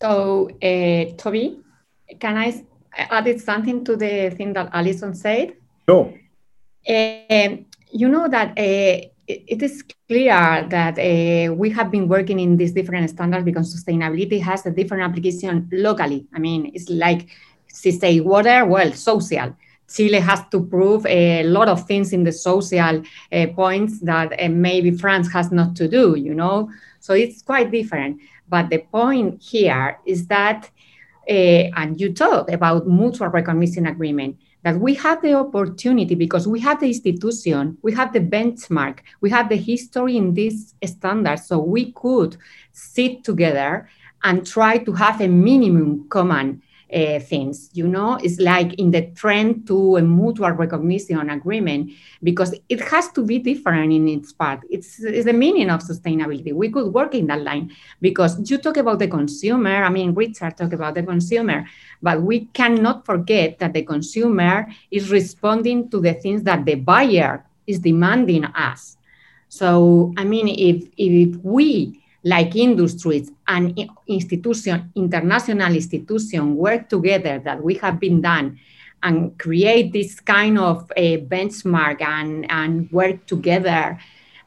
So, 0.00 0.48
uh, 0.62 1.16
Toby, 1.16 1.60
can 2.20 2.36
I 2.36 2.64
add 2.96 3.40
something 3.40 3.84
to 3.84 3.96
the 3.96 4.30
thing 4.30 4.52
that 4.54 4.70
Allison 4.72 5.14
said? 5.14 5.54
Sure. 5.88 6.12
Uh, 6.88 7.56
you 7.90 8.08
know 8.08 8.28
that 8.28 8.58
uh, 8.58 9.08
it 9.26 9.62
is 9.62 9.82
clear 10.08 10.66
that 10.68 10.98
uh, 10.98 11.52
we 11.54 11.70
have 11.70 11.90
been 11.90 12.08
working 12.08 12.40
in 12.40 12.56
these 12.56 12.72
different 12.72 13.08
standards 13.10 13.44
because 13.44 13.74
sustainability 13.74 14.40
has 14.40 14.66
a 14.66 14.70
different 14.70 15.02
application 15.02 15.68
locally. 15.72 16.26
I 16.34 16.38
mean, 16.38 16.70
it's 16.74 16.90
like, 16.90 17.28
say 17.68 18.20
water, 18.20 18.64
well, 18.66 18.92
social. 18.92 19.56
Chile 19.88 20.20
has 20.20 20.40
to 20.50 20.64
prove 20.64 21.06
a 21.06 21.42
lot 21.44 21.68
of 21.68 21.86
things 21.86 22.12
in 22.12 22.24
the 22.24 22.32
social 22.32 23.02
uh, 23.32 23.46
points 23.54 24.00
that 24.00 24.32
uh, 24.38 24.48
maybe 24.48 24.90
France 24.90 25.30
has 25.32 25.52
not 25.52 25.76
to 25.76 25.88
do, 25.88 26.16
you 26.16 26.34
know? 26.34 26.70
So 27.00 27.14
it's 27.14 27.42
quite 27.42 27.70
different. 27.70 28.20
But 28.48 28.70
the 28.70 28.78
point 28.78 29.42
here 29.42 29.98
is 30.06 30.26
that, 30.28 30.70
and 31.26 32.00
you 32.00 32.12
talk 32.12 32.50
about 32.50 32.86
mutual 32.86 33.28
recognition 33.28 33.86
agreement 33.86 34.36
that 34.64 34.80
we 34.80 34.94
have 34.94 35.20
the 35.20 35.34
opportunity 35.34 36.14
because 36.14 36.48
we 36.48 36.58
have 36.58 36.80
the 36.80 36.86
institution, 36.86 37.76
we 37.82 37.92
have 37.92 38.12
the 38.14 38.20
benchmark, 38.20 39.00
we 39.20 39.28
have 39.28 39.48
the 39.50 39.56
history 39.56 40.16
in 40.16 40.32
this 40.32 40.74
standard, 40.84 41.38
so 41.38 41.58
we 41.58 41.92
could 41.92 42.36
sit 42.72 43.22
together 43.22 43.88
and 44.22 44.46
try 44.46 44.78
to 44.78 44.92
have 44.92 45.20
a 45.20 45.28
minimum 45.28 46.08
common 46.08 46.62
uh, 46.94 47.18
things. 47.18 47.70
You 47.72 47.88
know, 47.88 48.18
it's 48.22 48.38
like 48.38 48.74
in 48.74 48.90
the 48.90 49.06
trend 49.16 49.66
to 49.66 49.96
a 49.96 50.02
mutual 50.02 50.50
recognition 50.52 51.28
agreement 51.28 51.90
because 52.22 52.54
it 52.68 52.80
has 52.80 53.10
to 53.12 53.24
be 53.24 53.38
different 53.40 53.92
in 53.92 54.06
its 54.08 54.32
part. 54.32 54.60
It's, 54.70 55.02
it's 55.02 55.24
the 55.24 55.32
meaning 55.32 55.70
of 55.70 55.80
sustainability. 55.80 56.52
We 56.52 56.70
could 56.70 56.92
work 56.94 57.14
in 57.14 57.26
that 57.26 57.42
line 57.42 57.72
because 58.00 58.48
you 58.48 58.58
talk 58.58 58.76
about 58.76 59.00
the 59.00 59.08
consumer. 59.08 59.82
I 59.82 59.88
mean, 59.88 60.14
Richard 60.14 60.56
talked 60.56 60.72
about 60.72 60.94
the 60.94 61.02
consumer, 61.02 61.66
but 62.00 62.22
we 62.22 62.46
cannot 62.46 63.04
forget 63.04 63.58
that 63.58 63.72
the 63.72 63.82
consumer 63.82 64.66
is 64.90 65.10
responding 65.10 65.90
to 65.90 66.00
the 66.00 66.14
things 66.14 66.44
that 66.44 66.64
the 66.64 66.76
buyer 66.76 67.44
is 67.66 67.80
demanding 67.80 68.44
us. 68.44 68.96
So, 69.48 70.12
I 70.16 70.24
mean, 70.24 70.48
if, 70.48 70.88
if 70.96 71.36
we 71.42 72.03
like 72.24 72.56
industries 72.56 73.30
and 73.46 73.78
institution, 74.06 74.90
international 74.94 75.74
institution 75.74 76.56
work 76.56 76.88
together 76.88 77.38
that 77.44 77.62
we 77.62 77.74
have 77.74 78.00
been 78.00 78.22
done 78.22 78.58
and 79.02 79.38
create 79.38 79.92
this 79.92 80.18
kind 80.20 80.58
of 80.58 80.90
a 80.96 81.20
benchmark 81.26 82.00
and, 82.00 82.50
and 82.50 82.90
work 82.90 83.26
together 83.26 83.98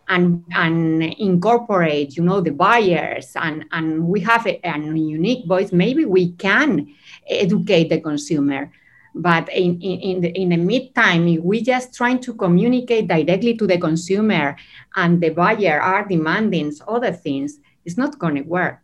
and, 0.09 0.43
and 0.55 1.03
incorporate, 1.03 2.17
you 2.17 2.23
know, 2.23 2.41
the 2.41 2.51
buyers 2.51 3.31
and, 3.35 3.65
and 3.71 4.07
we 4.07 4.19
have 4.21 4.47
a, 4.47 4.59
a 4.63 4.79
unique 4.79 5.45
voice, 5.45 5.71
maybe 5.71 6.05
we 6.05 6.31
can 6.31 6.91
educate 7.29 7.89
the 7.89 8.01
consumer. 8.01 8.71
But 9.13 9.49
in, 9.49 9.79
in, 9.81 9.99
in, 9.99 10.21
the, 10.21 10.29
in 10.29 10.49
the 10.49 10.57
meantime, 10.57 11.27
if 11.27 11.41
we 11.41 11.61
just 11.61 11.93
trying 11.93 12.19
to 12.21 12.33
communicate 12.33 13.07
directly 13.07 13.55
to 13.57 13.67
the 13.67 13.77
consumer 13.77 14.55
and 14.95 15.21
the 15.21 15.29
buyer 15.29 15.79
are 15.79 16.07
demanding 16.07 16.73
other 16.87 17.11
things, 17.11 17.59
it's 17.87 17.97
not 17.97 18.19
going 18.19 18.35
to 18.35 18.41
work. 18.41 18.83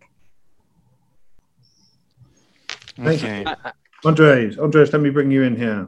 Okay. 2.97 3.43
Andres, 4.05 4.57
Andres, 4.57 4.93
let 4.93 5.01
me 5.01 5.09
bring 5.09 5.29
you 5.29 5.43
in 5.43 5.55
here. 5.57 5.87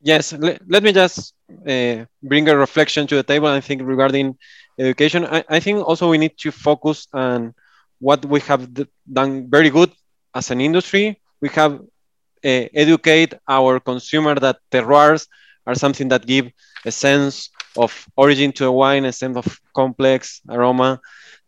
Yes, 0.00 0.32
let, 0.32 0.62
let 0.66 0.82
me 0.82 0.92
just 0.92 1.34
uh, 1.68 2.06
bring 2.22 2.48
a 2.48 2.56
reflection 2.56 3.06
to 3.08 3.16
the 3.16 3.22
table. 3.22 3.48
I 3.48 3.60
think 3.60 3.82
regarding 3.84 4.38
education, 4.78 5.26
I, 5.26 5.44
I 5.48 5.60
think 5.60 5.86
also 5.86 6.08
we 6.08 6.16
need 6.16 6.38
to 6.38 6.50
focus 6.50 7.06
on 7.12 7.54
what 7.98 8.24
we 8.24 8.40
have 8.40 8.68
done 9.12 9.50
very 9.50 9.68
good 9.68 9.92
as 10.34 10.50
an 10.50 10.60
industry. 10.60 11.20
We 11.42 11.48
have 11.50 11.72
uh, 11.72 12.64
educate 12.72 13.34
our 13.46 13.80
consumer 13.80 14.34
that 14.36 14.56
terroirs 14.70 15.26
are 15.66 15.74
something 15.74 16.08
that 16.08 16.24
give 16.24 16.48
a 16.86 16.92
sense 16.92 17.50
of 17.76 17.92
origin 18.16 18.52
to 18.52 18.66
a 18.66 18.72
wine, 18.72 19.04
a 19.04 19.12
sense 19.12 19.36
of 19.36 19.60
complex 19.74 20.40
aroma, 20.48 21.00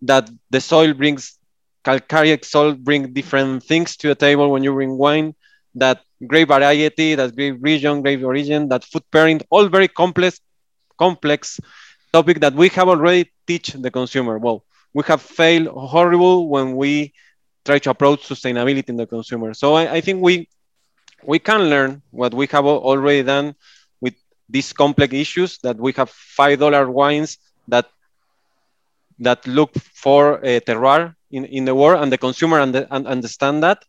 that 0.03 0.31
the 0.51 0.61
soil 0.61 0.93
brings 0.95 1.39
calcareous 1.85 2.49
soil 2.49 2.75
bring 2.75 3.13
different 3.13 3.63
things 3.63 3.97
to 3.97 4.09
the 4.09 4.15
table 4.15 4.51
when 4.51 4.63
you 4.63 4.73
bring 4.73 4.97
wine 4.97 5.35
that 5.75 6.01
grape 6.27 6.49
variety 6.49 7.15
that 7.15 7.35
grape 7.35 7.57
region 7.61 8.03
grape 8.03 8.23
origin 8.23 8.69
that 8.69 8.85
food 8.85 9.03
pairing 9.11 9.41
all 9.51 9.67
very 9.69 9.89
complex 9.89 10.41
complex 10.99 11.59
topic 12.13 12.41
that 12.41 12.55
we 12.55 12.69
have 12.69 12.89
already 12.89 13.31
teach 13.47 13.73
the 13.73 13.91
consumer. 13.91 14.39
Well, 14.39 14.65
we 14.93 15.03
have 15.07 15.23
failed 15.23 15.69
horrible 15.69 16.49
when 16.49 16.77
we 16.77 17.13
try 17.65 17.79
to 17.79 17.91
approach 17.91 18.29
sustainability 18.29 18.89
in 18.89 18.97
the 18.97 19.07
consumer. 19.07 19.55
So 19.55 19.75
I, 19.75 19.95
I 19.97 20.01
think 20.01 20.23
we 20.23 20.49
we 21.25 21.39
can 21.39 21.69
learn 21.71 22.03
what 22.11 22.33
we 22.35 22.47
have 22.49 22.65
already 22.67 23.23
done 23.23 23.55
with 24.01 24.15
these 24.49 24.73
complex 24.73 25.15
issues 25.15 25.59
that 25.59 25.77
we 25.77 25.93
have 25.93 26.11
five 26.11 26.59
dollar 26.59 26.91
wines 26.91 27.39
that 27.69 27.87
that 29.21 29.47
look 29.47 29.73
for 29.95 30.41
a 30.45 30.61
terroir 30.61 31.15
in, 31.31 31.45
in 31.47 31.65
the 31.65 31.75
world 31.75 32.03
and 32.03 32.13
the 32.13 32.19
consumer 32.19 32.61
and, 32.61 32.75
and 32.77 33.07
understand 33.07 33.63
that 33.63 33.85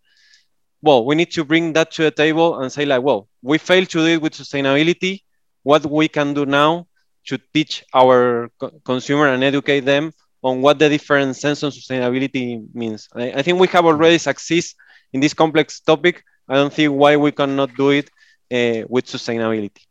well 0.81 1.05
we 1.05 1.15
need 1.15 1.31
to 1.31 1.43
bring 1.43 1.73
that 1.73 1.91
to 1.91 2.03
the 2.03 2.11
table 2.11 2.59
and 2.59 2.71
say 2.71 2.85
like 2.85 3.01
well 3.01 3.27
we 3.41 3.57
failed 3.57 3.89
to 3.89 4.05
deal 4.05 4.19
with 4.19 4.33
sustainability. 4.33 5.21
What 5.63 5.85
we 5.85 6.07
can 6.07 6.33
do 6.33 6.45
now 6.45 6.87
to 7.27 7.39
teach 7.53 7.83
our 7.93 8.49
co 8.59 8.69
consumer 8.85 9.27
and 9.27 9.43
educate 9.43 9.81
them 9.81 10.11
on 10.43 10.61
what 10.61 10.79
the 10.79 10.89
different 10.89 11.35
sense 11.35 11.63
of 11.63 11.73
sustainability 11.73 12.63
means. 12.73 13.07
I, 13.15 13.31
I 13.39 13.41
think 13.43 13.59
we 13.59 13.67
have 13.67 13.85
already 13.85 14.17
succeeded 14.17 14.69
in 15.13 15.19
this 15.21 15.33
complex 15.33 15.79
topic. 15.81 16.23
I 16.49 16.55
don't 16.55 16.73
see 16.73 16.87
why 16.87 17.15
we 17.17 17.31
cannot 17.31 17.75
do 17.75 17.89
it 17.91 18.09
uh, 18.51 18.85
with 18.89 19.05
sustainability. 19.05 19.81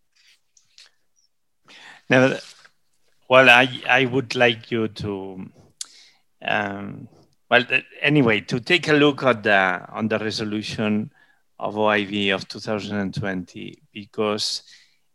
Now 2.08 2.36
well 3.30 3.48
i 3.48 3.66
i 3.88 4.04
would 4.04 4.34
like 4.34 4.70
you 4.70 4.88
to 4.88 5.12
um, 6.42 7.08
well, 7.50 7.64
anyway, 8.00 8.40
to 8.42 8.60
take 8.60 8.86
a 8.88 8.92
look 8.92 9.24
at 9.24 9.42
the 9.42 9.84
on 9.90 10.06
the 10.06 10.18
resolution 10.18 11.10
of 11.58 11.74
OIV 11.74 12.32
of 12.32 12.48
2020 12.48 13.82
because 13.92 14.62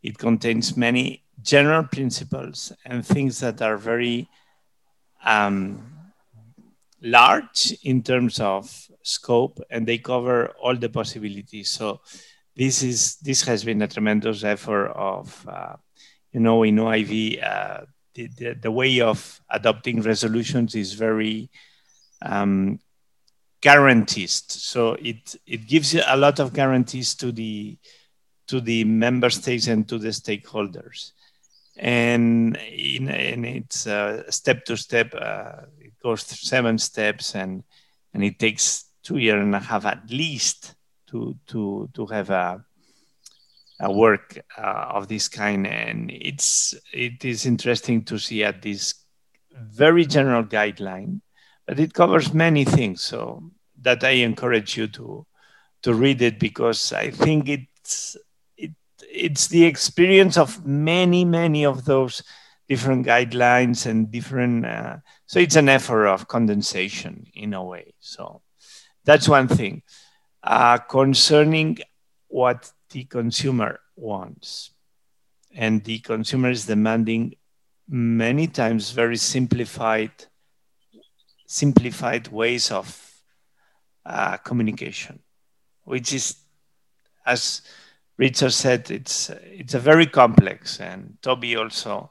it 0.03 0.17
contains 0.17 0.75
many 0.75 1.23
general 1.41 1.83
principles 1.83 2.73
and 2.85 3.05
things 3.05 3.39
that 3.39 3.61
are 3.61 3.77
very 3.77 4.29
um, 5.23 5.81
large 7.01 7.73
in 7.83 8.03
terms 8.03 8.39
of 8.41 8.69
scope 9.01 9.61
and 9.69 9.87
they 9.87 9.97
cover 9.97 10.49
all 10.61 10.75
the 10.75 10.89
possibilities. 10.89 11.71
So 11.71 12.01
this 12.53 12.83
is 12.83 13.15
this 13.17 13.43
has 13.43 13.63
been 13.63 13.81
a 13.81 13.87
tremendous 13.87 14.43
effort 14.43 14.87
of 14.87 15.47
uh, 15.47 15.77
you 16.33 16.41
know 16.41 16.63
in 16.63 16.75
OIV 16.75 17.41
uh, 17.41 17.85
the, 18.15 18.53
the, 18.53 18.71
way 18.71 19.01
of 19.01 19.41
adopting 19.49 20.01
resolutions 20.01 20.75
is 20.75 20.93
very 20.93 21.49
um. 22.21 22.79
So 24.51 24.93
it 24.93 25.35
it 25.45 25.67
gives 25.67 25.95
a 25.95 26.15
lot 26.15 26.39
of 26.39 26.53
guarantees 26.53 27.15
to 27.15 27.31
the 27.31 27.77
to 28.47 28.61
the 28.61 28.83
member 28.83 29.29
states 29.29 29.67
and 29.67 29.87
to 29.89 29.97
the 29.97 30.09
stakeholders. 30.09 31.11
And 31.77 32.55
in, 32.57 33.09
it's 33.43 33.87
step 34.29 34.65
to 34.65 34.77
step. 34.77 35.13
Uh, 35.13 35.65
it 35.79 35.93
goes 36.01 36.21
seven 36.21 36.77
steps, 36.77 37.35
and 37.35 37.63
and 38.13 38.23
it 38.23 38.39
takes 38.39 38.85
two 39.03 39.17
years 39.17 39.43
and 39.43 39.55
a 39.55 39.59
half 39.59 39.85
at 39.85 40.09
least 40.09 40.75
to 41.07 41.35
to 41.47 41.89
to 41.93 42.05
have 42.05 42.29
a 42.29 42.63
a 43.79 43.91
work 43.91 44.39
uh, 44.57 44.85
of 44.89 45.07
this 45.07 45.27
kind. 45.27 45.67
And 45.67 46.11
it's 46.11 46.73
it 46.93 47.25
is 47.25 47.45
interesting 47.45 48.03
to 48.05 48.17
see 48.17 48.43
at 48.43 48.61
this 48.61 48.95
very 49.51 50.05
general 50.05 50.43
guideline 50.43 51.21
but 51.65 51.79
it 51.79 51.93
covers 51.93 52.33
many 52.33 52.63
things. 52.63 53.01
So 53.01 53.51
that 53.81 54.03
I 54.03 54.21
encourage 54.21 54.77
you 54.77 54.87
to 54.87 55.25
to 55.83 55.93
read 55.93 56.21
it 56.21 56.39
because 56.39 56.93
I 56.93 57.11
think 57.11 57.49
it's 57.49 58.17
it 58.57 58.71
it's 59.11 59.47
the 59.47 59.65
experience 59.65 60.37
of 60.37 60.65
many 60.65 61.25
many 61.25 61.65
of 61.65 61.85
those 61.85 62.23
different 62.67 63.05
guidelines 63.05 63.85
and 63.85 64.11
different. 64.11 64.65
Uh, 64.65 64.97
so 65.27 65.39
it's 65.39 65.55
an 65.55 65.69
effort 65.69 66.07
of 66.07 66.27
condensation 66.27 67.25
in 67.33 67.53
a 67.53 67.63
way. 67.63 67.93
So 67.99 68.41
that's 69.03 69.29
one 69.29 69.47
thing. 69.47 69.83
Uh, 70.43 70.77
concerning 70.77 71.79
what 72.27 72.71
the 72.95 73.03
consumer 73.03 73.81
wants, 73.97 74.71
and 75.53 75.83
the 75.83 75.99
consumer 75.99 76.49
is 76.49 76.65
demanding 76.65 77.35
many 77.89 78.47
times 78.47 78.91
very 78.91 79.17
simplified 79.17 80.13
simplified 81.45 82.29
ways 82.29 82.71
of 82.71 82.87
uh, 84.05 84.37
communication, 84.37 85.19
which 85.83 86.13
is, 86.13 86.37
as 87.25 87.63
Richard 88.17 88.53
said, 88.53 88.89
it's 88.89 89.29
it's 89.43 89.73
a 89.73 89.79
very 89.79 90.05
complex, 90.05 90.79
and 90.79 91.17
Toby 91.21 91.57
also. 91.57 92.09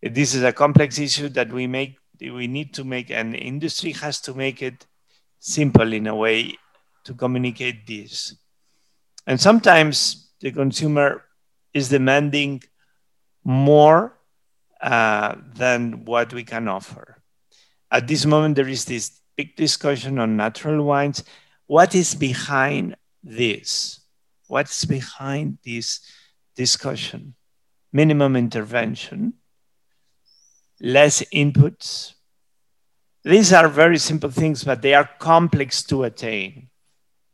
This 0.00 0.34
is 0.34 0.44
a 0.44 0.52
complex 0.54 0.98
issue 0.98 1.28
that 1.28 1.52
we 1.52 1.66
make. 1.66 1.98
We 2.18 2.46
need 2.46 2.72
to 2.72 2.84
make, 2.84 3.10
and 3.10 3.36
industry 3.36 3.92
has 3.92 4.18
to 4.22 4.32
make 4.32 4.62
it 4.62 4.86
simple 5.38 5.92
in 5.92 6.06
a 6.06 6.16
way 6.16 6.56
to 7.04 7.12
communicate 7.12 7.86
this. 7.86 8.34
And 9.26 9.38
sometimes 9.40 10.21
the 10.42 10.50
consumer 10.50 11.24
is 11.72 11.88
demanding 11.88 12.62
more 13.44 14.18
uh, 14.80 15.36
than 15.54 16.04
what 16.04 16.32
we 16.34 16.44
can 16.44 16.68
offer. 16.68 17.22
At 17.90 18.08
this 18.08 18.26
moment, 18.26 18.56
there 18.56 18.68
is 18.68 18.84
this 18.84 19.20
big 19.36 19.56
discussion 19.56 20.18
on 20.18 20.36
natural 20.36 20.84
wines. 20.84 21.22
What 21.66 21.94
is 21.94 22.14
behind 22.14 22.96
this? 23.22 24.00
What's 24.48 24.84
behind 24.84 25.58
this 25.64 26.00
discussion? 26.56 27.34
Minimum 27.92 28.36
intervention, 28.36 29.34
less 30.80 31.22
inputs. 31.32 32.14
These 33.24 33.52
are 33.52 33.68
very 33.68 33.98
simple 33.98 34.30
things, 34.30 34.64
but 34.64 34.82
they 34.82 34.94
are 34.94 35.08
complex 35.18 35.84
to 35.84 36.02
attain. 36.02 36.68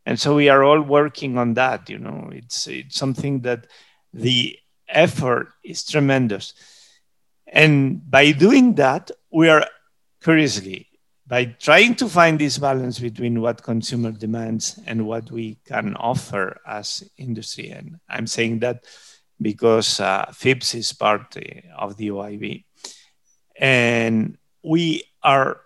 And 0.09 0.19
so 0.19 0.37
we 0.37 0.49
are 0.49 0.65
all 0.65 0.81
working 0.81 1.37
on 1.37 1.53
that. 1.55 1.91
You 1.91 1.99
know, 1.99 2.31
it's, 2.33 2.67
it's 2.67 2.97
something 2.97 3.41
that 3.43 3.67
the 4.15 4.59
effort 4.89 5.49
is 5.63 5.85
tremendous. 5.85 6.55
And 7.47 8.11
by 8.11 8.33
doing 8.33 8.77
that, 8.77 9.11
we 9.31 9.51
are 9.51 9.67
curiously, 10.25 10.89
by 11.27 11.45
trying 11.45 11.95
to 11.97 12.09
find 12.09 12.39
this 12.39 12.57
balance 12.57 12.99
between 12.99 13.43
what 13.43 13.63
consumer 13.63 14.11
demands 14.11 14.81
and 14.87 15.07
what 15.07 15.31
we 15.31 15.59
can 15.67 15.95
offer 15.97 16.59
as 16.67 17.05
industry. 17.19 17.69
And 17.69 18.01
I'm 18.09 18.27
saying 18.27 18.61
that 18.61 18.85
because 19.39 20.01
uh, 20.01 20.25
FIVS 20.31 20.75
is 20.75 20.93
part 20.95 21.37
of 21.77 21.99
the 21.99 22.09
OIV. 22.09 22.65
And 23.61 24.39
we 24.63 25.03
are 25.23 25.61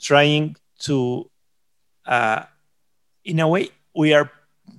trying 0.00 0.56
to, 0.84 1.30
uh, 2.06 2.44
in 3.28 3.40
a 3.40 3.46
way, 3.46 3.68
we 3.94 4.14
are 4.14 4.30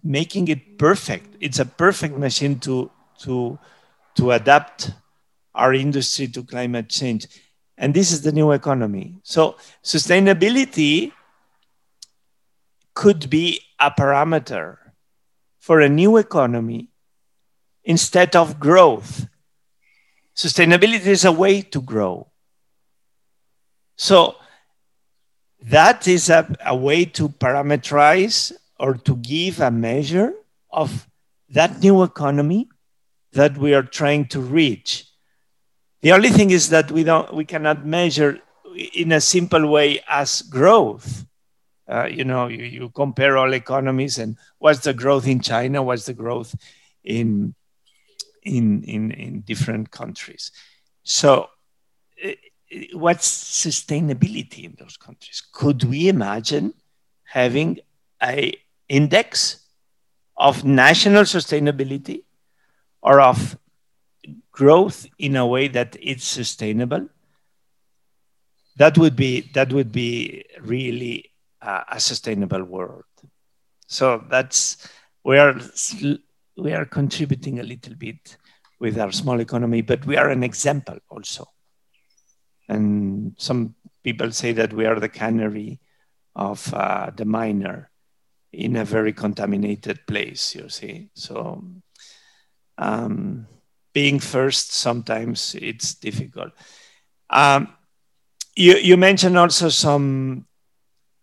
making 0.03 0.47
it 0.47 0.77
perfect. 0.77 1.35
It's 1.39 1.59
a 1.59 1.65
perfect 1.65 2.17
machine 2.17 2.59
to, 2.61 2.89
to, 3.19 3.59
to 4.15 4.31
adapt 4.31 4.91
our 5.53 5.73
industry 5.73 6.27
to 6.29 6.43
climate 6.43 6.89
change. 6.89 7.27
And 7.77 7.93
this 7.93 8.11
is 8.11 8.23
the 8.23 8.31
new 8.31 8.51
economy. 8.51 9.19
So 9.23 9.55
sustainability 9.83 11.11
could 12.93 13.29
be 13.29 13.61
a 13.79 13.91
parameter 13.91 14.77
for 15.59 15.79
a 15.79 15.87
new 15.87 16.17
economy 16.17 16.89
instead 17.83 18.35
of 18.35 18.59
growth. 18.59 19.27
Sustainability 20.35 21.07
is 21.07 21.23
a 21.23 21.31
way 21.31 21.61
to 21.61 21.81
grow. 21.81 22.27
So 23.95 24.35
that 25.61 26.07
is 26.07 26.29
a, 26.29 26.55
a 26.65 26.75
way 26.75 27.05
to 27.05 27.29
parameterize 27.29 28.51
or 28.79 28.95
to 28.95 29.15
give 29.17 29.59
a 29.59 29.71
measure 29.71 30.33
of 30.71 31.07
that 31.49 31.81
new 31.81 32.03
economy 32.03 32.69
that 33.33 33.57
we 33.57 33.73
are 33.73 33.83
trying 33.83 34.25
to 34.27 34.39
reach. 34.39 35.05
The 36.01 36.13
only 36.13 36.29
thing 36.29 36.51
is 36.51 36.69
that 36.69 36.91
we 36.91 37.03
don't, 37.03 37.33
we 37.33 37.45
cannot 37.45 37.85
measure 37.85 38.39
in 38.93 39.11
a 39.11 39.21
simple 39.21 39.67
way 39.67 40.01
as 40.07 40.41
growth. 40.43 41.25
Uh, 41.87 42.05
you 42.05 42.23
know, 42.23 42.47
you, 42.47 42.63
you 42.63 42.89
compare 42.89 43.37
all 43.37 43.53
economies 43.53 44.17
and 44.17 44.37
what's 44.59 44.79
the 44.79 44.93
growth 44.93 45.27
in 45.27 45.41
China, 45.41 45.81
what's 45.83 46.05
the 46.05 46.13
growth 46.13 46.55
in 47.03 47.55
in 48.43 48.83
in, 48.83 49.11
in 49.11 49.41
different 49.41 49.91
countries. 49.91 50.51
So, 51.03 51.49
what's 52.93 53.27
sustainability 53.65 54.65
in 54.65 54.75
those 54.79 54.97
countries? 54.97 55.41
Could 55.51 55.83
we 55.83 56.09
imagine 56.09 56.73
having 57.23 57.79
a 58.21 58.53
index 58.87 59.65
of 60.37 60.63
national 60.63 61.23
sustainability 61.23 62.23
or 63.01 63.21
of 63.21 63.57
growth 64.51 65.07
in 65.17 65.35
a 65.35 65.45
way 65.45 65.67
that 65.67 65.95
it's 66.01 66.25
sustainable, 66.25 67.07
that 68.77 68.97
would 68.97 69.15
be 69.15 69.41
that 69.53 69.71
would 69.73 69.91
be 69.91 70.45
really 70.61 71.31
a 71.61 71.99
sustainable 71.99 72.63
world. 72.63 73.03
So 73.87 74.23
that's 74.29 74.87
we 75.23 75.37
are 75.37 75.55
we 76.57 76.73
are 76.73 76.85
contributing 76.85 77.59
a 77.59 77.63
little 77.63 77.95
bit 77.95 78.37
with 78.79 78.97
our 78.97 79.11
small 79.11 79.39
economy, 79.39 79.81
but 79.81 80.05
we 80.05 80.15
are 80.17 80.29
an 80.29 80.43
example 80.43 80.97
also. 81.09 81.49
And 82.69 83.33
some 83.37 83.75
people 84.03 84.31
say 84.31 84.53
that 84.53 84.73
we 84.73 84.85
are 84.85 84.99
the 84.99 85.09
canary 85.09 85.79
of 86.35 86.73
uh, 86.73 87.11
the 87.15 87.25
miner 87.25 87.89
in 88.53 88.75
a 88.75 88.85
very 88.85 89.11
contaminated 89.11 90.05
place, 90.07 90.55
you 90.55 90.69
see. 90.69 91.09
So 91.13 91.63
um, 92.77 93.47
being 93.93 94.19
first, 94.19 94.73
sometimes 94.73 95.55
it's 95.59 95.95
difficult. 95.95 96.53
Um, 97.29 97.73
you, 98.55 98.75
you 98.75 98.97
mentioned 98.97 99.37
also 99.37 99.69
some 99.69 100.45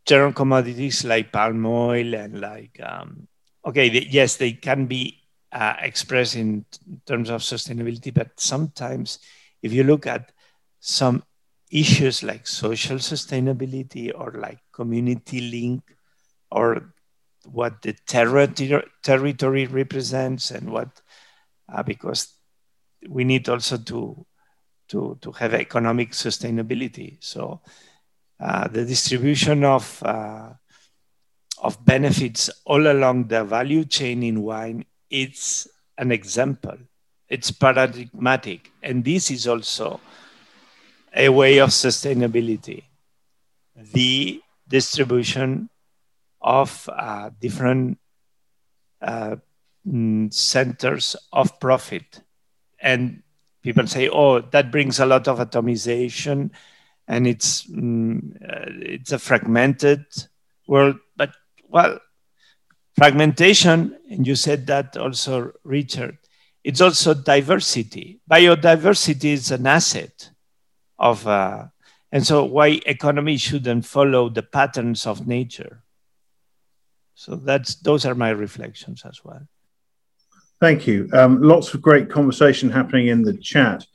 general 0.04 0.32
commodities 0.32 1.04
like 1.04 1.32
palm 1.32 1.64
oil 1.66 2.14
and 2.14 2.40
like, 2.40 2.80
um, 2.82 3.28
okay, 3.64 3.86
yes, 3.86 4.36
they 4.36 4.52
can 4.52 4.86
be 4.86 5.22
uh, 5.52 5.74
expressed 5.80 6.36
in 6.36 6.64
terms 7.06 7.30
of 7.30 7.40
sustainability, 7.40 8.12
but 8.12 8.38
sometimes 8.38 9.18
if 9.62 9.72
you 9.72 9.82
look 9.82 10.06
at 10.06 10.32
some 10.80 11.22
issues 11.76 12.22
like 12.22 12.46
social 12.46 12.96
sustainability 12.96 14.10
or 14.14 14.32
like 14.32 14.58
community 14.72 15.40
link 15.40 15.82
or 16.50 16.94
what 17.44 17.82
the 17.82 17.92
ter- 18.06 18.84
territory 19.02 19.66
represents 19.66 20.50
and 20.50 20.70
what 20.70 20.88
uh, 21.72 21.82
because 21.82 22.34
we 23.08 23.24
need 23.24 23.48
also 23.48 23.76
to 23.76 24.26
to 24.88 25.18
to 25.20 25.32
have 25.32 25.54
economic 25.54 26.10
sustainability. 26.12 27.16
So 27.20 27.60
uh, 28.40 28.68
the 28.68 28.84
distribution 28.84 29.64
of 29.64 30.02
uh, 30.02 30.50
of 31.58 31.84
benefits 31.84 32.50
all 32.64 32.86
along 32.86 33.28
the 33.28 33.44
value 33.44 33.84
chain 33.84 34.22
in 34.22 34.42
wine 34.42 34.84
it's 35.10 35.68
an 35.98 36.12
example. 36.12 36.76
It's 37.28 37.50
paradigmatic. 37.50 38.70
And 38.82 39.04
this 39.04 39.30
is 39.30 39.46
also 39.46 40.00
a 41.16 41.30
way 41.30 41.58
of 41.58 41.70
sustainability 41.70 42.84
the 43.92 44.40
distribution 44.68 45.68
of 46.40 46.88
uh, 46.92 47.30
different 47.40 47.98
uh, 49.02 49.36
mm, 49.86 50.32
centers 50.32 51.16
of 51.32 51.58
profit. 51.60 52.22
And 52.80 53.22
people 53.62 53.86
say, 53.86 54.08
oh, 54.08 54.40
that 54.40 54.70
brings 54.70 54.98
a 55.00 55.06
lot 55.06 55.28
of 55.28 55.38
atomization 55.38 56.50
and 57.08 57.26
it's, 57.26 57.64
mm, 57.66 58.34
uh, 58.42 58.70
it's 58.80 59.12
a 59.12 59.18
fragmented 59.18 60.04
world. 60.66 60.96
But, 61.16 61.34
well, 61.68 61.98
fragmentation, 62.96 63.96
and 64.10 64.26
you 64.26 64.34
said 64.34 64.66
that 64.66 64.96
also, 64.96 65.52
Richard, 65.64 66.18
it's 66.64 66.80
also 66.80 67.14
diversity. 67.14 68.20
Biodiversity 68.28 69.32
is 69.32 69.50
an 69.52 69.66
asset 69.66 70.30
of, 70.98 71.26
uh, 71.26 71.66
and 72.12 72.26
so 72.26 72.44
why 72.44 72.80
economy 72.86 73.36
shouldn't 73.36 73.84
follow 73.84 74.28
the 74.28 74.42
patterns 74.42 75.06
of 75.06 75.26
nature. 75.26 75.82
So 77.14 77.36
that's 77.36 77.76
those 77.76 78.04
are 78.04 78.14
my 78.14 78.30
reflections 78.30 79.02
as 79.04 79.24
well. 79.24 79.48
Thank 80.60 80.86
you. 80.86 81.08
Um, 81.12 81.42
lots 81.42 81.74
of 81.74 81.82
great 81.82 82.08
conversation 82.10 82.70
happening 82.70 83.08
in 83.08 83.22
the 83.22 83.36
chat. 83.36 83.86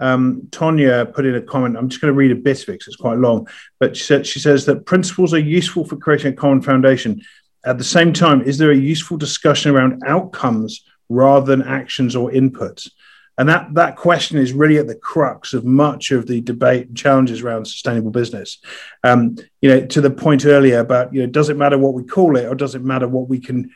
Um, 0.00 0.42
Tonya 0.50 1.12
put 1.12 1.26
in 1.26 1.34
a 1.34 1.42
comment. 1.42 1.76
I'm 1.76 1.88
just 1.88 2.00
going 2.00 2.12
to 2.12 2.16
read 2.16 2.30
a 2.30 2.36
bit 2.36 2.62
of 2.62 2.68
it 2.68 2.72
because 2.72 2.88
it's 2.88 2.96
quite 2.96 3.18
long. 3.18 3.48
But 3.80 3.96
she, 3.96 4.04
said, 4.04 4.26
she 4.26 4.38
says 4.38 4.64
that 4.66 4.86
principles 4.86 5.34
are 5.34 5.38
useful 5.38 5.84
for 5.84 5.96
creating 5.96 6.32
a 6.32 6.36
common 6.36 6.62
foundation. 6.62 7.22
At 7.64 7.78
the 7.78 7.84
same 7.84 8.12
time, 8.12 8.42
is 8.42 8.58
there 8.58 8.70
a 8.70 8.76
useful 8.76 9.16
discussion 9.16 9.74
around 9.74 10.02
outcomes 10.06 10.84
rather 11.08 11.46
than 11.46 11.66
actions 11.66 12.14
or 12.14 12.30
inputs? 12.30 12.90
And 13.38 13.48
that, 13.48 13.72
that 13.74 13.96
question 13.96 14.36
is 14.36 14.52
really 14.52 14.78
at 14.78 14.88
the 14.88 14.96
crux 14.96 15.54
of 15.54 15.64
much 15.64 16.10
of 16.10 16.26
the 16.26 16.40
debate 16.40 16.88
and 16.88 16.96
challenges 16.96 17.40
around 17.40 17.66
sustainable 17.66 18.10
business. 18.10 18.58
Um, 19.04 19.36
you 19.62 19.68
know, 19.70 19.86
to 19.86 20.00
the 20.00 20.10
point 20.10 20.44
earlier 20.44 20.80
about, 20.80 21.14
you 21.14 21.20
know, 21.20 21.28
does 21.28 21.48
it 21.48 21.56
matter 21.56 21.78
what 21.78 21.94
we 21.94 22.02
call 22.02 22.36
it 22.36 22.46
or 22.46 22.56
does 22.56 22.74
it 22.74 22.82
matter 22.82 23.06
what 23.06 23.28
we 23.28 23.38
can 23.38 23.70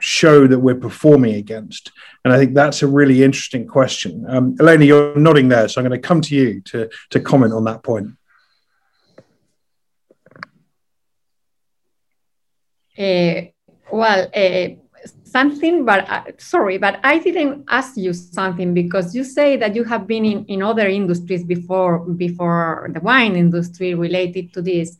show 0.00 0.48
that 0.48 0.58
we're 0.58 0.74
performing 0.74 1.36
against? 1.36 1.92
And 2.24 2.34
I 2.34 2.36
think 2.36 2.54
that's 2.54 2.82
a 2.82 2.88
really 2.88 3.22
interesting 3.22 3.68
question. 3.68 4.26
Um, 4.28 4.56
Elena, 4.58 4.84
you're 4.84 5.16
nodding 5.16 5.48
there, 5.48 5.68
so 5.68 5.80
I'm 5.80 5.86
going 5.86 6.00
to 6.00 6.06
come 6.06 6.20
to 6.22 6.34
you 6.34 6.60
to, 6.62 6.90
to 7.10 7.20
comment 7.20 7.52
on 7.52 7.64
that 7.64 7.84
point. 7.84 8.08
Uh, 12.98 13.52
well, 13.92 14.28
uh, 14.34 14.68
something, 15.26 15.84
but 15.84 16.08
uh, 16.08 16.22
sorry, 16.38 16.78
but 16.78 17.00
I 17.04 17.18
didn't 17.18 17.64
ask 17.68 17.96
you 17.96 18.12
something 18.12 18.72
because 18.72 19.14
you 19.14 19.24
say 19.24 19.56
that 19.56 19.74
you 19.74 19.84
have 19.84 20.06
been 20.06 20.24
in, 20.24 20.44
in 20.46 20.62
other 20.62 20.86
industries 20.86 21.44
before 21.44 21.98
before 21.98 22.88
the 22.94 23.00
wine 23.00 23.36
industry 23.36 23.94
related 23.94 24.52
to 24.54 24.62
this, 24.62 24.96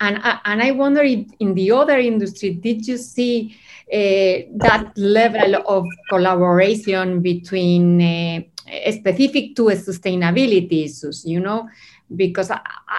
and 0.00 0.18
uh, 0.22 0.38
and 0.44 0.62
I 0.62 0.70
wonder 0.72 1.02
if 1.02 1.26
in 1.40 1.54
the 1.54 1.72
other 1.72 1.98
industry 1.98 2.50
did 2.54 2.86
you 2.86 2.98
see 2.98 3.56
uh, 3.92 4.46
that 4.66 4.92
level 4.96 5.62
of 5.66 5.86
collaboration 6.08 7.20
between 7.20 8.00
uh, 8.00 8.40
specific 8.90 9.54
to 9.56 9.64
sustainability 9.64 10.84
issues, 10.84 11.24
you 11.24 11.40
know? 11.40 11.68
Because 12.16 12.50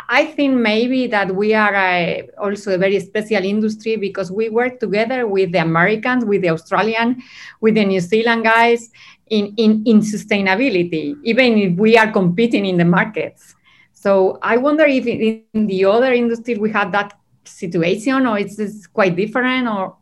I, 0.09 0.25
think 0.25 0.55
maybe 0.55 1.07
that 1.07 1.33
we 1.33 1.53
are 1.53 1.73
a, 1.75 2.27
also 2.37 2.73
a 2.73 2.77
very 2.77 2.99
special 2.99 3.43
industry 3.43 3.95
because 3.97 4.31
we 4.31 4.49
work 4.49 4.79
together 4.79 5.27
with 5.27 5.51
the 5.51 5.59
Americans, 5.59 6.25
with 6.25 6.41
the 6.41 6.49
Australian, 6.49 7.21
with 7.61 7.75
the 7.75 7.85
New 7.85 7.99
Zealand 7.99 8.43
guys 8.43 8.89
in, 9.27 9.53
in, 9.57 9.83
in 9.85 9.99
sustainability, 9.99 11.15
even 11.23 11.57
if 11.57 11.77
we 11.77 11.97
are 11.97 12.11
competing 12.11 12.65
in 12.65 12.77
the 12.77 12.85
markets. 12.85 13.55
So 13.93 14.39
I 14.41 14.57
wonder 14.57 14.85
if 14.85 15.05
in 15.07 15.67
the 15.67 15.85
other 15.85 16.13
industry 16.13 16.57
we 16.57 16.71
have 16.71 16.91
that 16.91 17.17
situation 17.45 18.25
or 18.25 18.39
it's 18.39 18.87
quite 18.87 19.15
different 19.15 19.67
or 19.67 19.97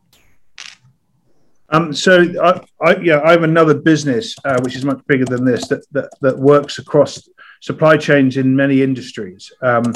um, 1.69 1.91
so 1.91 2.23
I, 2.41 2.61
I, 2.81 2.95
yeah, 2.97 3.21
I 3.23 3.31
have 3.31 3.43
another 3.43 3.73
business 3.73 4.35
uh, 4.45 4.59
which 4.61 4.75
is 4.75 4.85
much 4.85 5.01
bigger 5.07 5.25
than 5.25 5.43
this 5.43 5.67
that, 5.69 5.83
that, 5.91 6.09
that 6.21 6.37
works 6.37 6.77
across 6.77 7.27
supply 7.63 7.95
chains 7.95 8.35
in 8.35 8.53
many 8.53 8.81
industries. 8.81 9.49
Um, 9.61 9.93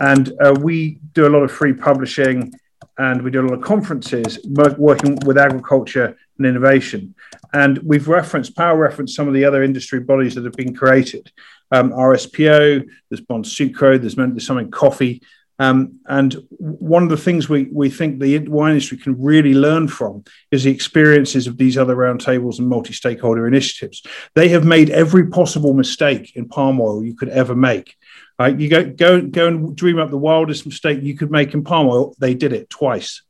and 0.00 0.32
uh, 0.40 0.52
we 0.60 0.98
do 1.12 1.28
a 1.28 1.30
lot 1.30 1.44
of 1.44 1.52
free 1.52 1.72
publishing 1.72 2.52
and 2.98 3.22
we 3.22 3.30
do 3.30 3.40
a 3.40 3.46
lot 3.46 3.56
of 3.56 3.62
conferences 3.62 4.40
working 4.44 5.16
with 5.24 5.38
agriculture 5.38 6.16
and 6.38 6.46
innovation. 6.46 7.14
And 7.52 7.78
we've 7.84 8.08
referenced, 8.08 8.56
Pau 8.56 8.74
referenced 8.74 9.14
some 9.14 9.28
of 9.28 9.34
the 9.34 9.44
other 9.44 9.62
industry 9.62 10.00
bodies 10.00 10.34
that 10.34 10.42
have 10.42 10.54
been 10.54 10.74
created. 10.74 11.30
Um, 11.70 11.92
RSPO, 11.92 12.84
there's 13.08 13.20
Bonsucro, 13.20 14.00
there's, 14.00 14.16
there's 14.16 14.46
some 14.46 14.58
in 14.58 14.72
coffee. 14.72 15.22
Um, 15.58 16.00
and 16.06 16.36
one 16.50 17.04
of 17.04 17.08
the 17.08 17.16
things 17.16 17.48
we, 17.48 17.68
we 17.72 17.88
think 17.88 18.20
the 18.20 18.38
wine 18.48 18.72
industry 18.72 18.98
can 18.98 19.20
really 19.20 19.54
learn 19.54 19.86
from 19.86 20.24
is 20.50 20.64
the 20.64 20.72
experiences 20.72 21.46
of 21.46 21.58
these 21.58 21.78
other 21.78 21.94
roundtables 21.94 22.58
and 22.58 22.68
multi 22.68 22.92
stakeholder 22.92 23.46
initiatives. 23.46 24.02
They 24.34 24.48
have 24.48 24.64
made 24.64 24.90
every 24.90 25.28
possible 25.28 25.72
mistake 25.72 26.34
in 26.34 26.48
palm 26.48 26.80
oil 26.80 27.04
you 27.04 27.14
could 27.14 27.28
ever 27.28 27.54
make. 27.54 27.94
Right? 28.38 28.58
You 28.58 28.68
go, 28.68 28.84
go, 28.84 29.20
go 29.20 29.46
and 29.46 29.76
dream 29.76 29.98
up 29.98 30.10
the 30.10 30.16
wildest 30.16 30.66
mistake 30.66 31.02
you 31.02 31.16
could 31.16 31.30
make 31.30 31.54
in 31.54 31.62
palm 31.62 31.86
oil. 31.86 32.16
They 32.18 32.34
did 32.34 32.52
it 32.52 32.68
twice. 32.68 33.22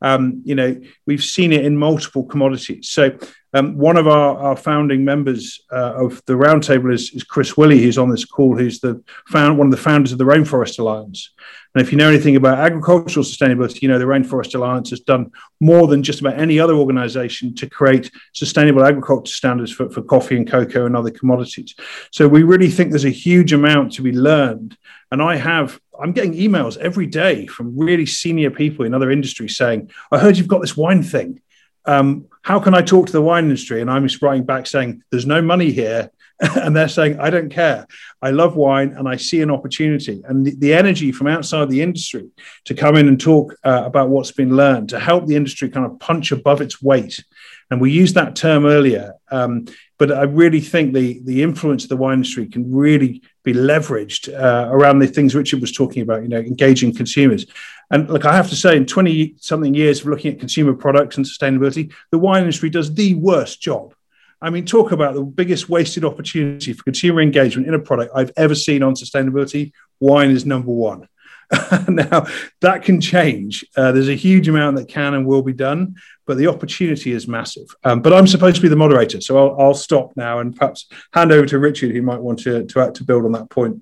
Um, 0.00 0.42
you 0.44 0.54
know, 0.54 0.80
we've 1.06 1.22
seen 1.22 1.52
it 1.52 1.64
in 1.64 1.76
multiple 1.76 2.24
commodities. 2.24 2.88
So 2.88 3.18
um, 3.54 3.78
one 3.78 3.96
of 3.96 4.06
our, 4.06 4.36
our 4.38 4.56
founding 4.56 5.04
members 5.04 5.60
uh, 5.72 5.94
of 5.94 6.22
the 6.26 6.34
roundtable 6.34 6.92
is, 6.92 7.10
is 7.12 7.24
Chris 7.24 7.56
Wille, 7.56 7.70
who's 7.70 7.98
on 7.98 8.10
this 8.10 8.24
call, 8.24 8.56
who's 8.56 8.80
the 8.80 9.02
found, 9.26 9.56
one 9.56 9.68
of 9.68 9.70
the 9.70 9.76
founders 9.76 10.12
of 10.12 10.18
the 10.18 10.24
Rainforest 10.24 10.78
Alliance. 10.78 11.30
And 11.74 11.82
if 11.82 11.90
you 11.90 11.98
know 11.98 12.08
anything 12.08 12.36
about 12.36 12.58
agricultural 12.58 13.24
sustainability, 13.24 13.82
you 13.82 13.88
know 13.88 13.98
the 13.98 14.04
Rainforest 14.04 14.54
Alliance 14.54 14.90
has 14.90 15.00
done 15.00 15.30
more 15.60 15.86
than 15.86 16.02
just 16.02 16.20
about 16.20 16.38
any 16.38 16.58
other 16.58 16.74
organization 16.74 17.54
to 17.54 17.68
create 17.68 18.10
sustainable 18.34 18.84
agriculture 18.84 19.32
standards 19.32 19.72
for, 19.72 19.88
for 19.90 20.02
coffee 20.02 20.36
and 20.36 20.50
cocoa 20.50 20.86
and 20.86 20.96
other 20.96 21.10
commodities. 21.10 21.74
So 22.10 22.28
we 22.28 22.42
really 22.42 22.68
think 22.68 22.90
there's 22.90 23.04
a 23.04 23.10
huge 23.10 23.52
amount 23.52 23.92
to 23.92 24.02
be 24.02 24.12
learned. 24.12 24.76
And 25.10 25.22
I 25.22 25.36
have, 25.36 25.80
I'm 26.02 26.12
getting 26.12 26.34
emails 26.34 26.76
every 26.78 27.06
day 27.06 27.46
from 27.46 27.78
really 27.78 28.06
senior 28.06 28.50
people 28.50 28.84
in 28.84 28.92
other 28.92 29.10
industries 29.10 29.56
saying, 29.56 29.90
I 30.12 30.18
heard 30.18 30.36
you've 30.36 30.48
got 30.48 30.60
this 30.60 30.76
wine 30.76 31.02
thing 31.02 31.40
um, 31.88 32.26
how 32.42 32.60
can 32.60 32.74
I 32.74 32.82
talk 32.82 33.06
to 33.06 33.12
the 33.12 33.22
wine 33.22 33.44
industry? 33.44 33.80
And 33.80 33.90
I'm 33.90 34.06
just 34.06 34.22
writing 34.22 34.44
back 34.44 34.66
saying, 34.66 35.02
there's 35.10 35.26
no 35.26 35.42
money 35.42 35.72
here. 35.72 36.10
and 36.40 36.76
they're 36.76 36.88
saying, 36.88 37.18
I 37.18 37.30
don't 37.30 37.48
care. 37.48 37.86
I 38.22 38.30
love 38.30 38.54
wine 38.54 38.94
and 38.96 39.08
I 39.08 39.16
see 39.16 39.42
an 39.42 39.50
opportunity. 39.50 40.22
And 40.28 40.46
the, 40.46 40.54
the 40.54 40.74
energy 40.74 41.10
from 41.10 41.26
outside 41.26 41.68
the 41.68 41.82
industry 41.82 42.28
to 42.66 42.74
come 42.74 42.94
in 42.94 43.08
and 43.08 43.20
talk 43.20 43.54
uh, 43.64 43.82
about 43.84 44.10
what's 44.10 44.30
been 44.30 44.54
learned, 44.54 44.90
to 44.90 45.00
help 45.00 45.26
the 45.26 45.34
industry 45.34 45.68
kind 45.68 45.84
of 45.84 45.98
punch 45.98 46.30
above 46.30 46.60
its 46.60 46.80
weight. 46.80 47.24
And 47.70 47.80
we 47.80 47.90
used 47.90 48.14
that 48.14 48.36
term 48.36 48.66
earlier. 48.66 49.14
Um, 49.30 49.66
but 49.98 50.12
I 50.12 50.22
really 50.22 50.60
think 50.60 50.94
the, 50.94 51.20
the 51.24 51.42
influence 51.42 51.82
of 51.82 51.88
the 51.88 51.96
wine 51.96 52.18
industry 52.18 52.46
can 52.46 52.72
really 52.72 53.22
be 53.52 53.58
leveraged 53.58 54.32
uh, 54.32 54.68
around 54.70 54.98
the 54.98 55.06
things 55.06 55.34
Richard 55.34 55.60
was 55.60 55.72
talking 55.72 56.02
about, 56.02 56.22
you 56.22 56.28
know, 56.28 56.38
engaging 56.38 56.94
consumers. 56.94 57.46
And 57.90 58.08
look, 58.08 58.24
I 58.24 58.34
have 58.34 58.48
to 58.50 58.56
say, 58.56 58.76
in 58.76 58.86
20 58.86 59.36
something 59.38 59.74
years 59.74 60.00
of 60.00 60.06
looking 60.06 60.32
at 60.32 60.38
consumer 60.38 60.74
products 60.74 61.16
and 61.16 61.24
sustainability, 61.24 61.92
the 62.10 62.18
wine 62.18 62.42
industry 62.42 62.70
does 62.70 62.92
the 62.92 63.14
worst 63.14 63.60
job. 63.60 63.94
I 64.40 64.50
mean, 64.50 64.66
talk 64.66 64.92
about 64.92 65.14
the 65.14 65.22
biggest 65.22 65.68
wasted 65.68 66.04
opportunity 66.04 66.72
for 66.72 66.84
consumer 66.84 67.20
engagement 67.20 67.66
in 67.66 67.74
a 67.74 67.78
product 67.78 68.12
I've 68.14 68.30
ever 68.36 68.54
seen 68.54 68.82
on 68.82 68.94
sustainability. 68.94 69.72
Wine 69.98 70.30
is 70.30 70.46
number 70.46 70.70
one. 70.70 71.08
now, 71.88 72.26
that 72.60 72.82
can 72.82 73.00
change. 73.00 73.64
Uh, 73.76 73.92
there's 73.92 74.08
a 74.08 74.14
huge 74.14 74.48
amount 74.48 74.76
that 74.76 74.88
can 74.88 75.14
and 75.14 75.26
will 75.26 75.42
be 75.42 75.52
done, 75.52 75.96
but 76.26 76.36
the 76.36 76.46
opportunity 76.46 77.12
is 77.12 77.26
massive. 77.26 77.66
Um, 77.84 78.02
but 78.02 78.12
I'm 78.12 78.26
supposed 78.26 78.56
to 78.56 78.62
be 78.62 78.68
the 78.68 78.76
moderator, 78.76 79.20
so 79.20 79.38
I'll, 79.38 79.60
I'll, 79.60 79.74
stop 79.74 80.14
now 80.16 80.40
and 80.40 80.54
perhaps 80.54 80.86
hand 81.14 81.32
over 81.32 81.46
to 81.46 81.58
Richard, 81.58 81.92
who 81.92 82.02
might 82.02 82.20
want 82.20 82.40
to, 82.40 82.66
to, 82.66 82.92
to 82.92 83.04
build 83.04 83.24
on 83.24 83.32
that 83.32 83.48
point. 83.48 83.80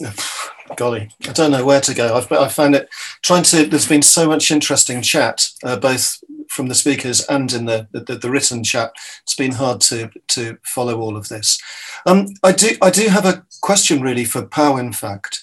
Golly, 0.76 1.10
I 1.28 1.32
don't 1.32 1.50
know 1.50 1.64
where 1.64 1.80
to 1.82 1.94
go. 1.94 2.16
I've, 2.16 2.32
I 2.32 2.48
found 2.48 2.74
it 2.74 2.88
trying 3.20 3.42
to. 3.44 3.66
There's 3.66 3.88
been 3.88 4.02
so 4.02 4.26
much 4.26 4.50
interesting 4.50 5.02
chat, 5.02 5.48
uh, 5.64 5.76
both 5.76 6.18
from 6.48 6.68
the 6.68 6.74
speakers 6.74 7.24
and 7.26 7.52
in 7.52 7.64
the, 7.66 7.88
the, 7.92 8.16
the, 8.16 8.30
written 8.30 8.62
chat. 8.62 8.92
It's 9.22 9.34
been 9.34 9.52
hard 9.52 9.80
to 9.82 10.10
to 10.28 10.58
follow 10.64 11.00
all 11.00 11.16
of 11.16 11.28
this. 11.28 11.60
Um, 12.06 12.28
I 12.42 12.52
do 12.52 12.70
I 12.80 12.90
do 12.90 13.08
have 13.08 13.26
a 13.26 13.44
question 13.60 14.00
really 14.00 14.24
for 14.24 14.46
Pau, 14.46 14.76
in 14.76 14.92
fact, 14.92 15.42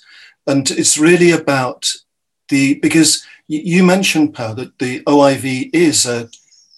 and 0.50 0.72
it's 0.72 0.97
really 0.97 1.32
about 1.32 1.88
the 2.50 2.76
because 2.80 3.24
you 3.47 3.84
mentioned 3.84 4.34
Pau 4.34 4.54
that 4.54 4.78
the 4.80 5.02
OIV 5.02 5.70
is 5.74 6.06
a 6.06 6.30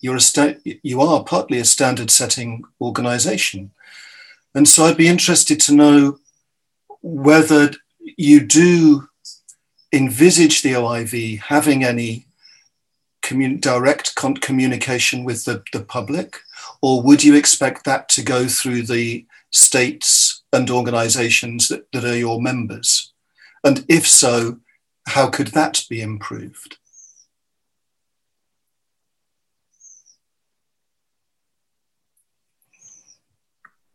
you're 0.02 0.18
a 0.18 0.22
sta- 0.22 0.60
you 0.64 1.02
are 1.02 1.24
partly 1.24 1.60
a 1.60 1.66
standard 1.66 2.12
setting 2.12 2.64
organization, 2.82 3.72
and 4.54 4.68
so 4.68 4.86
I'd 4.86 4.98
be 4.98 5.08
interested 5.08 5.60
to 5.62 5.74
know 5.74 6.20
whether 7.02 7.72
you 8.18 8.42
do 8.42 9.08
envisage 9.94 10.62
the 10.62 10.74
OIV 10.74 11.40
having 11.40 11.84
any 11.84 12.26
commun- 13.22 13.60
direct 13.60 14.16
con- 14.16 14.38
communication 14.38 15.24
with 15.24 15.46
the, 15.46 15.64
the 15.72 15.82
public, 15.82 16.38
or 16.82 17.02
would 17.02 17.24
you 17.24 17.36
expect 17.36 17.86
that 17.86 18.10
to 18.10 18.24
go 18.24 18.48
through 18.48 18.84
the 18.84 19.26
states 19.52 20.44
and 20.54 20.70
organizations 20.70 21.68
that, 21.68 21.92
that 21.92 22.06
are 22.06 22.18
your 22.18 22.42
members? 22.42 23.11
And 23.64 23.86
if 23.88 24.08
so, 24.08 24.60
how 25.08 25.30
could 25.30 25.48
that 25.50 25.84
be 25.90 26.02
improved? 26.02 26.78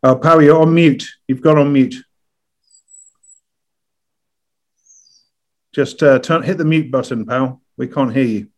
Uh, 0.02 0.14
Pau, 0.14 0.38
you're 0.38 0.60
on 0.60 0.72
mute. 0.72 1.04
You've 1.26 1.40
got 1.40 1.58
on 1.58 1.72
mute. 1.72 1.96
Just 5.74 6.02
uh, 6.02 6.18
turn, 6.20 6.42
hit 6.42 6.58
the 6.58 6.64
mute 6.64 6.90
button, 6.90 7.26
Pau. 7.26 7.60
We 7.76 7.88
can't 7.88 8.12
hear 8.12 8.24
you. 8.24 8.48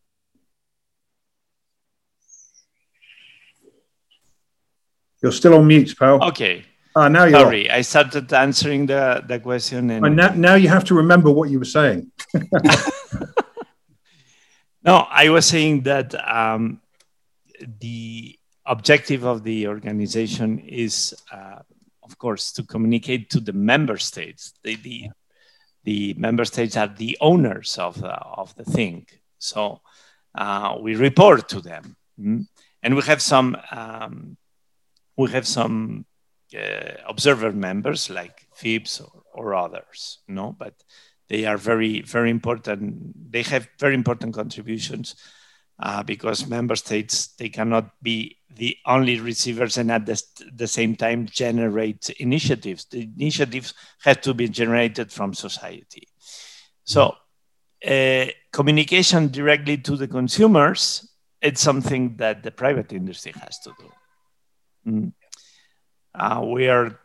You're 5.22 5.32
still 5.32 5.54
on 5.54 5.66
mute, 5.66 5.96
Pau. 5.98 6.20
Okay. 6.28 6.64
Ah, 6.96 7.08
now 7.08 7.24
you're. 7.24 7.40
Sorry, 7.40 7.70
I 7.70 7.82
started 7.82 8.32
answering 8.32 8.86
the, 8.86 9.22
the 9.26 9.38
question. 9.38 9.90
And... 9.90 10.16
now, 10.16 10.28
now 10.34 10.54
you 10.54 10.68
have 10.68 10.84
to 10.84 10.94
remember 10.94 11.30
what 11.30 11.50
you 11.50 11.58
were 11.58 11.64
saying. 11.64 12.10
no, 14.82 15.06
I 15.10 15.28
was 15.28 15.46
saying 15.46 15.82
that 15.82 16.14
um, 16.28 16.80
the 17.80 18.38
objective 18.66 19.24
of 19.24 19.44
the 19.44 19.68
organization 19.68 20.58
is, 20.60 21.14
uh, 21.32 21.60
of 22.02 22.18
course, 22.18 22.52
to 22.52 22.62
communicate 22.62 23.30
to 23.30 23.40
the 23.40 23.52
member 23.52 23.96
states. 23.98 24.52
The, 24.62 24.76
the, 24.76 25.10
the 25.84 26.14
member 26.14 26.44
states 26.44 26.76
are 26.76 26.88
the 26.88 27.16
owners 27.20 27.78
of 27.78 28.00
the, 28.00 28.12
of 28.12 28.54
the 28.56 28.64
thing. 28.64 29.06
So 29.38 29.80
uh, 30.34 30.76
we 30.80 30.94
report 30.94 31.48
to 31.50 31.60
them. 31.60 31.96
Mm? 32.20 32.46
And 32.82 32.96
we 32.96 33.02
have 33.02 33.22
some, 33.22 33.56
um, 33.70 34.36
we 35.16 35.30
have 35.30 35.46
some 35.46 36.00
uh, 36.00 36.17
observer 37.06 37.52
members 37.52 38.10
like 38.10 38.46
FIVS 38.56 39.00
or, 39.00 39.22
or 39.32 39.54
others, 39.54 40.20
no? 40.28 40.54
But 40.58 40.74
they 41.28 41.44
are 41.44 41.58
very, 41.58 42.02
very 42.02 42.30
important. 42.30 43.30
They 43.30 43.42
have 43.42 43.68
very 43.78 43.94
important 43.94 44.34
contributions 44.34 45.14
uh, 45.80 46.02
because 46.02 46.46
member 46.46 46.76
states, 46.76 47.28
they 47.38 47.48
cannot 47.48 47.90
be 48.02 48.38
the 48.56 48.76
only 48.86 49.20
receivers 49.20 49.78
and 49.78 49.92
at 49.92 50.06
the, 50.06 50.20
the 50.54 50.66
same 50.66 50.96
time 50.96 51.26
generate 51.26 52.10
initiatives. 52.18 52.86
The 52.86 53.08
initiatives 53.16 53.74
have 54.02 54.20
to 54.22 54.34
be 54.34 54.48
generated 54.48 55.12
from 55.12 55.34
society. 55.34 56.08
So 56.84 57.14
uh, 57.86 58.26
communication 58.52 59.28
directly 59.28 59.78
to 59.78 59.96
the 59.96 60.08
consumers, 60.08 61.08
it's 61.40 61.60
something 61.60 62.16
that 62.16 62.42
the 62.42 62.50
private 62.50 62.92
industry 62.92 63.32
has 63.40 63.58
to 63.60 63.72
do. 63.78 64.90
Mm. 64.90 65.12
Uh, 66.14 66.44
we 66.44 66.68
are 66.68 66.98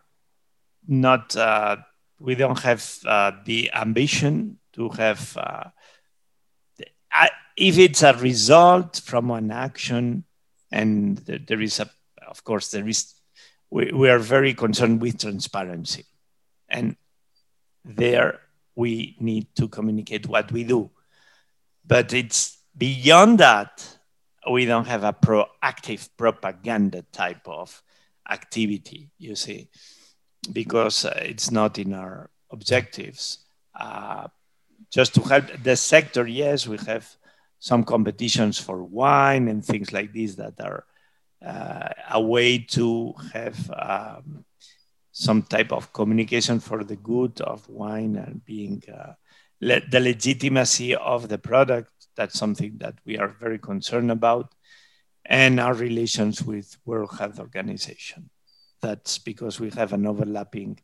not, 0.88 1.36
uh, 1.36 1.78
we 2.20 2.36
don't 2.36 2.60
have 2.60 2.97
uh, 3.06 3.32
the 3.45 3.72
ambition 3.74 4.60
to 4.74 4.89
have, 4.89 5.38
uh, 5.38 5.66
if 7.56 7.78
it's 7.78 8.01
a 8.01 8.14
result 8.18 9.01
from 9.04 9.30
an 9.32 9.51
action 9.51 10.24
and 10.72 11.18
there 11.18 11.62
is 11.62 11.80
a 11.80 11.89
of 12.28 12.43
course 12.43 12.72
there 12.72 12.88
is 12.88 13.14
we, 13.74 13.91
we 13.91 14.10
are 14.10 14.20
very 14.20 14.54
concerned 14.54 15.01
with 15.01 15.20
transparency. 15.20 16.06
And 16.70 16.95
there 17.84 18.39
we 18.76 19.16
need 19.20 19.47
to 19.56 19.68
communicate 19.68 20.28
what 20.28 20.51
we 20.51 20.64
do. 20.64 20.91
But 21.86 22.14
it's 22.14 22.60
beyond 22.78 23.39
that 23.39 23.97
we 24.49 24.66
don't 24.66 24.86
have 24.88 25.04
a 25.04 25.14
proactive 25.14 26.08
propaganda 26.16 27.04
type 27.12 27.47
of 27.47 27.82
activity 28.30 29.09
you 29.17 29.36
see 29.36 29.69
because 30.51 31.05
uh, 31.05 31.19
it's 31.21 31.51
not 31.51 31.80
in 31.80 31.93
our 31.93 32.30
objectives 32.51 33.39
uh, 33.80 34.28
just 34.91 35.13
to 35.15 35.21
help 35.21 35.45
the 35.63 35.76
sector 35.76 36.28
yes 36.28 36.67
we 36.67 36.78
have 36.86 37.07
some 37.59 37.84
competitions 37.84 38.59
for 38.59 38.84
wine 38.84 39.47
and 39.47 39.63
things 39.63 39.93
like 39.93 40.11
this 40.13 40.36
that 40.36 40.53
are 40.59 40.86
uh, 41.45 41.89
a 42.11 42.21
way 42.21 42.57
to 42.57 43.13
have 43.34 43.71
um, 43.71 44.45
some 45.11 45.43
type 45.43 45.71
of 45.71 45.93
communication 45.93 46.59
for 46.59 46.84
the 46.84 46.95
good 46.95 47.39
of 47.41 47.67
wine 47.69 48.15
and 48.15 48.43
being 48.45 48.82
uh, 48.93 49.13
le- 49.61 49.88
the 49.91 49.99
legitimacy 49.99 50.95
of 50.95 51.30
the 51.30 51.38
product. 51.38 51.91
That's 52.15 52.38
something 52.38 52.78
that 52.80 52.95
we 53.05 53.17
are 53.17 53.28
very 53.28 53.59
concerned 53.59 54.11
about, 54.11 54.53
and 55.26 55.59
our 55.59 55.74
relations 55.74 56.43
with 56.43 56.78
World 56.86 57.17
Health 57.17 57.39
Organization. 57.39 58.30
That's 58.82 59.17
because 59.17 59.59
we 59.59 59.69
have 59.71 59.93
an 59.93 60.05
overlapping, 60.05 60.80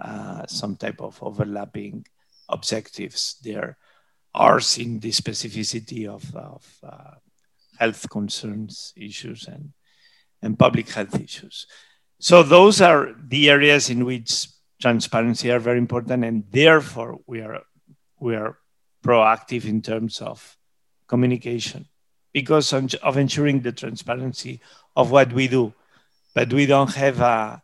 uh, 0.00 0.46
some 0.46 0.76
type 0.76 1.00
of 1.00 1.22
overlapping 1.22 2.06
objectives 2.48 3.36
there 3.42 3.78
are 4.34 4.60
seeing 4.60 5.00
the 5.00 5.10
specificity 5.10 6.06
of, 6.06 6.34
of 6.36 6.78
uh, 6.82 7.14
health 7.78 8.08
concerns 8.10 8.92
issues 8.96 9.46
and, 9.46 9.72
and 10.42 10.58
public 10.58 10.88
health 10.90 11.18
issues. 11.18 11.66
So 12.20 12.42
those 12.42 12.80
are 12.80 13.14
the 13.18 13.48
areas 13.48 13.90
in 13.90 14.04
which 14.04 14.48
transparency 14.80 15.50
are 15.50 15.58
very 15.58 15.78
important, 15.78 16.24
and 16.24 16.44
therefore 16.50 17.18
we 17.26 17.40
are 17.40 17.62
we 18.20 18.34
are 18.34 18.58
proactive 19.04 19.64
in 19.64 19.80
terms 19.80 20.20
of 20.20 20.56
communication 21.06 21.86
because 22.40 22.72
of 23.08 23.16
ensuring 23.16 23.58
the 23.62 23.72
transparency 23.72 24.60
of 24.94 25.10
what 25.10 25.32
we 25.32 25.48
do. 25.48 25.64
But 26.34 26.52
we 26.52 26.66
don't 26.66 26.94
have 26.94 27.18
a, 27.20 27.62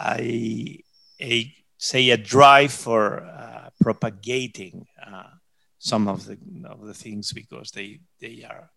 a, 0.00 0.82
a 1.20 1.54
say 1.76 2.10
a 2.10 2.16
drive 2.16 2.72
for 2.72 3.02
uh, 3.20 3.68
propagating 3.86 4.86
uh, 5.10 5.32
some 5.78 6.08
of 6.08 6.18
the 6.26 6.36
of 6.64 6.80
the 6.88 6.94
things 6.94 7.32
because 7.40 7.70
they 7.76 8.00
they 8.22 8.36
are 8.50 8.70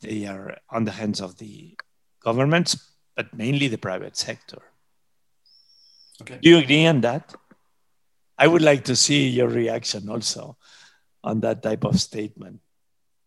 they 0.00 0.26
are 0.32 0.58
on 0.70 0.84
the 0.84 0.96
hands 1.00 1.20
of 1.20 1.38
the 1.38 1.76
governments, 2.22 2.70
but 3.16 3.34
mainly 3.34 3.68
the 3.68 3.82
private 3.88 4.16
sector. 4.16 4.62
Okay. 6.22 6.38
Do 6.42 6.48
you 6.50 6.58
agree 6.58 6.86
on 6.86 7.00
that? 7.00 7.34
I 8.38 8.46
would 8.46 8.62
like 8.62 8.84
to 8.84 8.96
see 8.96 9.28
your 9.28 9.48
reaction 9.48 10.08
also 10.08 10.56
on 11.24 11.40
that 11.40 11.62
type 11.62 11.84
of 11.84 12.00
statement. 12.00 12.60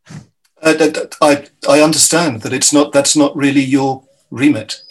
Uh, 0.61 0.89
I, 1.21 1.47
I 1.67 1.81
understand 1.81 2.41
that 2.41 2.53
it's 2.53 2.73
not 2.73 2.91
that's 2.91 3.15
not 3.15 3.35
really 3.35 3.63
your 3.63 4.03
remit, 4.29 4.81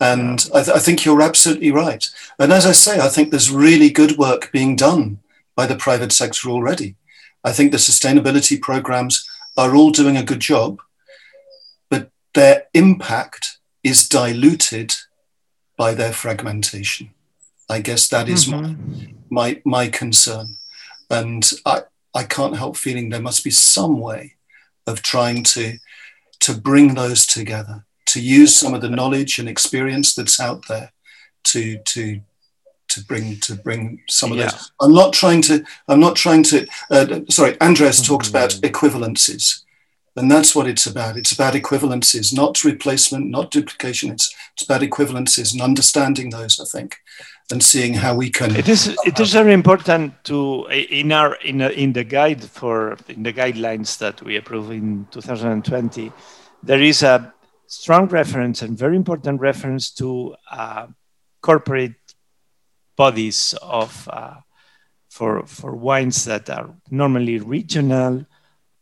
and 0.00 0.48
I, 0.54 0.62
th- 0.62 0.76
I 0.76 0.78
think 0.78 1.04
you're 1.04 1.22
absolutely 1.22 1.70
right. 1.70 2.08
And 2.38 2.52
as 2.52 2.66
I 2.66 2.72
say, 2.72 3.00
I 3.00 3.08
think 3.08 3.30
there's 3.30 3.50
really 3.50 3.90
good 3.90 4.18
work 4.18 4.52
being 4.52 4.76
done 4.76 5.20
by 5.54 5.66
the 5.66 5.76
private 5.76 6.12
sector 6.12 6.50
already. 6.50 6.96
I 7.42 7.52
think 7.52 7.72
the 7.72 7.78
sustainability 7.78 8.60
programs 8.60 9.28
are 9.56 9.74
all 9.74 9.90
doing 9.90 10.16
a 10.16 10.24
good 10.24 10.40
job, 10.40 10.80
but 11.88 12.10
their 12.34 12.64
impact 12.74 13.58
is 13.82 14.08
diluted 14.08 14.94
by 15.76 15.94
their 15.94 16.12
fragmentation. 16.12 17.10
I 17.68 17.80
guess 17.80 18.08
that 18.08 18.28
is 18.28 18.46
mm-hmm. 18.46 19.14
my, 19.30 19.52
my, 19.54 19.62
my 19.64 19.88
concern. 19.88 20.56
And 21.10 21.48
I, 21.64 21.82
I 22.14 22.24
can't 22.24 22.56
help 22.56 22.76
feeling 22.76 23.08
there 23.08 23.20
must 23.20 23.44
be 23.44 23.50
some 23.50 24.00
way 24.00 24.35
of 24.86 25.02
trying 25.02 25.42
to, 25.44 25.78
to 26.40 26.54
bring 26.54 26.94
those 26.94 27.26
together, 27.26 27.84
to 28.06 28.20
use 28.20 28.54
some 28.54 28.74
of 28.74 28.80
the 28.80 28.90
knowledge 28.90 29.38
and 29.38 29.48
experience 29.48 30.14
that's 30.14 30.40
out 30.40 30.66
there 30.68 30.92
to 31.44 31.78
to 31.78 32.20
to 32.88 33.04
bring 33.04 33.38
to 33.40 33.54
bring 33.54 34.00
some 34.08 34.32
of 34.32 34.38
yeah. 34.38 34.50
those. 34.50 34.72
I'm 34.80 34.94
not 34.94 35.12
trying 35.12 35.42
to. 35.42 35.64
I'm 35.88 36.00
not 36.00 36.16
trying 36.16 36.42
to. 36.44 36.66
Uh, 36.90 37.20
sorry, 37.28 37.60
Andres 37.60 38.00
mm-hmm. 38.00 38.12
talks 38.12 38.28
about 38.28 38.50
equivalences, 38.62 39.62
and 40.16 40.30
that's 40.30 40.54
what 40.54 40.66
it's 40.66 40.86
about. 40.86 41.16
It's 41.16 41.32
about 41.32 41.54
equivalences, 41.54 42.34
not 42.34 42.64
replacement, 42.64 43.26
not 43.26 43.50
duplication. 43.50 44.10
It's 44.10 44.34
it's 44.54 44.64
about 44.64 44.82
equivalences 44.82 45.52
and 45.52 45.62
understanding 45.62 46.30
those. 46.30 46.60
I 46.60 46.64
think, 46.64 46.96
and 47.52 47.62
seeing 47.62 47.94
how 47.94 48.14
we 48.14 48.30
can. 48.30 48.56
It 48.56 48.68
is. 48.68 48.96
It 49.04 49.20
is 49.20 49.32
very 49.32 49.52
important 49.52 50.24
to 50.24 50.66
in 50.66 51.12
our 51.12 51.34
in 51.36 51.60
in 51.60 51.92
the 51.92 52.04
guide 52.04 52.42
for 52.42 52.96
in 53.08 53.22
the 53.22 53.32
guidelines 53.32 53.98
that 53.98 54.20
we 54.22 54.36
approved 54.36 54.72
in 54.72 55.06
2020. 55.10 56.12
There 56.62 56.82
is 56.82 57.02
a 57.02 57.32
strong 57.68 58.06
reference 58.08 58.62
and 58.62 58.76
very 58.76 58.96
important 58.96 59.40
reference 59.40 59.90
to 59.92 60.34
uh, 60.50 60.86
corporate 61.40 61.94
bodies 62.96 63.54
of 63.62 64.08
uh, 64.12 64.36
for 65.08 65.46
for 65.46 65.74
wines 65.76 66.24
that 66.24 66.50
are 66.50 66.74
normally 66.90 67.38
regional 67.38 68.26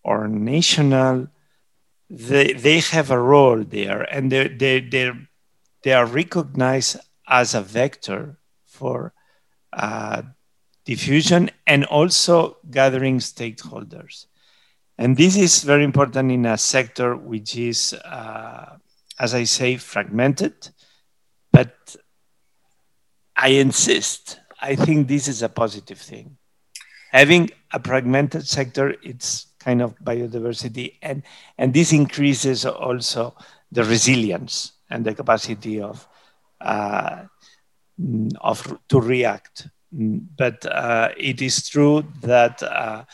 or 0.02 0.26
national. 0.26 1.28
They 2.08 2.52
they 2.54 2.80
have 2.80 3.10
a 3.10 3.20
role 3.20 3.62
there, 3.62 4.02
and 4.02 4.32
they 4.32 4.48
they 4.48 4.80
they 4.80 5.12
they 5.82 5.92
are 5.92 6.06
recognized 6.06 6.96
as 7.28 7.54
a 7.54 7.60
vector 7.60 8.38
for 8.74 9.14
uh, 9.72 10.22
diffusion 10.84 11.50
and 11.66 11.84
also 11.84 12.58
gathering 12.70 13.18
stakeholders. 13.18 14.26
And 14.98 15.16
this 15.16 15.36
is 15.36 15.64
very 15.64 15.84
important 15.84 16.30
in 16.30 16.46
a 16.46 16.58
sector 16.58 17.16
which 17.16 17.56
is, 17.56 17.94
uh, 17.94 18.76
as 19.18 19.34
I 19.34 19.44
say, 19.44 19.76
fragmented, 19.76 20.68
but 21.52 21.96
I 23.36 23.48
insist. 23.48 24.40
I 24.60 24.76
think 24.76 25.08
this 25.08 25.26
is 25.26 25.42
a 25.42 25.48
positive 25.48 25.98
thing. 25.98 26.36
Having 27.10 27.50
a 27.72 27.82
fragmented 27.82 28.46
sector, 28.46 28.94
it's 29.02 29.54
kind 29.58 29.82
of 29.82 29.98
biodiversity, 29.98 30.98
and 31.02 31.22
and 31.58 31.72
this 31.72 31.92
increases 31.92 32.66
also 32.66 33.34
the 33.72 33.84
resilience 33.84 34.72
and 34.90 35.04
the 35.04 35.14
capacity 35.14 35.80
of 35.80 36.06
uh, 36.60 37.24
of 38.40 38.78
to 38.88 39.00
react. 39.00 39.68
But 39.92 40.66
uh, 40.66 41.10
it 41.16 41.40
is 41.40 41.68
true 41.68 42.04
that 42.22 42.62
uh, 42.62 43.04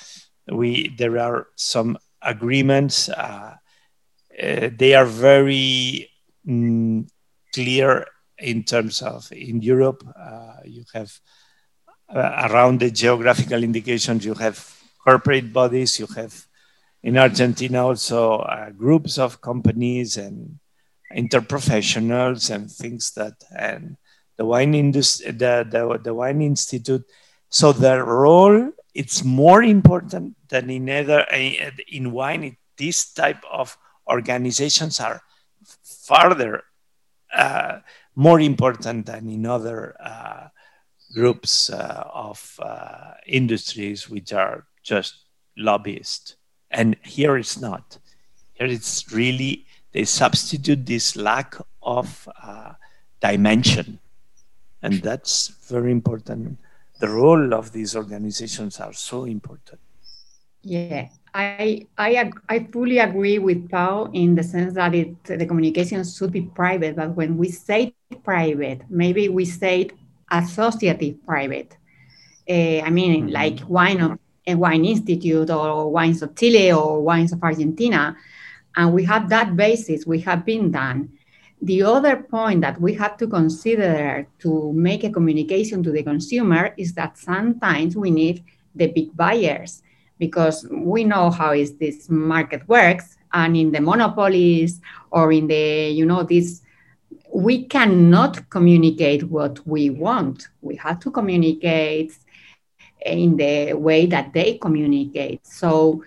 we 0.51 0.95
there 0.97 1.19
are 1.19 1.49
some 1.57 1.99
agreements. 2.23 3.09
Uh, 3.09 3.57
uh, 4.43 4.71
they 4.77 4.95
are 4.95 5.05
very 5.05 6.11
mm, 6.47 7.09
clear 7.53 8.07
in 8.39 8.65
terms 8.65 9.03
of 9.03 9.31
in 9.33 9.61
Europe, 9.61 10.03
uh, 10.19 10.57
you 10.65 10.85
have 10.95 11.13
uh, 12.15 12.49
around 12.51 12.81
the 12.81 12.91
geographical 12.91 13.63
indications, 13.63 14.25
you 14.25 14.35
have 14.35 14.59
corporate 15.05 15.53
bodies, 15.53 15.99
you 15.99 16.07
have 16.17 16.47
in 17.03 17.17
Argentina 17.17 17.87
also 17.87 18.45
groups 18.77 19.19
of 19.19 19.41
companies 19.41 20.17
and 20.17 20.59
interprofessionals 21.15 22.51
and 22.55 22.71
things 22.71 23.13
that 23.13 23.35
and 23.57 23.97
the 24.41 24.47
wine 24.53 24.75
industry 24.75 25.31
the, 25.43 25.55
the, 25.75 25.83
the 26.07 26.15
wine 26.21 26.41
institute 26.53 27.05
so 27.49 27.67
their 27.73 28.03
role 28.05 28.59
it's 28.95 29.21
more 29.23 29.63
important 29.63 30.27
than 30.49 30.71
in 30.79 30.89
other 30.89 31.21
in 31.99 32.11
wine 32.19 32.45
it, 32.45 32.57
this 32.77 33.13
type 33.13 33.43
of 33.61 33.77
organizations 34.09 34.99
are 34.99 35.19
farther 35.85 36.65
uh, 37.37 37.79
more 38.17 38.41
important 38.41 39.07
than 39.07 39.29
in 39.29 39.47
other 39.47 39.95
uh, 40.01 40.49
groups 41.15 41.71
uh, 41.71 42.05
of 42.13 42.59
uh, 42.63 43.13
industries 43.27 44.09
which 44.09 44.33
are 44.33 44.67
just 44.83 45.15
lobbyists. 45.57 46.37
And 46.71 46.97
here 47.03 47.37
it's 47.37 47.61
not. 47.61 47.99
Here 48.55 48.67
it's 48.67 49.13
really, 49.13 49.67
they 49.93 50.05
substitute 50.05 50.87
this 50.87 51.17
lack 51.17 51.57
of 51.83 52.29
uh, 52.43 52.75
dimension. 53.21 53.99
And 54.83 54.95
that's 55.03 55.49
very 55.69 55.93
important. 55.93 56.59
The 57.01 57.09
role 57.09 57.55
of 57.55 57.73
these 57.73 57.97
organizations 57.97 58.81
are 58.81 58.93
so 58.93 59.25
important. 59.25 59.81
Yeah, 60.63 61.09
I, 61.33 61.87
I, 61.97 62.31
I 62.49 62.69
fully 62.71 62.99
agree 62.99 63.39
with 63.39 63.71
Pau 63.71 64.11
in 64.13 64.35
the 64.35 64.43
sense 64.43 64.75
that 64.75 64.95
it, 64.95 65.25
the 65.25 65.47
communication 65.47 66.05
should 66.05 66.33
be 66.33 66.43
private, 66.43 66.97
but 66.97 67.17
when 67.17 67.39
we 67.39 67.51
say 67.51 67.95
private, 68.23 68.83
maybe 68.91 69.29
we 69.29 69.47
say 69.47 69.89
associative 70.31 71.25
private. 71.25 71.77
Uh, 72.49 72.81
I 72.81 72.91
mean, 72.91 73.25
mm-hmm. 73.25 73.33
like 73.33 73.61
wine 73.69 74.01
of 74.01 74.19
a 74.47 74.55
wine 74.55 74.85
institute 74.85 75.51
or 75.51 75.91
wines 75.91 76.23
of 76.23 76.35
Chile 76.35 76.73
or 76.73 77.01
wines 77.01 77.33
of 77.33 77.43
Argentina, 77.43 78.17
and 78.77 78.93
we 78.93 79.05
have 79.05 79.29
that 79.29 79.57
basis. 79.57 80.07
We 80.07 80.21
have 80.21 80.45
been 80.45 80.71
done. 80.71 81.11
The 81.63 81.83
other 81.83 82.17
point 82.17 82.63
that 82.63 82.81
we 82.81 82.95
have 82.95 83.17
to 83.19 83.27
consider 83.27 84.27
to 84.39 84.73
make 84.73 85.05
a 85.05 85.11
communication 85.11 85.83
to 85.83 85.93
the 85.93 86.03
consumer 86.03 86.73
is 86.77 86.95
that 86.95 87.19
sometimes 87.19 87.97
we 87.97 88.11
need 88.11 88.45
the 88.75 88.87
big 88.87 89.15
buyers 89.15 89.83
because 90.19 90.67
we 90.71 91.05
know 91.05 91.31
how 91.31 91.53
is 91.53 91.75
this 91.77 92.09
market 92.09 92.67
works 92.69 93.17
and 93.33 93.57
in 93.57 93.73
the 93.73 93.81
monopolies 93.81 94.81
or 95.11 95.33
in 95.33 95.47
the 95.47 95.91
you 95.91 96.07
know 96.07 96.23
this 96.23 96.63
we 97.33 97.65
cannot 97.65 98.51
communicate 98.51 99.25
what 99.25 99.65
we 99.67 99.91
want. 99.91 100.49
We 100.63 100.77
have 100.77 100.99
to 101.01 101.11
communicate 101.11 102.13
in 103.05 103.37
the 103.37 103.75
way 103.75 104.07
that 104.07 104.33
they 104.33 104.59
communicate. 104.59 105.47
So 105.47 106.03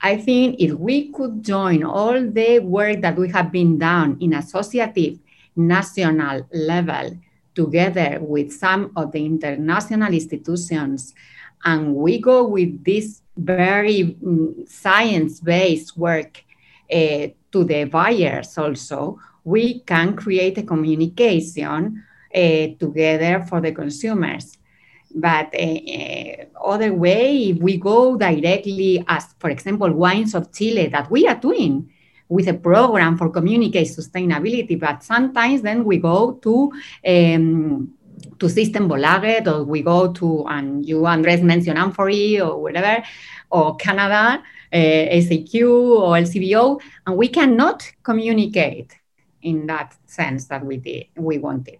i 0.00 0.16
think 0.16 0.56
if 0.58 0.72
we 0.72 1.10
could 1.12 1.42
join 1.44 1.82
all 1.84 2.20
the 2.30 2.58
work 2.60 3.00
that 3.00 3.16
we 3.16 3.28
have 3.28 3.50
been 3.52 3.78
done 3.78 4.16
in 4.20 4.34
associative 4.34 5.18
national 5.56 6.46
level 6.52 7.18
together 7.54 8.18
with 8.20 8.52
some 8.52 8.92
of 8.96 9.12
the 9.12 9.24
international 9.24 10.12
institutions 10.12 11.14
and 11.64 11.94
we 11.94 12.18
go 12.20 12.46
with 12.46 12.84
this 12.84 13.22
very 13.36 14.16
mm, 14.22 14.68
science-based 14.68 15.96
work 15.96 16.44
uh, 16.92 17.28
to 17.52 17.64
the 17.64 17.84
buyers 17.84 18.56
also, 18.58 19.18
we 19.44 19.80
can 19.80 20.16
create 20.16 20.58
a 20.58 20.62
communication 20.62 22.04
uh, 22.34 22.66
together 22.78 23.44
for 23.48 23.60
the 23.60 23.72
consumers. 23.72 24.57
But 25.20 25.54
uh, 25.54 26.44
other 26.64 26.94
way, 26.94 27.50
if 27.50 27.58
we 27.58 27.76
go 27.76 28.16
directly 28.16 29.04
as, 29.08 29.34
for 29.38 29.50
example, 29.50 29.92
Wines 29.92 30.34
of 30.34 30.52
Chile 30.52 30.86
that 30.88 31.10
we 31.10 31.26
are 31.26 31.34
doing 31.34 31.90
with 32.28 32.46
a 32.48 32.54
program 32.54 33.16
for 33.16 33.30
communicate 33.30 33.88
sustainability, 33.88 34.78
but 34.78 35.02
sometimes 35.02 35.62
then 35.62 35.84
we 35.84 35.98
go 35.98 36.32
to 36.42 36.72
um, 37.06 37.94
to 38.38 38.46
Systembolaget 38.46 39.46
or 39.46 39.64
we 39.64 39.82
go 39.82 40.12
to, 40.12 40.44
and 40.48 40.86
you, 40.86 41.06
Andres, 41.06 41.42
mentioned 41.42 41.78
Amfori 41.78 42.40
or 42.40 42.60
whatever, 42.60 43.02
or 43.50 43.76
Canada, 43.76 44.42
uh, 44.72 44.76
SAQ 44.76 45.62
or 45.64 46.14
LCBO, 46.14 46.80
and 47.06 47.16
we 47.16 47.28
cannot 47.28 47.90
communicate 48.02 48.94
in 49.42 49.66
that 49.66 49.96
sense 50.06 50.46
that 50.46 50.64
we 50.64 50.76
did, 50.76 51.06
we 51.16 51.38
wanted. 51.38 51.78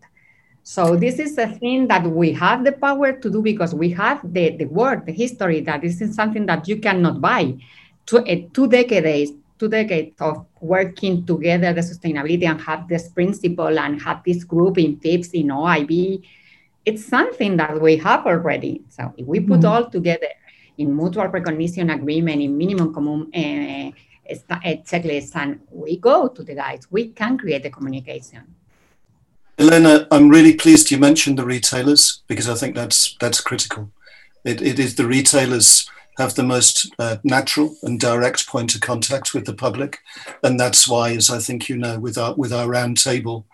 So 0.68 0.96
this 0.96 1.18
is 1.18 1.38
a 1.38 1.46
thing 1.46 1.88
that 1.88 2.04
we 2.06 2.30
have 2.34 2.62
the 2.62 2.72
power 2.72 3.12
to 3.12 3.30
do 3.30 3.40
because 3.40 3.74
we 3.74 3.88
have 3.92 4.20
the, 4.22 4.50
the 4.50 4.66
word, 4.66 5.06
the 5.06 5.12
history, 5.12 5.62
that 5.62 5.80
this 5.80 6.02
is 6.02 6.14
something 6.14 6.44
that 6.44 6.68
you 6.68 6.76
cannot 6.76 7.22
buy. 7.22 7.56
Two, 8.04 8.18
uh, 8.18 8.36
two 8.52 8.68
decades, 8.68 9.32
two 9.58 9.70
decades 9.70 10.20
of 10.20 10.44
working 10.60 11.24
together 11.24 11.72
the 11.72 11.80
sustainability 11.80 12.44
and 12.44 12.60
have 12.60 12.86
this 12.86 13.08
principle 13.08 13.78
and 13.78 14.02
have 14.02 14.22
this 14.26 14.44
group 14.44 14.76
in 14.76 14.98
FIVS, 14.98 15.32
in 15.32 15.46
OIV, 15.46 16.22
it's 16.84 17.06
something 17.06 17.56
that 17.56 17.80
we 17.80 17.96
have 17.96 18.26
already. 18.26 18.82
So 18.90 19.14
if 19.16 19.26
we 19.26 19.40
put 19.40 19.60
mm-hmm. 19.60 19.68
all 19.68 19.88
together 19.88 20.28
in 20.76 20.94
mutual 20.94 21.28
recognition 21.28 21.88
agreement, 21.88 22.42
in 22.42 22.58
minimum 22.58 22.92
common 22.92 23.30
uh, 23.34 23.90
checklist, 24.84 25.34
and 25.34 25.60
we 25.70 25.96
go 25.96 26.28
to 26.28 26.42
the 26.42 26.54
guides, 26.54 26.88
we 26.90 27.08
can 27.08 27.38
create 27.38 27.62
the 27.62 27.70
communication. 27.70 28.54
Elena, 29.58 30.06
I'm 30.12 30.28
really 30.28 30.54
pleased 30.54 30.90
you 30.90 30.98
mentioned 30.98 31.38
the 31.38 31.44
retailers 31.44 32.22
because 32.28 32.48
I 32.48 32.54
think 32.54 32.76
that's 32.76 33.16
that's 33.18 33.40
critical. 33.40 33.90
It, 34.44 34.62
it 34.62 34.78
is 34.78 34.94
the 34.94 35.06
retailers 35.06 35.88
have 36.16 36.34
the 36.34 36.44
most 36.44 36.92
uh, 36.98 37.16
natural 37.24 37.76
and 37.82 37.98
direct 37.98 38.46
point 38.46 38.74
of 38.74 38.80
contact 38.80 39.34
with 39.34 39.46
the 39.46 39.54
public, 39.54 39.98
and 40.44 40.60
that's 40.60 40.86
why, 40.86 41.10
as 41.10 41.28
I 41.28 41.38
think 41.38 41.68
you 41.68 41.76
know, 41.76 41.98
with 41.98 42.16
our 42.16 42.34
with 42.34 42.52
our 42.52 42.68
roundtable, 42.68 43.44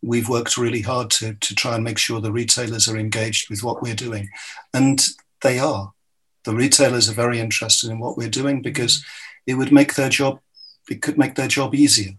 we've 0.00 0.28
worked 0.28 0.56
really 0.56 0.82
hard 0.82 1.10
to, 1.10 1.34
to 1.34 1.54
try 1.54 1.74
and 1.74 1.84
make 1.84 1.98
sure 1.98 2.20
the 2.20 2.32
retailers 2.32 2.88
are 2.88 2.96
engaged 2.96 3.50
with 3.50 3.62
what 3.62 3.82
we're 3.82 3.94
doing. 3.94 4.28
And 4.72 5.04
they 5.42 5.58
are. 5.58 5.92
The 6.44 6.54
retailers 6.54 7.10
are 7.10 7.14
very 7.14 7.40
interested 7.40 7.90
in 7.90 7.98
what 7.98 8.16
we're 8.16 8.28
doing 8.28 8.62
because 8.62 9.04
it 9.46 9.54
would 9.54 9.72
make 9.72 9.94
their 9.94 10.08
job, 10.08 10.40
it 10.88 11.02
could 11.02 11.18
make 11.18 11.34
their 11.34 11.48
job 11.48 11.74
easier. 11.74 12.12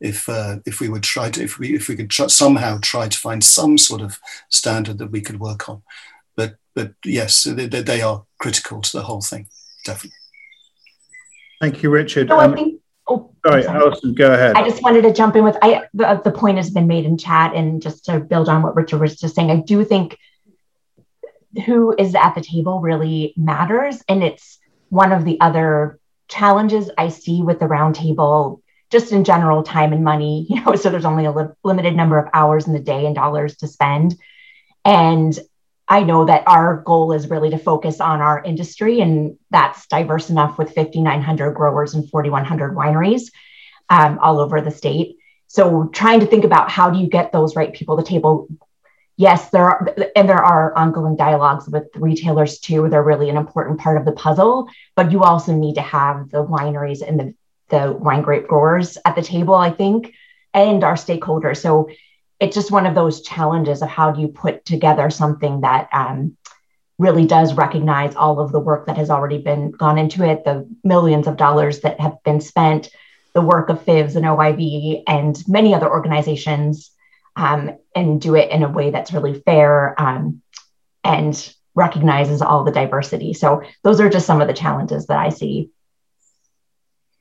If 0.00 0.28
uh, 0.28 0.58
if 0.64 0.80
we 0.80 0.88
would 0.88 1.02
try 1.02 1.30
to 1.30 1.42
if 1.42 1.58
we 1.58 1.74
if 1.74 1.88
we 1.88 1.96
could 1.96 2.10
try, 2.10 2.28
somehow 2.28 2.78
try 2.80 3.08
to 3.08 3.18
find 3.18 3.42
some 3.42 3.78
sort 3.78 4.00
of 4.00 4.20
standard 4.48 4.98
that 4.98 5.10
we 5.10 5.20
could 5.20 5.40
work 5.40 5.68
on. 5.68 5.82
But 6.36 6.56
but 6.74 6.92
yes, 7.04 7.42
they, 7.44 7.66
they 7.66 8.00
are 8.00 8.24
critical 8.38 8.80
to 8.80 8.92
the 8.96 9.02
whole 9.02 9.20
thing, 9.20 9.48
definitely. 9.84 10.14
Thank 11.60 11.82
you, 11.82 11.90
Richard. 11.90 12.28
No, 12.28 12.38
um, 12.38 12.54
think, 12.54 12.80
oh, 13.08 13.32
sorry, 13.44 13.64
sorry, 13.64 13.80
Allison, 13.80 14.14
go 14.14 14.32
ahead. 14.32 14.54
I 14.56 14.62
just 14.62 14.82
wanted 14.82 15.02
to 15.02 15.12
jump 15.12 15.34
in 15.34 15.42
with 15.42 15.56
I 15.60 15.82
the, 15.92 16.20
the 16.22 16.30
point 16.30 16.58
has 16.58 16.70
been 16.70 16.86
made 16.86 17.04
in 17.04 17.18
chat, 17.18 17.54
and 17.54 17.82
just 17.82 18.04
to 18.04 18.20
build 18.20 18.48
on 18.48 18.62
what 18.62 18.76
Richard 18.76 19.00
was 19.00 19.18
just 19.18 19.34
saying, 19.34 19.50
I 19.50 19.56
do 19.56 19.84
think 19.84 20.16
who 21.66 21.94
is 21.98 22.14
at 22.14 22.34
the 22.34 22.40
table 22.40 22.80
really 22.80 23.34
matters, 23.36 24.02
and 24.08 24.22
it's 24.22 24.58
one 24.90 25.12
of 25.12 25.24
the 25.24 25.40
other 25.40 25.98
challenges 26.28 26.90
I 26.96 27.08
see 27.08 27.42
with 27.42 27.58
the 27.58 27.66
roundtable 27.66 28.60
just 28.90 29.12
in 29.12 29.24
general 29.24 29.62
time 29.62 29.92
and 29.92 30.04
money 30.04 30.46
you 30.50 30.62
know 30.62 30.74
so 30.74 30.90
there's 30.90 31.04
only 31.04 31.24
a 31.24 31.32
li- 31.32 31.54
limited 31.64 31.94
number 31.94 32.18
of 32.18 32.30
hours 32.32 32.66
in 32.66 32.72
the 32.72 32.78
day 32.78 33.06
and 33.06 33.14
dollars 33.14 33.56
to 33.56 33.66
spend. 33.66 34.16
And 34.84 35.38
i 35.90 36.02
know 36.02 36.26
that 36.26 36.44
our 36.46 36.82
goal 36.82 37.12
is 37.12 37.30
really 37.30 37.50
to 37.50 37.58
focus 37.58 38.00
on 38.00 38.20
our 38.20 38.42
industry 38.42 39.00
and 39.00 39.38
that's 39.50 39.86
diverse 39.86 40.28
enough 40.30 40.58
with 40.58 40.74
5900 40.74 41.52
growers 41.52 41.94
and 41.94 42.08
4100 42.10 42.74
wineries 42.74 43.30
um, 43.90 44.18
all 44.18 44.38
over 44.38 44.60
the 44.60 44.70
state. 44.70 45.16
So 45.46 45.88
trying 45.94 46.20
to 46.20 46.26
think 46.26 46.44
about 46.44 46.70
how 46.70 46.90
do 46.90 46.98
you 46.98 47.08
get 47.08 47.32
those 47.32 47.56
right 47.56 47.72
people 47.72 47.96
to 47.96 48.02
the 48.02 48.08
table? 48.08 48.48
Yes 49.16 49.50
there 49.50 49.64
are 49.64 49.96
and 50.14 50.28
there 50.28 50.44
are 50.44 50.76
ongoing 50.76 51.16
dialogues 51.16 51.68
with 51.68 51.88
retailers 51.96 52.58
too. 52.60 52.88
They're 52.88 53.02
really 53.02 53.30
an 53.30 53.36
important 53.36 53.80
part 53.80 53.96
of 53.96 54.04
the 54.04 54.12
puzzle 54.12 54.68
but 54.94 55.10
you 55.10 55.22
also 55.22 55.54
need 55.54 55.74
to 55.76 55.80
have 55.82 56.30
the 56.30 56.44
wineries 56.44 57.06
and 57.06 57.18
the 57.18 57.34
the 57.68 57.92
wine 57.92 58.22
grape 58.22 58.46
growers 58.46 58.98
at 59.04 59.14
the 59.14 59.22
table, 59.22 59.54
I 59.54 59.70
think, 59.70 60.14
and 60.54 60.82
our 60.84 60.94
stakeholders. 60.94 61.58
So 61.58 61.90
it's 62.40 62.54
just 62.54 62.70
one 62.70 62.86
of 62.86 62.94
those 62.94 63.22
challenges 63.22 63.82
of 63.82 63.88
how 63.88 64.12
do 64.12 64.20
you 64.20 64.28
put 64.28 64.64
together 64.64 65.10
something 65.10 65.62
that 65.62 65.88
um, 65.92 66.36
really 66.98 67.26
does 67.26 67.54
recognize 67.54 68.14
all 68.14 68.40
of 68.40 68.52
the 68.52 68.60
work 68.60 68.86
that 68.86 68.96
has 68.96 69.10
already 69.10 69.38
been 69.38 69.70
gone 69.70 69.98
into 69.98 70.24
it, 70.24 70.44
the 70.44 70.68
millions 70.84 71.26
of 71.26 71.36
dollars 71.36 71.80
that 71.80 72.00
have 72.00 72.22
been 72.24 72.40
spent, 72.40 72.90
the 73.34 73.42
work 73.42 73.68
of 73.68 73.84
FIVS 73.84 74.16
and 74.16 74.24
OIV 74.24 75.02
and 75.06 75.42
many 75.46 75.74
other 75.74 75.88
organizations, 75.88 76.90
um, 77.36 77.70
and 77.94 78.20
do 78.20 78.34
it 78.34 78.50
in 78.50 78.62
a 78.62 78.68
way 78.68 78.90
that's 78.90 79.12
really 79.12 79.40
fair 79.40 80.00
um, 80.00 80.42
and 81.04 81.54
recognizes 81.74 82.42
all 82.42 82.64
the 82.64 82.72
diversity. 82.72 83.32
So 83.32 83.62
those 83.84 84.00
are 84.00 84.10
just 84.10 84.26
some 84.26 84.40
of 84.40 84.48
the 84.48 84.54
challenges 84.54 85.06
that 85.06 85.18
I 85.18 85.28
see 85.28 85.70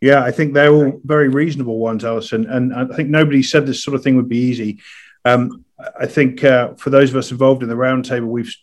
yeah, 0.02 0.24
I 0.24 0.32
think 0.32 0.54
they're 0.54 0.74
all 0.74 1.02
very 1.04 1.30
reasonable 1.30 1.80
ones, 1.80 2.06
Allison. 2.06 2.45
And 2.45 2.74
I 2.74 2.86
think 2.95 3.10
nobody 3.10 3.41
said 3.41 3.66
this 3.66 3.84
sort 3.84 3.95
of 3.95 4.04
thing 4.04 4.16
would 4.16 4.30
be 4.30 4.38
easy. 4.38 4.80
Um, 5.26 5.66
I 6.00 6.06
think 6.06 6.43
uh, 6.43 6.74
for 6.76 6.89
those 6.89 7.10
of 7.10 7.16
us 7.16 7.32
involved 7.32 7.64
in 7.64 7.70
the 7.70 7.76
roundtable, 7.76 8.28
we've 8.28 8.56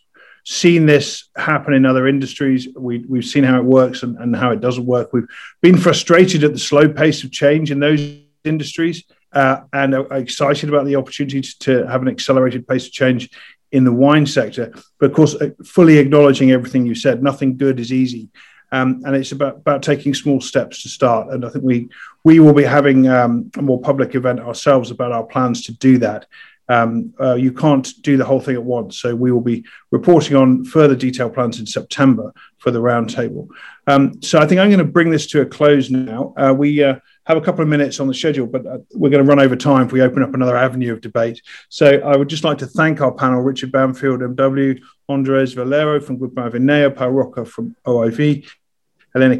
seen 0.45 0.85
this 0.85 1.29
happen 1.35 1.73
in 1.73 1.85
other 1.85 2.07
industries. 2.07 2.67
We, 2.75 2.99
we've 2.99 3.25
seen 3.25 3.43
how 3.43 3.57
it 3.57 3.65
works 3.65 4.03
and, 4.03 4.17
and, 4.17 4.35
how 4.35 4.51
it 4.51 4.61
doesn't 4.61 4.85
work. 4.85 5.11
We've 5.11 5.27
been 5.61 5.77
frustrated 5.77 6.43
at 6.43 6.53
the 6.53 6.59
slow 6.59 6.87
pace 6.87 7.23
of 7.23 7.31
change 7.31 7.71
in 7.71 7.79
those 7.79 8.19
industries 8.43 9.03
uh, 9.33 9.61
and 9.73 9.95
are 9.95 10.13
excited 10.13 10.69
about 10.69 10.85
the 10.85 10.95
opportunity 10.95 11.41
to 11.41 11.85
have 11.87 12.01
an 12.01 12.07
accelerated 12.07 12.67
pace 12.67 12.85
of 12.85 12.93
change 12.93 13.29
in 13.71 13.83
the 13.83 13.91
wine 13.91 14.25
sector. 14.25 14.73
But 14.99 15.07
of 15.09 15.13
course, 15.13 15.35
uh, 15.35 15.49
fully 15.65 15.97
acknowledging 15.97 16.51
everything 16.51 16.85
you 16.85 16.95
said, 16.95 17.23
nothing 17.23 17.57
good 17.57 17.79
is 17.79 17.91
easy. 17.91 18.29
Um, 18.71 19.01
and 19.05 19.15
it's 19.15 19.31
about, 19.31 19.57
about 19.57 19.83
taking 19.83 20.13
small 20.13 20.41
steps 20.41 20.83
to 20.83 20.89
start. 20.89 21.29
And 21.29 21.45
I 21.45 21.49
think 21.49 21.63
we 21.63 21.89
we 22.23 22.39
will 22.39 22.53
be 22.53 22.63
having 22.63 23.07
um, 23.07 23.51
a 23.55 23.61
more 23.61 23.79
public 23.79 24.15
event 24.15 24.39
ourselves 24.39 24.91
about 24.91 25.11
our 25.11 25.23
plans 25.23 25.63
to 25.65 25.73
do 25.73 25.97
that. 25.99 26.25
Um, 26.67 27.13
uh, 27.21 27.35
you 27.35 27.51
can't 27.51 27.87
do 28.01 28.17
the 28.17 28.25
whole 28.25 28.39
thing 28.39 28.55
at 28.55 28.63
once, 28.63 28.99
so 28.99 29.15
we 29.15 29.31
will 29.31 29.41
be 29.41 29.63
reporting 29.91 30.35
on 30.35 30.65
further 30.65 30.95
detailed 30.95 31.35
plans 31.35 31.59
in 31.59 31.67
September 31.67 32.33
for 32.57 32.71
the 32.71 32.81
roundtable. 32.81 33.47
Um, 33.85 34.19
so 34.23 34.39
I 34.39 34.47
think 34.47 34.59
I'm 34.59 34.69
going 34.69 34.79
to 34.79 34.91
bring 34.91 35.11
this 35.11 35.27
to 35.27 35.41
a 35.41 35.45
close 35.45 35.91
now. 35.91 36.33
Uh, 36.35 36.53
we 36.57 36.83
uh, 36.83 36.95
have 37.25 37.37
a 37.37 37.41
couple 37.41 37.61
of 37.61 37.67
minutes 37.67 37.99
on 37.99 38.07
the 38.07 38.13
schedule, 38.13 38.47
but 38.47 38.65
uh, 38.65 38.77
we're 38.93 39.09
going 39.09 39.23
to 39.23 39.27
run 39.27 39.39
over 39.39 39.55
time 39.55 39.87
if 39.87 39.91
we 39.91 40.01
open 40.01 40.21
up 40.21 40.33
another 40.33 40.55
avenue 40.55 40.93
of 40.93 41.01
debate. 41.01 41.41
So 41.69 41.97
I 41.99 42.15
would 42.15 42.29
just 42.29 42.43
like 42.43 42.59
to 42.59 42.67
thank 42.67 43.01
our 43.01 43.11
panel, 43.11 43.41
Richard 43.41 43.71
Bampfield, 43.71 44.35
MW, 44.35 44.79
Andres 45.09 45.53
Valero 45.53 45.99
from 45.99 46.19
Grupo 46.19 46.49
Avinea, 46.49 46.95
Pau 46.95 47.09
Roca 47.09 47.45
from 47.45 47.75
OIV, 47.85 48.47
Elena 49.15 49.37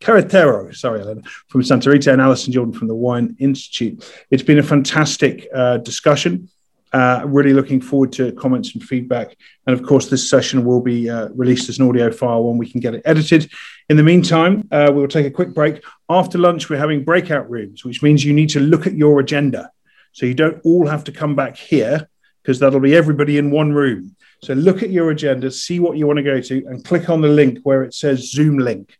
Carretero, 0.00 0.74
sorry, 0.74 1.00
Elena, 1.00 1.22
from 1.48 1.62
Santa 1.62 1.90
Rita, 1.90 2.12
and 2.12 2.20
Allison 2.20 2.52
Jordan 2.52 2.74
from 2.74 2.88
the 2.88 2.94
Wine 2.94 3.36
Institute. 3.38 4.04
It's 4.30 4.42
been 4.42 4.58
a 4.58 4.62
fantastic 4.62 5.46
uh, 5.54 5.78
discussion. 5.78 6.48
Uh, 6.92 7.22
really 7.24 7.52
looking 7.52 7.80
forward 7.80 8.12
to 8.12 8.32
comments 8.32 8.74
and 8.74 8.82
feedback. 8.82 9.36
And 9.66 9.78
of 9.78 9.86
course, 9.86 10.08
this 10.08 10.28
session 10.28 10.64
will 10.64 10.80
be 10.80 11.08
uh, 11.08 11.28
released 11.28 11.68
as 11.68 11.78
an 11.78 11.88
audio 11.88 12.10
file 12.10 12.42
when 12.42 12.58
we 12.58 12.68
can 12.68 12.80
get 12.80 12.96
it 12.96 13.02
edited. 13.04 13.48
In 13.88 13.96
the 13.96 14.02
meantime, 14.02 14.66
uh, 14.72 14.90
we'll 14.92 15.06
take 15.06 15.26
a 15.26 15.30
quick 15.30 15.54
break. 15.54 15.84
After 16.08 16.36
lunch, 16.36 16.68
we're 16.68 16.78
having 16.78 17.04
breakout 17.04 17.48
rooms, 17.48 17.84
which 17.84 18.02
means 18.02 18.24
you 18.24 18.32
need 18.32 18.50
to 18.50 18.60
look 18.60 18.88
at 18.88 18.94
your 18.94 19.20
agenda. 19.20 19.70
So 20.12 20.26
you 20.26 20.34
don't 20.34 20.60
all 20.64 20.88
have 20.88 21.04
to 21.04 21.12
come 21.12 21.36
back 21.36 21.56
here 21.56 22.08
because 22.42 22.58
that'll 22.58 22.80
be 22.80 22.96
everybody 22.96 23.38
in 23.38 23.52
one 23.52 23.72
room. 23.72 24.16
So 24.42 24.54
look 24.54 24.82
at 24.82 24.90
your 24.90 25.10
agenda, 25.10 25.50
see 25.50 25.78
what 25.78 25.96
you 25.96 26.06
want 26.06 26.16
to 26.16 26.22
go 26.22 26.40
to, 26.40 26.66
and 26.66 26.84
click 26.84 27.10
on 27.10 27.20
the 27.20 27.28
link 27.28 27.58
where 27.62 27.82
it 27.82 27.94
says 27.94 28.30
Zoom 28.30 28.58
link. 28.58 28.98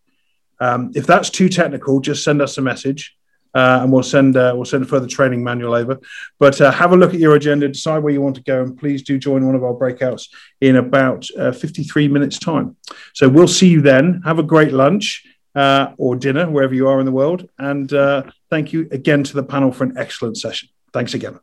Um, 0.60 0.92
if 0.94 1.06
that's 1.06 1.30
too 1.30 1.48
technical, 1.48 2.00
just 2.00 2.22
send 2.22 2.42
us 2.42 2.58
a 2.58 2.62
message. 2.62 3.16
Uh, 3.54 3.80
and 3.82 3.92
we'll 3.92 4.02
send 4.02 4.36
uh, 4.36 4.52
we'll 4.54 4.64
send 4.64 4.84
a 4.84 4.86
further 4.86 5.06
training 5.06 5.42
manual 5.42 5.74
over. 5.74 5.98
But 6.38 6.60
uh, 6.60 6.70
have 6.70 6.92
a 6.92 6.96
look 6.96 7.14
at 7.14 7.20
your 7.20 7.34
agenda, 7.34 7.68
decide 7.68 7.98
where 8.02 8.12
you 8.12 8.20
want 8.20 8.36
to 8.36 8.42
go, 8.42 8.62
and 8.62 8.76
please 8.76 9.02
do 9.02 9.18
join 9.18 9.44
one 9.44 9.54
of 9.54 9.64
our 9.64 9.74
breakouts 9.74 10.28
in 10.60 10.76
about 10.76 11.26
uh, 11.38 11.52
53 11.52 12.08
minutes 12.08 12.38
time. 12.38 12.76
So 13.14 13.28
we'll 13.28 13.48
see 13.48 13.68
you 13.68 13.80
then. 13.80 14.22
Have 14.24 14.38
a 14.38 14.44
great 14.44 14.72
lunch 14.72 15.26
uh, 15.54 15.92
or 15.98 16.16
dinner 16.16 16.48
wherever 16.48 16.74
you 16.74 16.88
are 16.88 17.00
in 17.00 17.06
the 17.06 17.12
world, 17.12 17.48
and 17.58 17.92
uh, 17.92 18.24
thank 18.50 18.72
you 18.72 18.88
again 18.92 19.24
to 19.24 19.34
the 19.34 19.42
panel 19.42 19.72
for 19.72 19.84
an 19.84 19.98
excellent 19.98 20.36
session. 20.36 20.68
Thanks 20.92 21.14
again. 21.14 21.40